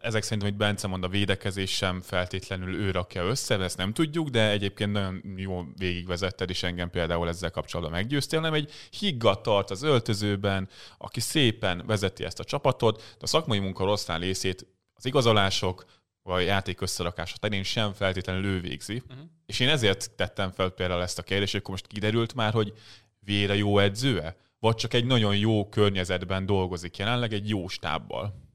[0.00, 4.28] Ezek szerintem, hogy Bence mond, a védekezés sem feltétlenül ő rakja össze, ezt nem tudjuk,
[4.28, 9.70] de egyébként nagyon jól végigvezetted, és engem például ezzel kapcsolatban meggyőztél, nem egy higgadt tart
[9.70, 10.68] az öltözőben,
[10.98, 15.84] aki szépen vezeti ezt a csapatot, de a szakmai munka rosszán részét az igazolások,
[16.22, 19.02] vagy játék összerakása terén sem feltétlenül ő végzi.
[19.08, 19.26] Uh-huh.
[19.46, 22.72] És én ezért tettem fel például ezt a kérdést, hogy akkor most kiderült már, hogy
[23.20, 24.36] Vére jó edzőe?
[24.58, 28.49] Vagy csak egy nagyon jó környezetben dolgozik jelenleg egy jó stábbal?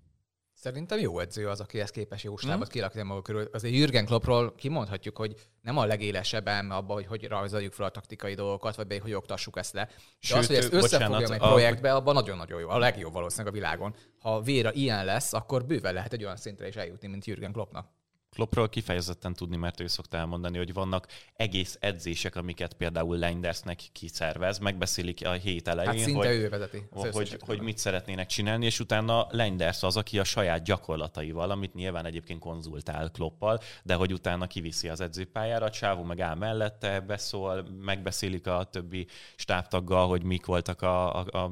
[0.65, 3.49] Szerintem jó edző az, aki ezt képes jó stábot kirakni maga körül.
[3.53, 7.89] Azért Jürgen Kloppról kimondhatjuk, hogy nem a legélesebb elme abban, hogy hogy rajzoljuk fel a
[7.89, 9.85] taktikai dolgokat, vagy be, hogy oktassuk ezt le.
[9.85, 12.69] De Sőt, az, hogy ezt összefogja egy projektbe, abban nagyon-nagyon jó.
[12.69, 13.95] A legjobb valószínűleg a világon.
[14.19, 17.87] Ha Véra ilyen lesz, akkor bőven lehet egy olyan szintre is eljutni, mint Jürgen Kloppnak.
[18.35, 24.57] Kloppról kifejezetten tudni, mert ő szokta elmondani, hogy vannak egész edzések, amiket például Leindersnek kiszervez,
[24.57, 26.83] megbeszélik a hét elején, Hát szinte hogy, ő vezeti.
[26.89, 32.05] hogy, hogy mit szeretnének csinálni, és utána Leinders az, aki a saját gyakorlataival, amit nyilván
[32.05, 38.47] egyébként konzultál Kloppal, de hogy utána kiviszi az edzőpályára, Csávó meg áll mellette, beszól, megbeszélik
[38.47, 41.51] a többi stábtaggal, hogy mik voltak a, a, a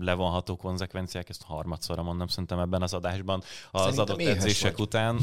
[0.00, 4.80] levonható konzekvenciák, ezt harmadszorra mondom szerintem ebben az adásban, az Szerintem adott edzések vagy.
[4.80, 5.18] után.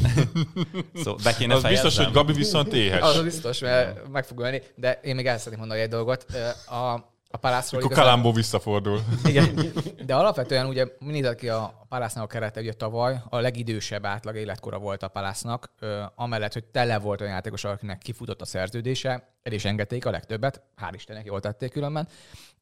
[1.03, 3.01] szóval be kéne Az biztos, hogy Gabi viszont éhes.
[3.01, 6.25] Az biztos, mert meg fog ölni, de én még el szeretném mondani egy dolgot.
[6.67, 9.01] A, a Palászról Akkor Kalambó visszafordul.
[9.23, 9.59] Igen.
[10.05, 14.77] De alapvetően ugye nézett ki a Palásznak a kerete, ugye tavaly a legidősebb átlag életkora
[14.77, 15.71] volt a Palásznak,
[16.15, 20.61] amellett, hogy tele volt olyan játékos, akinek kifutott a szerződése, el is engedték a legtöbbet,
[20.81, 22.07] hál' Istennek jól tették különben,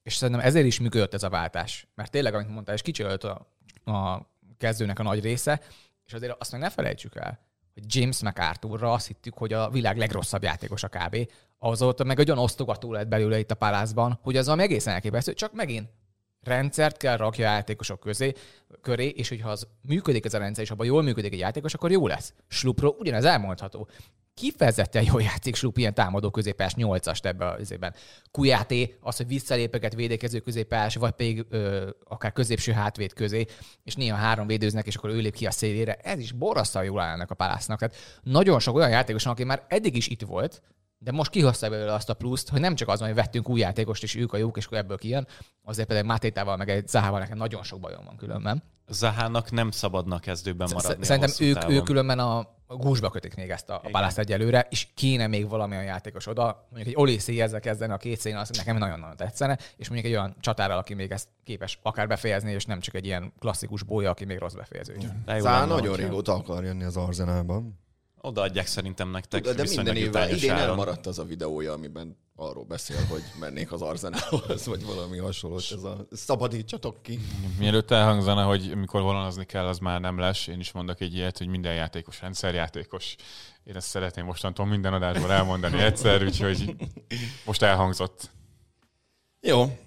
[0.03, 1.87] és szerintem ezért is működött ez a váltás.
[1.95, 3.47] Mert tényleg, amit mondtál, és kicsi volt a,
[3.91, 4.27] a
[4.57, 5.61] kezdőnek a nagy része,
[6.05, 7.39] és azért azt meg ne felejtsük el,
[7.73, 11.29] hogy James McArthurra azt hittük, hogy a világ legrosszabb játékosa kb.
[11.59, 15.33] Azóta meg egy olyan osztogató lett belőle itt a Palászban, hogy az valami egészen elképesztő,
[15.33, 15.89] csak megint
[16.41, 18.33] rendszert kell rakja a játékosok közé,
[18.81, 21.91] köré, és hogyha az működik ez a rendszer, és abban jól működik egy játékos, akkor
[21.91, 22.33] jó lesz.
[22.47, 23.87] Slupról ugyanez elmondható.
[24.33, 27.93] Kifejezetten jól játszik Slup ilyen támadó középás 8-ast ebben az évben.
[28.31, 33.45] Kujáté, az, hogy visszalépeket védekező középás, vagy pedig ö, akár középső hátvéd közé,
[33.83, 35.93] és néha három védőznek, és akkor ő lép ki a szélére.
[35.93, 37.79] Ez is borrasztal jól állnak a palásznak.
[37.79, 40.61] Tehát nagyon sok olyan játékos, aki már eddig is itt volt,
[41.03, 44.03] de most kihozta belőle azt a pluszt, hogy nem csak az, hogy vettünk új játékost,
[44.03, 45.27] és ők a jók, és akkor ebből kijön,
[45.63, 48.63] azért például Mátétával, meg egy Zahával nekem nagyon sok bajom van különben.
[48.87, 51.05] Zahának nem szabadna kezdőben maradni.
[51.05, 51.75] Szerintem ők, távon.
[51.75, 55.83] ők különben a, gúzsba kötik még ezt a, a Palász egyelőre, és kéne még valamilyen
[55.83, 56.67] játékos oda.
[56.69, 60.17] Mondjuk egy Oliszi ezzel kezdeni a két szén, az nekem nagyon-nagyon tetszene, és mondjuk egy
[60.17, 64.09] olyan csatárral, aki még ezt képes akár befejezni, és nem csak egy ilyen klasszikus bólya,
[64.09, 64.95] aki még rossz befejező.
[65.37, 67.82] Zá nagyon régóta akar jönni az Arzenálban.
[68.25, 70.67] Odaadják szerintem nektek De, minden évben jutányos idén áron.
[70.69, 75.63] elmaradt az a videója, amiben arról beszél, hogy mennék az Arzenálhoz, vagy valami hasonlót.
[75.71, 77.19] Ez a szabadítsatok ki.
[77.57, 80.47] Mielőtt elhangzana, hogy mikor vonazni kell, az már nem lesz.
[80.47, 83.15] Én is mondok egy ilyet, hogy minden játékos rendszerjátékos.
[83.63, 86.75] Én ezt szeretném mostantól minden adásban elmondani egyszer, úgyhogy
[87.45, 88.29] most elhangzott.
[89.41, 89.77] Jó.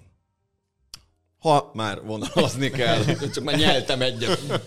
[1.39, 3.03] Ha már vonalazni kell,
[3.33, 4.61] csak már nyeltem egyet,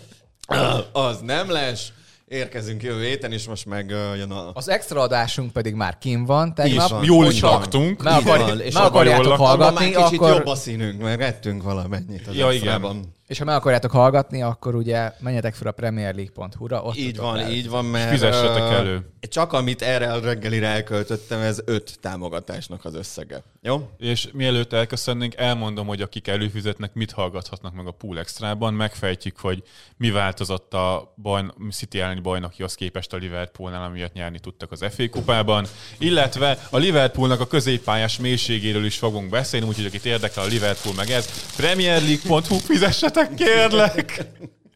[0.92, 1.92] az nem lesz,
[2.30, 4.50] érkezünk jövő héten, és most meg uh, jön a...
[4.54, 6.88] Az extra adásunk pedig már kim van tegnap.
[6.88, 7.04] van.
[7.04, 8.00] Jól is laktunk.
[8.00, 9.32] Így akar, van, és jól akarjátok.
[9.32, 10.36] Abban már hallgatni, kicsit akkor...
[10.36, 13.14] jobb a színünk, mert ettünk valamennyit az Ja, extrában.
[13.26, 16.82] És ha meg akarjátok hallgatni, akkor ugye menjetek fel a premierleague.hu-ra.
[16.82, 18.10] Ott Így van, el- így van, mert...
[18.10, 19.06] Fizessetek elő.
[19.20, 23.42] Csak amit erre a reggelire elköltöttem, ez öt támogatásnak az összege.
[23.62, 23.90] Jó?
[23.98, 28.74] És mielőtt elköszönnénk, elmondom, hogy akik előfizetnek, mit hallgathatnak meg a Pool Extra-ban.
[28.74, 29.62] Megfejtjük, hogy
[29.96, 35.08] mi változott a bajn- City elleni bajnokihoz képest a Liverpoolnál, amiatt nyerni tudtak az FA
[35.10, 35.66] kupában.
[35.98, 41.10] Illetve a Liverpoolnak a középpályás mélységéről is fogunk beszélni, úgyhogy akit érdekel a Liverpool meg
[41.10, 44.26] ez, premierleague.hu fizessetek, kérlek!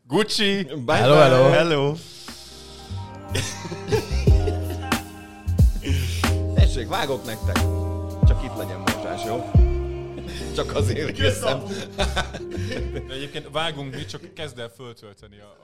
[0.06, 0.62] Gucci!
[0.84, 1.22] Bye Hello, bye.
[1.22, 1.48] hello.
[1.50, 1.94] hello.
[6.54, 7.58] Tessék, vágok nektek.
[8.34, 9.50] Csak itt legyen morzsás, jó?
[10.54, 11.62] Csak azért készem.
[13.06, 15.63] De egyébként vágunk mi, csak kezd el föltölteni a.